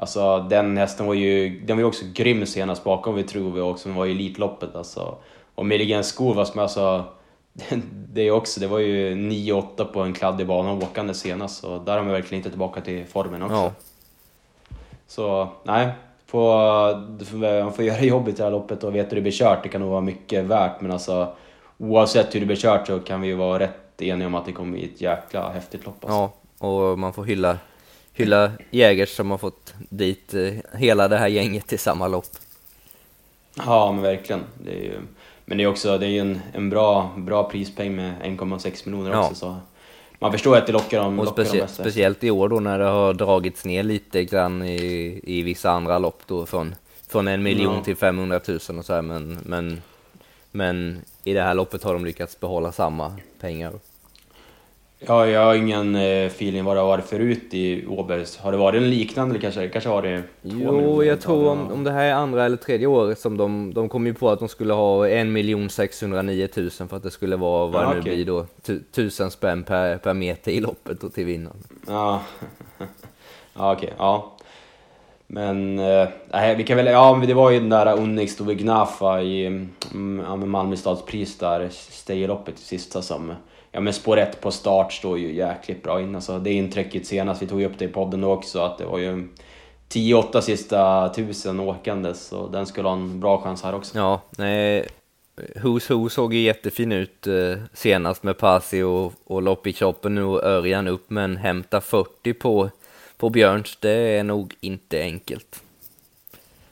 Alltså 0.00 0.46
den 0.50 0.76
hästen 0.76 1.06
var 1.06 1.14
ju, 1.14 1.60
den 1.60 1.76
var 1.76 1.82
ju 1.82 1.88
också 1.88 2.04
grym 2.12 2.46
senast 2.46 2.84
bakom 2.84 3.14
vi 3.14 3.22
tror 3.22 3.52
vi 3.52 3.60
också, 3.60 3.88
var 3.88 4.06
i 4.06 4.10
Elitloppet 4.10 4.76
alltså. 4.76 5.14
Och 5.54 5.66
Milligan 5.66 6.04
Skor 6.04 6.44
som 6.44 6.60
alltså, 6.60 7.04
det 8.12 8.22
är 8.22 8.30
också, 8.30 8.60
det 8.60 8.66
var 8.66 8.78
ju 8.78 9.14
9-8 9.14 9.84
på 9.84 10.00
en 10.00 10.12
kladdig 10.12 10.46
bana 10.46 10.72
åkande 10.72 11.14
senast, 11.14 11.60
så 11.60 11.78
där 11.78 11.96
har 11.96 12.02
man 12.02 12.12
verkligen 12.12 12.38
inte 12.38 12.50
tillbaka 12.50 12.80
till 12.80 13.06
formen 13.06 13.42
också. 13.42 13.56
Ja. 13.56 13.72
Så, 15.06 15.48
nej, 15.62 15.88
på, 16.30 16.54
man 17.40 17.72
får 17.72 17.84
göra 17.84 18.00
jobbet 18.02 18.34
i 18.34 18.36
det 18.36 18.44
här 18.44 18.50
loppet 18.50 18.84
och 18.84 18.94
vet 18.94 19.10
hur 19.10 19.16
det 19.16 19.22
blir 19.22 19.32
kört, 19.32 19.62
det 19.62 19.68
kan 19.68 19.80
nog 19.80 19.90
vara 19.90 20.00
mycket 20.00 20.44
värt, 20.44 20.80
men 20.80 20.90
alltså 20.90 21.32
oavsett 21.78 22.34
hur 22.34 22.40
det 22.40 22.46
blir 22.46 22.56
kört 22.56 22.86
så 22.86 23.00
kan 23.00 23.20
vi 23.20 23.28
ju 23.28 23.34
vara 23.34 23.58
rätt 23.58 24.02
eniga 24.02 24.26
om 24.26 24.34
att 24.34 24.46
det 24.46 24.52
kommer 24.52 24.72
bli 24.72 24.84
ett 24.84 25.00
jäkla 25.00 25.50
häftigt 25.50 25.86
lopp. 25.86 26.04
Alltså. 26.04 26.30
Ja, 26.60 26.68
och 26.68 26.98
man 26.98 27.12
får 27.12 27.24
hylla 27.24 27.58
hylla 28.18 28.52
Jägers 28.70 29.16
som 29.16 29.30
har 29.30 29.38
fått 29.38 29.74
dit 29.88 30.34
eh, 30.34 30.52
hela 30.78 31.08
det 31.08 31.16
här 31.16 31.28
gänget 31.28 31.66
till 31.66 31.78
samma 31.78 32.08
lopp. 32.08 32.36
Ja, 33.56 33.92
men 33.92 34.02
verkligen. 34.02 34.44
Det 34.64 34.70
är 34.70 34.82
ju, 34.82 35.00
men 35.48 35.58
det 35.58 35.64
är 35.64 35.68
också 35.68 35.98
det 35.98 36.06
är 36.06 36.20
en, 36.20 36.40
en 36.52 36.70
bra, 36.70 37.10
bra 37.16 37.50
prispeng 37.50 37.96
med 37.96 38.14
1,6 38.22 38.88
miljoner 38.88 39.10
ja. 39.10 39.20
också. 39.20 39.34
Så 39.34 39.56
man 40.18 40.32
förstår 40.32 40.56
att 40.56 40.66
det 40.66 40.72
lockar 40.72 41.00
dem, 41.00 41.18
och 41.18 41.24
lockar 41.24 41.44
specie 41.44 41.60
dem 41.60 41.68
Speciellt 41.68 42.24
i 42.24 42.30
år 42.30 42.48
då 42.48 42.60
när 42.60 42.78
det 42.78 42.84
har 42.84 43.14
dragits 43.14 43.64
ner 43.64 43.82
lite 43.82 44.24
grann 44.24 44.62
i, 44.62 45.20
i 45.22 45.42
vissa 45.42 45.70
andra 45.70 45.98
lopp 45.98 46.22
då 46.26 46.46
från, 46.46 46.74
från 47.08 47.28
en 47.28 47.42
miljon 47.42 47.74
ja. 47.74 47.84
till 47.84 47.96
500 47.96 48.40
000 48.48 48.56
och 48.56 48.84
så 48.84 48.94
här, 48.94 49.02
men, 49.02 49.38
men, 49.42 49.82
men 50.50 51.02
i 51.24 51.32
det 51.32 51.42
här 51.42 51.54
loppet 51.54 51.82
har 51.82 51.92
de 51.92 52.04
lyckats 52.04 52.40
behålla 52.40 52.72
samma 52.72 53.16
pengar. 53.40 53.72
Ja, 55.00 55.26
jag 55.26 55.44
har 55.44 55.54
ingen 55.54 55.94
eh, 55.94 56.26
feeling 56.26 56.64
vad 56.64 56.76
det 56.76 56.80
har 56.80 56.88
varit 56.88 57.04
förut 57.04 57.54
i 57.54 57.86
Åbergs. 57.86 58.36
Har 58.36 58.52
det 58.52 58.58
varit 58.58 58.82
en 58.82 58.90
liknande 58.90 59.32
eller 59.32 59.40
kanske, 59.40 59.68
kanske 59.68 59.90
har 59.90 60.02
det 60.02 60.22
Jo, 60.42 61.04
jag 61.04 61.20
tror 61.20 61.48
om, 61.50 61.72
om 61.72 61.84
det 61.84 61.90
här 61.90 62.04
är 62.04 62.12
andra 62.12 62.44
eller 62.44 62.56
tredje 62.56 62.86
året 62.86 63.18
som 63.18 63.36
de, 63.36 63.74
de 63.74 63.88
kom 63.88 64.06
ju 64.06 64.14
på 64.14 64.30
att 64.30 64.38
de 64.38 64.48
skulle 64.48 64.72
ha 64.72 65.08
1 65.08 65.72
609 65.72 66.48
000 66.56 66.70
för 66.70 66.96
att 66.96 67.02
det 67.02 67.10
skulle 67.10 67.36
vara 67.36 67.66
vad 67.66 67.82
ja, 67.82 67.88
det 67.88 67.94
nu 67.94 68.00
okay. 68.00 68.14
blir 68.14 68.24
då, 68.24 68.46
tusen 68.92 69.30
spänn 69.30 69.64
per, 69.64 69.98
per 69.98 70.14
meter 70.14 70.52
i 70.52 70.60
loppet 70.60 71.04
och 71.04 71.14
till 71.14 71.24
vinnaren. 71.24 71.64
Ja, 71.86 72.22
ja 73.54 73.72
okej, 73.72 73.86
okay. 73.86 73.96
ja. 73.98 74.32
Men, 75.26 75.78
äh, 75.78 76.56
vi 76.56 76.64
kan 76.64 76.76
väl, 76.76 76.86
ja 76.86 77.22
det 77.26 77.34
var 77.34 77.50
ju 77.50 77.60
den 77.60 77.68
där 77.68 77.94
Onyx 77.94 78.36
Dove 78.36 78.54
Gnafa 78.54 79.22
i 79.22 79.46
mm, 79.46 80.22
ja, 80.26 80.36
Malmö 80.36 80.76
stadspris 80.76 81.38
där, 81.38 81.68
Stayloppet 81.70 82.58
i 82.58 82.62
sista 82.62 83.02
som 83.02 83.32
ja 83.78 83.82
men 83.82 83.92
spår 83.92 84.18
1 84.18 84.40
på 84.40 84.50
start 84.50 84.92
står 84.92 85.18
ju 85.18 85.34
jäkligt 85.34 85.82
bra 85.82 86.00
in. 86.00 86.14
Alltså, 86.14 86.38
det 86.38 86.52
intrycket 86.52 87.06
senast, 87.06 87.42
vi 87.42 87.46
tog 87.46 87.60
ju 87.60 87.66
upp 87.66 87.78
det 87.78 87.84
i 87.84 87.88
podden 87.88 88.24
också, 88.24 88.60
att 88.60 88.78
det 88.78 88.84
var 88.84 88.98
ju 88.98 89.28
10-8 89.88 90.40
sista 90.40 91.08
tusen 91.14 91.60
åkandes, 91.60 92.26
så 92.26 92.48
den 92.48 92.66
skulle 92.66 92.88
ha 92.88 92.94
en 92.94 93.20
bra 93.20 93.42
chans 93.42 93.62
här 93.62 93.74
också. 93.74 93.98
Ja, 93.98 94.20
nej, 94.38 94.88
Who's 95.36 95.94
Who 95.94 96.08
såg 96.08 96.34
ju 96.34 96.40
jättefin 96.40 96.92
ut 96.92 97.26
eh, 97.26 97.34
senast 97.72 98.22
med 98.22 98.38
Pasi 98.38 98.82
och, 98.82 99.12
och 99.24 99.42
lopp 99.42 99.66
i 99.66 99.72
kroppen. 99.72 100.14
Nu 100.14 100.22
Örjan 100.22 100.88
upp, 100.88 101.10
men 101.10 101.36
hämta 101.36 101.80
40 101.80 102.32
på, 102.32 102.70
på 103.16 103.30
Björns, 103.30 103.78
det 103.80 103.90
är 103.90 104.24
nog 104.24 104.54
inte 104.60 105.00
enkelt. 105.00 105.62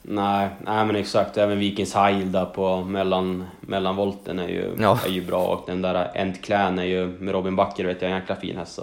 Nej, 0.09 0.49
nej 0.65 0.85
men 0.85 0.95
exakt. 0.95 1.37
Även 1.37 1.59
Vikings 1.59 1.93
Heil 1.93 2.31
där 2.31 2.45
på 2.45 2.81
mellan, 2.81 3.45
mellanvolten 3.61 4.39
är 4.39 4.47
ju, 4.47 4.75
ja. 4.79 4.99
är 5.05 5.09
ju 5.09 5.25
bra 5.25 5.43
och 5.47 5.63
den 5.67 5.81
där 5.81 6.11
Entclan 6.15 6.79
är 6.79 6.83
ju 6.83 7.07
med 7.07 7.33
Robin 7.33 7.55
Backer 7.55 7.85
vet 7.85 8.01
jag 8.01 8.11
en 8.11 8.17
jäkla 8.17 8.35
fin 8.35 8.57
häst. 8.57 8.73
Så, 8.73 8.81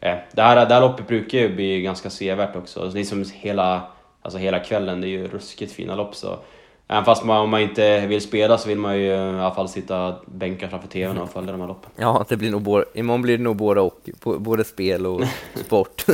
eh, 0.00 0.14
det, 0.32 0.42
här, 0.42 0.66
det 0.66 0.74
här 0.74 0.80
loppet 0.80 1.08
brukar 1.08 1.38
ju 1.38 1.54
bli 1.54 1.80
ganska 1.80 2.10
sevärt 2.10 2.56
också. 2.56 2.88
Det 2.88 3.00
är 3.00 3.04
som 3.04 3.24
hela, 3.34 3.82
alltså 4.22 4.38
hela 4.38 4.58
kvällen, 4.58 5.00
det 5.00 5.06
är 5.06 5.10
ju 5.10 5.28
ruskigt 5.28 5.72
fina 5.72 5.94
lopp 5.94 6.14
så 6.14 6.38
Även 6.88 7.04
fast 7.04 7.24
man, 7.24 7.40
om 7.40 7.50
man 7.50 7.60
inte 7.60 8.06
vill 8.06 8.20
spela 8.20 8.58
så 8.58 8.68
vill 8.68 8.78
man 8.78 8.98
ju 8.98 9.06
i 9.06 9.14
alla 9.14 9.54
fall 9.54 9.68
sitta 9.68 10.16
bänkad 10.26 10.70
framför 10.70 10.88
TVn 10.88 11.18
och 11.18 11.30
följa 11.30 11.52
de 11.52 11.60
här 11.60 11.68
loppen. 11.68 11.90
Ja, 11.96 12.24
det 12.28 12.36
blir 12.36 12.50
nog 12.50 12.62
både, 12.62 12.84
imorgon 12.94 13.22
blir 13.22 13.38
det 13.38 13.44
nog 13.44 13.56
både 13.56 13.80
och, 13.80 14.00
både 14.22 14.64
spel 14.64 15.06
och 15.06 15.22
sport. 15.54 16.04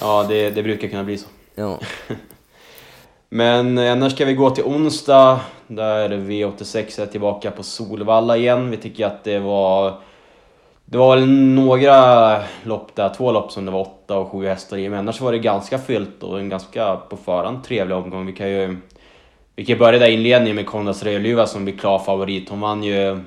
ja, 0.00 0.26
det, 0.28 0.50
det 0.50 0.62
brukar 0.62 0.88
kunna 0.88 1.04
bli 1.04 1.18
så. 1.18 1.26
Ja. 1.54 1.80
Men 3.28 3.78
eh, 3.78 3.92
annars 3.92 4.12
ska 4.12 4.24
vi 4.24 4.34
gå 4.34 4.50
till 4.50 4.64
onsdag, 4.64 5.40
där 5.66 6.08
V86 6.10 7.02
är 7.02 7.06
tillbaka 7.06 7.50
på 7.50 7.62
Solvalla 7.62 8.36
igen. 8.36 8.70
Vi 8.70 8.76
tycker 8.76 9.06
att 9.06 9.24
det 9.24 9.38
var... 9.38 9.94
Det 10.86 10.98
var 10.98 11.16
väl 11.16 11.28
några 11.30 12.42
lopp 12.62 12.94
där, 12.94 13.14
två 13.16 13.32
lopp 13.32 13.52
som 13.52 13.64
det 13.64 13.70
var 13.70 13.80
åtta 13.80 14.18
och 14.18 14.30
sju 14.30 14.46
hästar 14.46 14.76
i, 14.76 14.88
men 14.88 14.98
annars 14.98 15.20
var 15.20 15.32
det 15.32 15.38
ganska 15.38 15.78
fyllt 15.78 16.22
och 16.22 16.38
en 16.38 16.48
ganska 16.48 16.96
på 16.96 17.16
förhand 17.16 17.64
trevlig 17.64 17.96
omgång. 17.96 18.26
Vi 18.26 18.32
kan 18.32 18.50
ju... 18.50 18.76
Vi 19.56 19.64
kan 19.64 19.78
börja 19.78 19.98
där 19.98 20.08
inledningen 20.08 20.56
med 20.56 20.66
Kondas 20.66 21.02
Rödluva 21.02 21.46
som 21.46 21.64
blir 21.64 21.76
klar 21.76 21.98
favorit. 21.98 22.48
Hon 22.48 22.60
vann 22.60 22.82
ju 22.82 23.20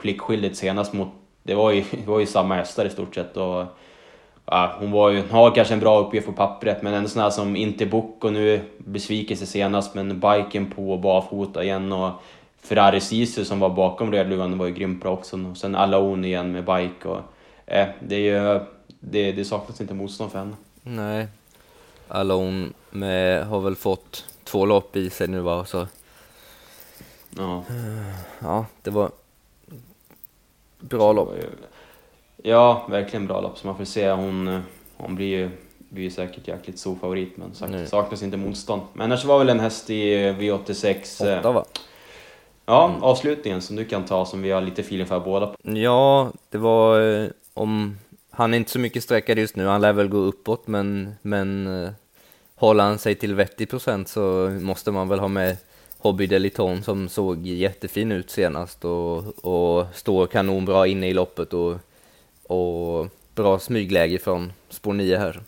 pliktskyldigt 0.00 0.56
senast 0.56 0.92
mot... 0.92 1.08
Det 1.42 1.54
var 1.54 1.70
ju, 1.70 1.84
det 1.90 2.06
var 2.06 2.20
ju 2.20 2.26
samma 2.26 2.54
hästar 2.54 2.84
i 2.84 2.90
stort 2.90 3.14
sett 3.14 3.36
och 3.36 3.64
ja, 4.46 4.76
hon 4.78 4.90
var 4.90 5.10
ju, 5.10 5.22
har 5.30 5.54
kanske 5.54 5.74
en 5.74 5.80
bra 5.80 5.98
uppgift 5.98 6.26
på 6.26 6.32
pappret, 6.32 6.82
men 6.82 6.94
en 6.94 7.08
sån 7.08 7.22
här 7.22 7.30
som 7.30 7.56
inte 7.56 7.90
och 8.20 8.32
nu, 8.32 8.60
besvikelse 8.78 9.46
senast, 9.46 9.94
men 9.94 10.20
biken 10.20 10.70
på 10.70 10.96
barfota 10.96 11.64
igen 11.64 11.92
och 11.92 12.10
Ferrari 12.66 13.00
Sisu 13.00 13.44
som 13.44 13.60
var 13.60 13.70
bakom 13.70 14.12
Rödluvan 14.12 14.58
var 14.58 14.66
ju 14.66 14.72
grymt 14.72 15.02
bra 15.02 15.12
också. 15.12 15.36
Och 15.50 15.56
sen 15.56 15.74
Alone 15.74 16.26
igen 16.26 16.52
med 16.52 16.64
bike 16.64 17.08
och... 17.08 17.20
Eh, 17.66 17.88
det, 18.00 18.14
är 18.14 18.20
ju, 18.20 18.60
det, 19.00 19.32
det 19.32 19.44
saknas 19.44 19.80
inte 19.80 19.94
motstånd 19.94 20.32
för 20.32 20.38
henne. 20.38 20.56
Nej. 20.82 21.28
Alone 22.08 22.68
med, 22.90 23.46
har 23.46 23.60
väl 23.60 23.76
fått 23.76 24.24
två 24.44 24.66
lopp 24.66 24.96
i 24.96 25.10
sig 25.10 25.28
nu 25.28 25.40
va, 25.40 25.64
så... 25.64 25.86
Ja. 27.36 27.64
Ja, 28.38 28.66
det 28.82 28.90
var 28.90 29.10
bra 30.80 31.12
lopp. 31.12 31.34
Ja, 32.48 32.86
verkligen 32.88 33.26
bra 33.26 33.40
lopp. 33.40 33.58
Så 33.58 33.66
man 33.66 33.76
får 33.76 33.84
se. 33.84 34.10
Hon, 34.10 34.48
eh, 34.48 34.60
hon 34.96 35.14
blir 35.14 35.26
ju 35.26 35.50
blir 35.88 36.10
säkert 36.10 36.48
jäkligt 36.48 36.78
stor 36.78 36.96
favorit, 36.96 37.36
men 37.36 37.54
sagt, 37.54 37.88
saknas 37.88 38.22
inte 38.22 38.36
motstånd. 38.36 38.82
Men 38.92 39.04
annars 39.04 39.24
var 39.24 39.38
väl 39.38 39.48
en 39.48 39.60
häst 39.60 39.90
i 39.90 40.14
V86... 40.14 41.26
Eh, 41.26 41.38
Åtta 41.38 41.52
va? 41.52 41.64
Ja, 42.66 42.88
mm. 42.88 43.02
avslutningen 43.02 43.62
som 43.62 43.76
du 43.76 43.84
kan 43.84 44.04
ta, 44.04 44.26
som 44.26 44.42
vi 44.42 44.50
har 44.50 44.60
lite 44.60 44.80
feeling 44.80 45.06
för 45.06 45.20
båda. 45.20 45.54
Ja, 45.62 46.32
det 46.50 46.58
var 46.58 47.00
eh, 47.00 47.28
om... 47.54 47.98
Han 48.30 48.54
är 48.54 48.58
inte 48.58 48.70
så 48.70 48.78
mycket 48.78 49.02
sträckad 49.02 49.38
just 49.38 49.56
nu, 49.56 49.66
han 49.66 49.80
lär 49.80 49.92
väl 49.92 50.08
gå 50.08 50.18
uppåt, 50.18 50.66
men, 50.66 51.14
men 51.22 51.68
håller 52.54 52.84
han 52.84 52.98
sig 52.98 53.14
till 53.14 53.34
vettig 53.34 53.70
procent 53.70 54.08
så 54.08 54.50
måste 54.60 54.90
man 54.90 55.08
väl 55.08 55.18
ha 55.18 55.28
med 55.28 55.56
Hobby 55.98 56.26
Deliton 56.26 56.82
som 56.82 57.08
såg 57.08 57.46
jättefin 57.46 58.12
ut 58.12 58.30
senast 58.30 58.84
och, 58.84 59.44
och 59.44 59.86
står 59.94 60.26
kanonbra 60.26 60.86
inne 60.86 61.08
i 61.08 61.14
loppet 61.14 61.52
och 61.52 61.76
och 62.48 63.06
bra 63.34 63.58
smygläge 63.58 64.18
från 64.18 64.52
spår 64.68 64.92
9 64.92 65.16
här. 65.16 65.40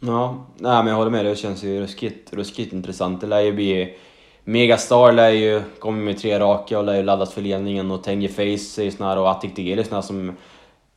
Ja, 0.00 0.46
nej, 0.56 0.76
men 0.82 0.86
jag 0.86 0.96
håller 0.96 1.10
med 1.10 1.24
dig. 1.24 1.34
Det 1.34 1.38
känns 1.38 1.64
ju 1.64 1.80
ruskigt, 1.80 2.32
ruskigt 2.32 2.72
intressant. 2.72 3.20
Det 3.20 3.26
lär 3.26 3.40
ju 3.40 3.52
bli... 3.52 3.96
Megastar 4.44 5.12
lär 5.12 5.30
ju 5.30 5.62
komma 5.78 5.96
med 5.96 6.18
tre 6.18 6.38
raka 6.38 6.78
och 6.78 6.84
lär 6.84 6.94
ju 6.96 7.02
laddas 7.02 7.34
för 7.34 7.42
ledningen 7.42 7.90
och 7.90 8.04
Tenje 8.04 8.28
Face 8.28 8.82
är 8.82 8.82
ju 8.82 8.90
sån 8.90 9.06
här 9.06 9.18
och 9.18 9.30
Attic 9.30 9.54
Degel 9.54 9.78
är 9.78 9.82
sån 9.82 9.94
här 9.94 10.02
som... 10.02 10.36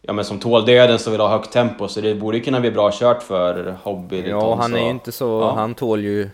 Ja 0.02 0.14
men 0.14 0.26
som 0.26 0.40
tål 0.40 0.66
döden 0.66 1.00
så 1.00 1.12
vill 1.12 1.20
ha 1.20 1.28
högt 1.28 1.52
tempo 1.52 1.88
så 1.88 2.02
det 2.02 2.16
borde 2.16 2.40
kunna 2.40 2.60
bli 2.60 2.72
bra 2.72 2.92
kört 2.94 3.24
för 3.24 3.78
Hobby. 3.84 4.30
Ja, 4.30 4.56
han 4.56 4.76
är 4.76 4.84
ju 4.84 4.90
inte 4.90 5.12
så... 5.12 5.26
Ja. 5.26 5.52
Han 5.56 5.76
tål 5.76 6.04
ju... 6.04 6.30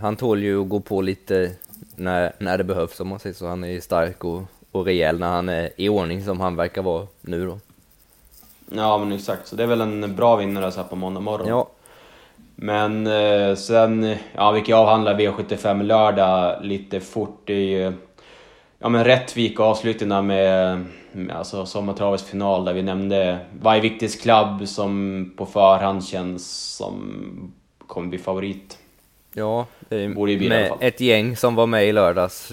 Han 0.00 0.16
tål 0.16 0.42
ju 0.42 0.62
att 0.62 0.68
gå 0.68 0.80
på 0.80 1.00
lite 1.00 1.50
när, 1.96 2.32
när 2.38 2.58
det 2.58 2.64
behövs 2.64 3.00
om 3.00 3.08
man 3.08 3.18
säger 3.18 3.34
så. 3.34 3.46
Han 3.46 3.64
är 3.64 3.68
ju 3.68 3.80
stark 3.80 4.24
och 4.24 4.42
och 4.72 4.84
rejäl 4.84 5.18
när 5.18 5.28
han 5.28 5.48
är 5.48 5.70
i 5.76 5.88
ordning 5.88 6.24
som 6.24 6.40
han 6.40 6.56
verkar 6.56 6.82
vara 6.82 7.06
nu 7.20 7.46
då. 7.46 7.58
Ja 8.70 8.98
men 8.98 9.12
exakt, 9.12 9.46
så 9.48 9.56
det 9.56 9.62
är 9.62 9.66
väl 9.66 9.80
en 9.80 10.16
bra 10.16 10.36
vinnare 10.36 10.72
så 10.72 10.80
här 10.80 10.88
på 10.88 10.96
måndag 10.96 11.20
morgon. 11.20 11.48
Ja. 11.48 11.68
Men 12.54 13.06
eh, 13.06 13.54
sen, 13.54 14.16
ja 14.34 14.50
vi 14.50 14.60
kan 14.60 14.78
avhandla 14.78 15.14
V75 15.14 15.82
lördag 15.82 16.64
lite 16.64 17.00
fort. 17.00 17.48
Ju, 17.48 17.92
ja 18.78 18.88
men 18.88 19.04
Rättvik 19.04 19.60
avslutningarna 19.60 20.22
med, 20.22 20.84
med 21.12 21.36
alltså 21.36 21.66
sommartravets 21.66 22.24
final 22.24 22.64
där 22.64 22.72
vi 22.72 22.82
nämnde 22.82 23.38
Vajviktis 23.60 24.16
Club 24.16 24.68
som 24.68 25.32
på 25.36 25.46
förhand 25.46 26.04
känns 26.04 26.76
som 26.76 27.52
kommer 27.86 28.08
bli 28.08 28.18
favorit. 28.18 28.78
Ja, 29.34 29.66
det 29.88 29.96
är 29.96 30.08
Borde 30.08 30.32
ju 30.32 30.38
bli 30.38 30.46
i 30.46 30.50
med 30.50 30.72
ett 30.80 31.00
gäng 31.00 31.36
som 31.36 31.54
var 31.54 31.66
med 31.66 31.88
i 31.88 31.92
lördags. 31.92 32.52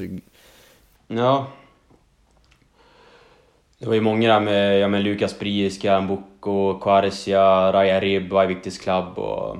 Ja. 1.08 1.48
Det 3.80 3.88
var 3.88 3.94
ju 3.94 4.02
många 4.02 4.34
där 4.34 4.40
med, 4.40 4.80
ja, 4.80 4.88
men 4.88 5.04
Lukas 5.04 5.40
Briiska, 5.40 6.02
Mboko, 6.02 6.80
Quaresia, 6.80 7.74
Raja 7.74 8.00
Rib, 8.00 8.34
Viktis 8.48 8.78
Club 8.78 9.20
och... 9.20 9.58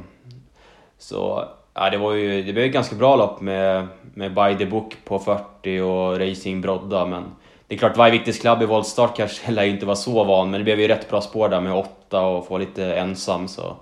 Så, 0.98 1.46
ja 1.74 1.90
det 1.90 1.98
var 1.98 2.14
ju, 2.14 2.44
det 2.44 2.54
blev 2.54 2.66
ett 2.66 2.74
ganska 2.74 2.96
bra 2.96 3.16
lopp 3.16 3.42
med, 3.42 3.88
med 4.14 4.34
By 4.34 4.58
the 4.58 4.66
Book 4.66 4.98
på 5.06 5.20
40 5.20 5.80
och 5.80 6.20
Racing 6.20 6.62
Brodda 6.62 7.06
men... 7.06 7.24
Det 7.68 7.76
är 7.76 7.80
klart, 7.80 8.14
Viktis 8.14 8.40
Club 8.40 8.62
i 8.62 8.66
voltstart 8.66 9.18
kanske 9.18 9.52
lär 9.52 9.64
ju 9.64 9.70
inte 9.70 9.86
vara 9.86 9.96
så 9.96 10.24
van, 10.24 10.52
men 10.52 10.60
det 10.60 10.64
blev 10.64 10.80
ju 10.80 10.88
rätt 10.88 11.10
bra 11.10 11.22
spår 11.22 11.50
där 11.50 11.62
med 11.62 11.74
åtta 11.74 12.22
och 12.22 12.48
få 12.48 12.58
lite 12.58 12.96
ensam 12.96 13.48
så... 13.48 13.76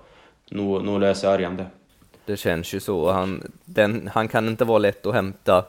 Nog, 0.50 0.84
nog 0.84 1.00
löser 1.00 1.28
Örjan 1.28 1.56
det. 1.56 1.66
Det 2.26 2.36
känns 2.36 2.74
ju 2.74 2.80
så. 2.80 3.12
Han, 3.12 3.52
den, 3.64 4.10
han 4.14 4.28
kan 4.28 4.48
inte 4.48 4.64
vara 4.64 4.78
lätt 4.78 5.06
att 5.06 5.14
hämta 5.14 5.64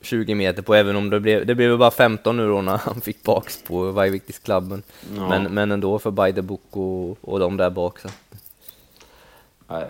20 0.00 0.34
meter 0.34 0.62
på, 0.62 0.74
även 0.74 0.96
om 0.96 1.10
det 1.10 1.20
blev, 1.20 1.46
det 1.46 1.54
blev 1.54 1.78
bara 1.78 1.90
15 1.90 2.36
nu 2.36 2.48
då 2.48 2.62
när 2.62 2.76
han 2.84 3.00
fick 3.00 3.22
bakspår, 3.22 3.92
Vajviktis 3.92 4.38
klubben. 4.38 4.82
Ja. 5.16 5.28
Men, 5.28 5.54
men 5.54 5.72
ändå 5.72 5.98
för 5.98 6.42
Book 6.42 6.60
och, 6.70 7.18
och 7.20 7.38
de 7.38 7.56
där 7.56 7.70
bak. 7.70 7.98
Så. 7.98 8.08
Nej, 9.68 9.84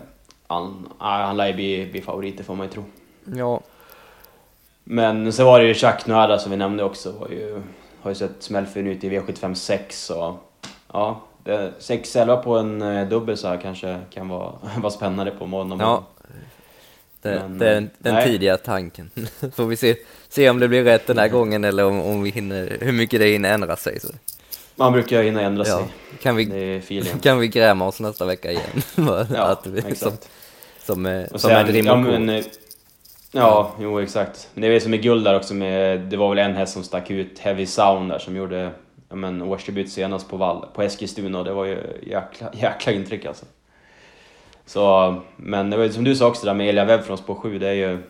han, 0.47 0.87
han 0.97 1.37
lär 1.37 1.47
ju 1.47 1.53
bli, 1.53 1.89
bli 1.91 2.01
favoriter 2.01 2.43
får 2.43 2.55
man 2.55 2.65
ju 2.67 2.71
tro. 2.71 2.83
Ja, 3.35 3.61
Men 4.83 5.33
sen 5.33 5.45
var 5.45 5.59
det 5.59 5.65
ju 5.65 5.73
Chuck 5.73 6.05
Nuada 6.07 6.37
som 6.37 6.51
vi 6.51 6.57
nämnde 6.57 6.83
också, 6.83 7.11
var 7.11 7.27
ju, 7.27 7.61
har 8.01 8.11
ju 8.11 8.15
sett 8.15 8.43
smällfin 8.43 8.87
ut 8.87 9.03
i 9.03 9.09
V75 9.09 9.53
6 9.53 10.09
och 10.09 10.35
ja, 10.93 11.21
6-11 11.43 12.43
på 12.43 12.57
en 12.57 12.81
eh, 12.81 13.07
dubbel 13.07 13.37
så 13.37 13.47
här 13.47 13.57
kanske 13.57 13.99
kan 14.09 14.29
vara, 14.29 14.53
vara 14.77 14.91
spännande 14.91 15.31
på 15.31 15.45
måndag 15.45 15.77
ja. 15.79 16.03
Det, 17.21 17.29
Men, 17.49 17.61
är 17.61 17.73
den, 17.73 17.89
den 17.97 18.13
nej. 18.15 18.25
tidiga 18.25 18.57
tanken. 18.57 19.09
Får 19.55 19.65
vi 19.65 19.75
se, 19.75 19.95
se 20.29 20.49
om 20.49 20.59
det 20.59 20.67
blir 20.67 20.83
rätt 20.83 21.07
den 21.07 21.17
här 21.17 21.27
gången 21.27 21.63
eller 21.63 21.85
om, 21.85 22.01
om 22.01 22.23
vi 22.23 22.29
hinner, 22.29 22.77
hur 22.81 22.91
mycket 22.91 23.19
det 23.19 23.25
hinner 23.27 23.53
ändra 23.53 23.75
sig. 23.75 23.99
Så. 23.99 24.07
Man 24.75 24.93
brukar 24.93 25.23
hinna 25.23 25.41
ändra 25.41 25.63
Ja. 25.67 25.77
sig. 25.77 25.85
Kan, 26.21 26.35
vi, 26.35 26.81
kan 27.21 27.39
vi 27.39 27.47
gräma 27.47 27.87
oss 27.87 27.99
nästa 27.99 28.25
vecka 28.25 28.51
igen? 28.51 28.61
Ja, 29.35 29.43
att 29.43 29.67
vi, 29.67 29.81
som, 29.81 29.91
exakt. 29.91 30.29
som, 30.85 31.05
är- 31.05 31.33
Och 31.33 31.41
som 31.41 31.51
en 31.51 31.67
rim 31.67 31.85
ja, 31.85 31.95
men, 31.95 32.27
kor. 32.27 32.35
eh, 32.35 32.43
ja, 33.31 33.75
jo 33.79 33.99
exakt. 33.99 34.49
Men 34.53 34.61
det 34.61 34.67
är 34.67 34.71
väl 34.71 34.81
som 34.81 34.91
med 34.91 35.01
guld 35.03 35.23
där 35.25 35.35
också 35.35 35.53
med, 35.53 35.99
det 35.99 36.17
var 36.17 36.29
väl 36.29 36.37
en 36.39 36.55
häst 36.55 36.73
som 36.73 36.83
stack 36.83 37.11
ut, 37.11 37.39
Heavy 37.39 37.65
Sound 37.65 38.11
där 38.11 38.19
som 38.19 38.35
gjorde 38.35 38.71
ja, 39.09 39.15
men, 39.15 39.41
årsdebut 39.41 39.91
senast 39.91 40.29
på, 40.29 40.37
Vall, 40.37 40.65
på 40.75 40.81
Eskilstuna 40.83 41.39
och 41.39 41.45
det 41.45 41.53
var 41.53 41.65
ju 41.65 41.77
jäkla, 42.03 42.49
jäkla 42.53 42.91
intryck 42.91 43.25
alltså. 43.25 43.45
Så, 44.69 45.15
men 45.35 45.69
det 45.69 45.77
var 45.77 45.83
ju 45.83 45.91
som 45.91 46.03
du 46.03 46.15
sa 46.15 46.27
också 46.27 46.45
där 46.45 46.53
med 46.53 46.69
Elia 46.69 46.85
Webb 46.85 47.03
från 47.03 47.17
spår 47.17 47.35
7, 47.35 47.59
det 47.59 47.67
är 47.67 47.73
ju... 47.73 48.03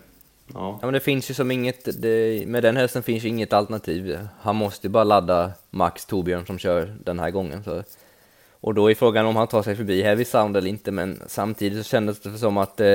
Ja, 0.54 0.80
Ja 0.82 0.86
men 0.88 0.94
det 0.94 1.00
finns 1.00 1.30
ju 1.30 1.34
som 1.34 1.52
inget, 1.52 2.02
det, 2.02 2.48
med 2.48 2.64
den 2.64 2.78
hästen 2.78 3.04
finns 3.04 3.24
ju 3.24 3.28
inget 3.28 3.54
alternativ. 3.54 4.28
Han 4.42 4.56
måste 4.56 4.88
ju 4.88 4.92
bara 4.92 5.04
ladda 5.04 5.52
Max 5.70 6.06
Torbjörn 6.06 6.46
som 6.46 6.60
kör 6.60 6.96
den 7.04 7.20
här 7.20 7.32
gången. 7.32 7.64
Så. 7.64 7.84
Och 8.52 8.74
då 8.74 8.92
är 8.92 8.96
frågan 8.96 9.26
om 9.26 9.36
han 9.36 9.48
tar 9.48 9.64
sig 9.64 9.76
förbi 9.76 10.02
Heavy 10.02 10.26
Sound 10.26 10.58
eller 10.58 10.70
inte, 10.70 10.92
men 10.92 11.22
samtidigt 11.28 11.86
så 11.86 11.90
kändes 11.90 12.20
det 12.20 12.38
som 12.38 12.58
att 12.58 12.80
eh, 12.80 12.88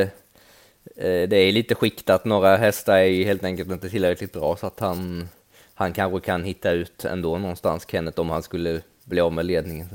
eh, 0.96 1.28
det 1.28 1.36
är 1.36 1.52
lite 1.52 1.74
skiktat. 1.74 2.24
Några 2.24 2.56
hästar 2.56 2.96
är 2.96 3.04
ju 3.04 3.24
helt 3.24 3.44
enkelt 3.44 3.70
inte 3.70 3.90
tillräckligt 3.90 4.32
bra 4.32 4.56
så 4.56 4.66
att 4.66 4.80
han, 4.80 5.28
han 5.74 5.92
kanske 5.92 6.20
kan 6.20 6.44
hitta 6.44 6.70
ut 6.70 7.04
ändå 7.04 7.38
någonstans, 7.38 7.86
Kenneth, 7.90 8.20
om 8.20 8.30
han 8.30 8.42
skulle 8.42 8.80
bli 9.04 9.20
av 9.20 9.32
med 9.32 9.46
ledningen. 9.46 9.88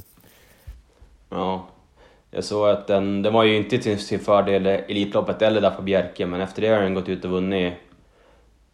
ja. 1.30 1.68
Jag 2.32 2.44
såg 2.44 2.70
att 2.70 2.88
den, 2.88 3.22
den 3.22 3.34
var 3.34 3.44
ju 3.44 3.58
inte 3.58 3.78
till 3.78 4.00
sin 4.00 4.20
fördel 4.20 4.68
i 4.68 4.70
Elitloppet 4.70 5.42
eller 5.42 5.62
där 5.62 5.72
på 5.72 5.82
Bjerke, 5.82 6.26
men 6.26 6.42
efter 6.42 6.62
det 6.62 6.68
har 6.68 6.82
den 6.82 6.94
gått 6.94 7.10
ut 7.10 7.26
och 7.26 7.32
vunnit 7.32 7.74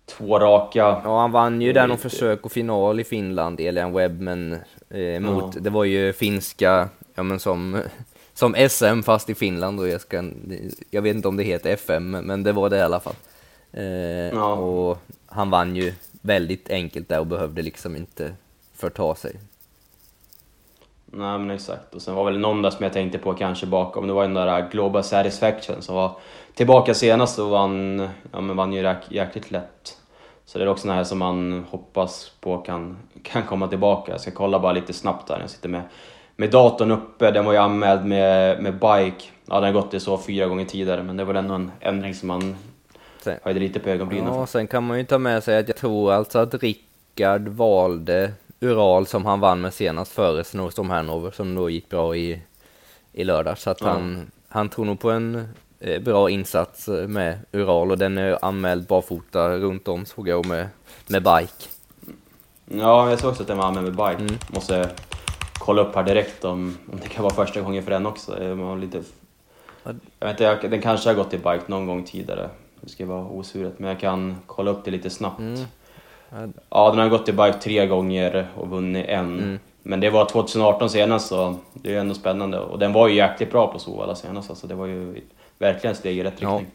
två 0.05 0.39
raka. 0.39 1.01
Ja, 1.03 1.19
han 1.21 1.31
vann 1.31 1.61
ju 1.61 1.73
där 1.73 1.87
någon 1.87 1.97
Lite. 1.97 2.09
försök 2.09 2.45
och 2.45 2.51
final 2.51 2.99
i 2.99 3.03
Finland, 3.03 3.59
Elian 3.59 3.93
Webb, 3.93 4.19
men 4.21 4.53
eh, 4.89 5.19
mot, 5.19 5.55
Ja. 5.55 5.61
det 5.61 5.69
var 5.69 5.83
ju 5.83 6.13
finska, 6.13 6.89
ja 7.15 7.23
men 7.23 7.39
som, 7.39 7.81
som 8.33 8.55
SM 8.69 9.01
fast 9.03 9.29
i 9.29 9.35
Finland 9.35 9.79
och 9.79 9.87
jag 9.87 10.01
ska, 10.01 10.23
jag 10.91 11.01
vet 11.01 11.15
inte 11.15 11.27
om 11.27 11.37
det 11.37 11.43
heter 11.43 11.69
FM, 11.73 12.11
men- 12.11 12.25
men 12.25 12.43
det 12.43 12.51
var 12.51 12.69
det 12.69 12.77
i 12.77 12.81
alla 12.81 12.99
fall. 12.99 13.15
Eh, 13.73 13.83
Ja. 14.33 14.53
Och 14.53 14.97
han 15.27 15.49
vann 15.49 15.75
ju 15.75 15.93
väldigt 16.21 16.69
enkelt 16.69 17.09
där 17.09 17.19
och 17.19 17.27
behövde 17.27 17.61
liksom 17.61 17.95
inte 17.95 18.31
förta 18.75 19.15
sig. 19.15 19.35
Nej 21.17 21.39
men 21.39 21.51
exakt. 21.51 21.95
Och 21.95 22.01
sen 22.01 22.15
var 22.15 22.25
väl 22.25 22.39
någon 22.39 22.61
där 22.61 22.69
som 22.69 22.83
jag 22.83 22.93
tänkte 22.93 23.17
på 23.17 23.33
kanske 23.33 23.65
bakom, 23.65 24.07
det 24.07 24.13
var 24.13 24.21
den 24.23 24.33
där 24.33 24.69
Global 24.71 25.03
Satisfaction 25.03 25.81
som 25.81 25.95
var 25.95 26.11
tillbaka 26.53 26.93
senast 26.93 27.39
och 27.39 27.49
vann, 27.49 28.07
ja 28.31 28.41
men 28.41 28.55
vann 28.55 28.73
ju 28.73 28.81
jäk- 28.83 29.07
jäkligt 29.09 29.51
lätt. 29.51 29.97
Så 30.45 30.57
det 30.57 30.63
är 30.63 30.67
också 30.67 30.87
den 30.87 30.97
här 30.97 31.03
som 31.03 31.19
man 31.19 31.65
hoppas 31.69 32.31
på 32.39 32.57
kan, 32.57 32.97
kan 33.23 33.43
komma 33.43 33.67
tillbaka. 33.67 34.11
Jag 34.11 34.21
ska 34.21 34.31
kolla 34.31 34.59
bara 34.59 34.73
lite 34.73 34.93
snabbt 34.93 35.27
där, 35.27 35.39
jag 35.39 35.49
sitter 35.49 35.69
med, 35.69 35.81
med 36.35 36.51
datorn 36.51 36.91
uppe, 36.91 37.31
den 37.31 37.45
var 37.45 37.51
ju 37.53 37.59
anmäld 37.59 38.05
med, 38.05 38.63
med 38.63 38.73
bike. 38.73 39.25
Ja 39.45 39.55
den 39.55 39.63
har 39.63 39.71
gått 39.81 39.91
det 39.91 39.99
så 39.99 40.17
fyra 40.17 40.45
gånger 40.47 40.65
tidigare 40.65 41.03
men 41.03 41.17
det 41.17 41.23
var 41.25 41.33
ändå 41.33 41.53
en 41.53 41.71
ändring 41.79 42.13
som 42.15 42.27
man 42.27 42.55
Sen, 43.21 43.39
höjde 43.43 43.59
lite 43.59 43.79
på 43.79 43.89
ögonbrynen 43.89 44.27
ja, 44.33 44.39
för. 44.39 44.45
sen 44.45 44.67
kan 44.67 44.83
man 44.83 44.97
ju 44.97 45.03
ta 45.05 45.17
med 45.17 45.43
sig 45.43 45.57
att 45.57 45.67
jag 45.67 45.77
tror 45.77 46.11
alltså 46.13 46.39
att 46.39 46.53
Rickard 46.53 47.47
valde 47.47 48.31
Ural 48.59 49.07
som 49.07 49.25
han 49.25 49.39
vann 49.39 49.61
med 49.61 49.73
senast 49.73 50.11
före 50.11 50.43
Snowstorm 50.43 50.89
Hanover 50.89 51.31
som 51.31 51.55
då 51.55 51.69
gick 51.69 51.89
bra 51.89 52.15
i, 52.15 52.41
i 53.11 53.23
lördag. 53.23 53.57
Så 53.57 53.69
att 53.69 53.81
Ja. 53.81 53.87
han, 53.87 54.31
han 54.47 54.69
tror 54.69 54.85
nog 54.85 54.99
på 54.99 55.11
en 55.11 55.47
eh, 55.79 56.01
bra 56.01 56.29
insats 56.29 56.87
eh, 56.87 57.07
med 57.07 57.39
Ural 57.51 57.91
och 57.91 57.97
den 57.97 58.17
är 58.17 58.45
anmäld 58.45 58.87
barfota 58.87 59.49
runt 59.57 59.87
om 59.87 60.05
såg 60.05 60.27
jag 60.27 60.45
med, 60.45 60.67
med 61.07 61.23
bike. 61.23 61.69
Ja, 62.65 63.09
jag 63.09 63.19
såg 63.19 63.29
också 63.29 63.41
att 63.41 63.47
den 63.47 63.57
var 63.57 63.65
anmäld 63.65 63.85
med 63.85 63.95
bike. 63.95 64.23
Mm. 64.23 64.37
Måste 64.47 64.89
kolla 65.53 65.81
upp 65.81 65.95
här 65.95 66.03
direkt 66.03 66.45
om, 66.45 66.77
om 66.91 66.99
det 67.03 67.09
kan 67.09 67.23
vara 67.23 67.33
första 67.33 67.61
gången 67.61 67.83
för 67.83 67.91
den 67.91 68.05
också. 68.05 68.43
Jag 68.43 68.55
var 68.55 68.77
lite... 68.77 69.03
Ja. 69.83 69.91
Jag 70.19 70.27
vet 70.27 70.39
inte, 70.41 70.67
den 70.67 70.81
kanske 70.81 71.09
har 71.09 71.15
gått 71.15 71.33
i 71.33 71.37
bike 71.37 71.61
någon 71.67 71.85
gång 71.85 72.03
tidigare. 72.03 72.49
Det 72.81 72.89
ska 72.89 73.05
vara 73.05 73.25
osuret, 73.25 73.79
men 73.79 73.89
jag 73.89 73.99
kan 73.99 74.35
kolla 74.45 74.71
upp 74.71 74.85
det 74.85 74.91
lite 74.91 75.09
snabbt. 75.09 75.39
Mm. 75.39 75.65
Ja, 76.35 76.47
Ja, 76.69 76.89
den 76.89 76.99
har 76.99 77.09
gått 77.09 77.29
i 77.29 77.31
bike 77.31 77.53
tre 77.61 77.87
gånger 77.87 78.47
och 78.55 78.69
vunnit 78.69 79.05
en. 79.09 79.39
Mm. 79.39 79.59
Men 79.83 79.99
det 79.99 80.09
var 80.09 80.25
2018 80.25 80.89
senast, 80.89 81.27
så 81.27 81.55
det 81.73 81.89
är 81.89 81.93
ju 81.93 81.99
ändå 81.99 82.13
spännande. 82.15 82.59
Och 82.59 82.79
den 82.79 82.93
var 82.93 83.07
ju 83.07 83.15
jäkligt 83.15 83.51
bra 83.51 83.67
på 83.67 83.79
Solvalla 83.79 84.15
senast, 84.15 84.49
alltså 84.49 84.67
det 84.67 84.75
var 84.75 84.85
ju 84.85 85.21
verkligen 85.57 85.91
ett 85.91 85.99
steg 85.99 86.17
i 86.17 86.23
rätt 86.23 86.33
Ja. 86.39 86.49
riktning. 86.49 86.71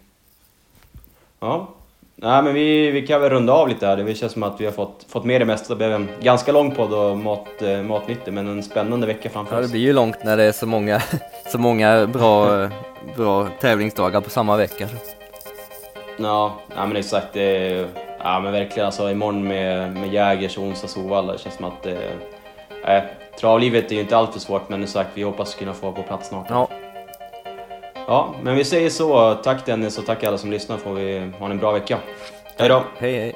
Ja. 1.40 1.68
Nej, 2.16 2.42
men 2.42 2.54
vi, 2.54 2.90
vi 2.90 3.06
kan 3.06 3.20
väl 3.20 3.30
runda 3.30 3.52
av 3.52 3.68
lite 3.68 3.86
här. 3.86 3.96
Det 3.96 4.14
känns 4.14 4.32
som 4.32 4.42
att 4.42 4.60
vi 4.60 4.64
har 4.64 4.72
fått, 4.72 5.06
fått 5.08 5.24
med 5.24 5.40
det 5.40 5.44
mesta. 5.44 5.68
Det 5.74 5.76
blev 5.76 5.92
en 5.92 6.08
ganska 6.20 6.52
lång 6.52 6.70
podd 6.74 6.92
och 6.92 7.16
mat, 7.18 7.62
eh, 7.62 7.82
matnyttig, 7.82 8.32
men 8.32 8.48
en 8.48 8.62
spännande 8.62 9.06
vecka 9.06 9.30
framför 9.30 9.54
Ja, 9.54 9.60
det 9.60 9.64
oss. 9.66 9.72
blir 9.72 9.80
ju 9.80 9.92
långt 9.92 10.24
när 10.24 10.36
det 10.36 10.44
är 10.44 10.52
så 10.52 10.66
många, 10.66 11.02
så 11.52 11.58
många 11.58 12.06
bra, 12.06 12.68
bra 13.16 13.48
tävlingsdagar 13.60 14.20
på 14.20 14.30
samma 14.30 14.56
vecka. 14.56 14.88
Ja, 16.18 16.52
ja 16.76 16.86
men 16.86 16.96
exakt. 16.96 17.32
Det, 17.32 17.86
ja 18.24 18.40
men 18.40 18.52
verkligen 18.52 18.86
alltså 18.86 19.10
imorgon 19.10 19.48
med, 19.48 19.92
med 19.94 20.12
Jägers 20.12 20.58
och 20.58 20.64
onsdag 20.64 20.88
Solvalla. 20.88 21.32
Det 21.32 21.38
känns 21.38 21.54
som 21.54 21.64
att... 21.64 21.86
Eh, 21.86 22.96
äh, 22.96 23.02
travlivet 23.40 23.90
är 23.90 23.94
ju 23.94 24.00
inte 24.00 24.16
alltför 24.16 24.40
svårt, 24.40 24.68
men 24.68 24.80
som 24.80 24.92
sagt 24.92 25.10
vi 25.14 25.22
hoppas 25.22 25.54
kunna 25.54 25.74
få 25.74 25.92
på 25.92 26.02
plats 26.02 26.28
snart. 26.28 26.46
Ja, 26.50 26.68
Ja, 28.10 28.34
men 28.42 28.56
vi 28.56 28.64
säger 28.64 28.90
så. 28.90 29.34
Tack 29.34 29.66
Dennis 29.66 29.98
och 29.98 30.06
tack 30.06 30.24
alla 30.24 30.38
som 30.38 30.50
lyssnar. 30.50 30.76
Får 30.76 30.94
vi 30.94 31.32
ha 31.38 31.50
en 31.50 31.58
bra 31.58 31.72
vecka. 31.72 31.98
Hej 32.58 32.68
då! 32.68 32.82
hej 32.98 33.18
hej. 33.18 33.34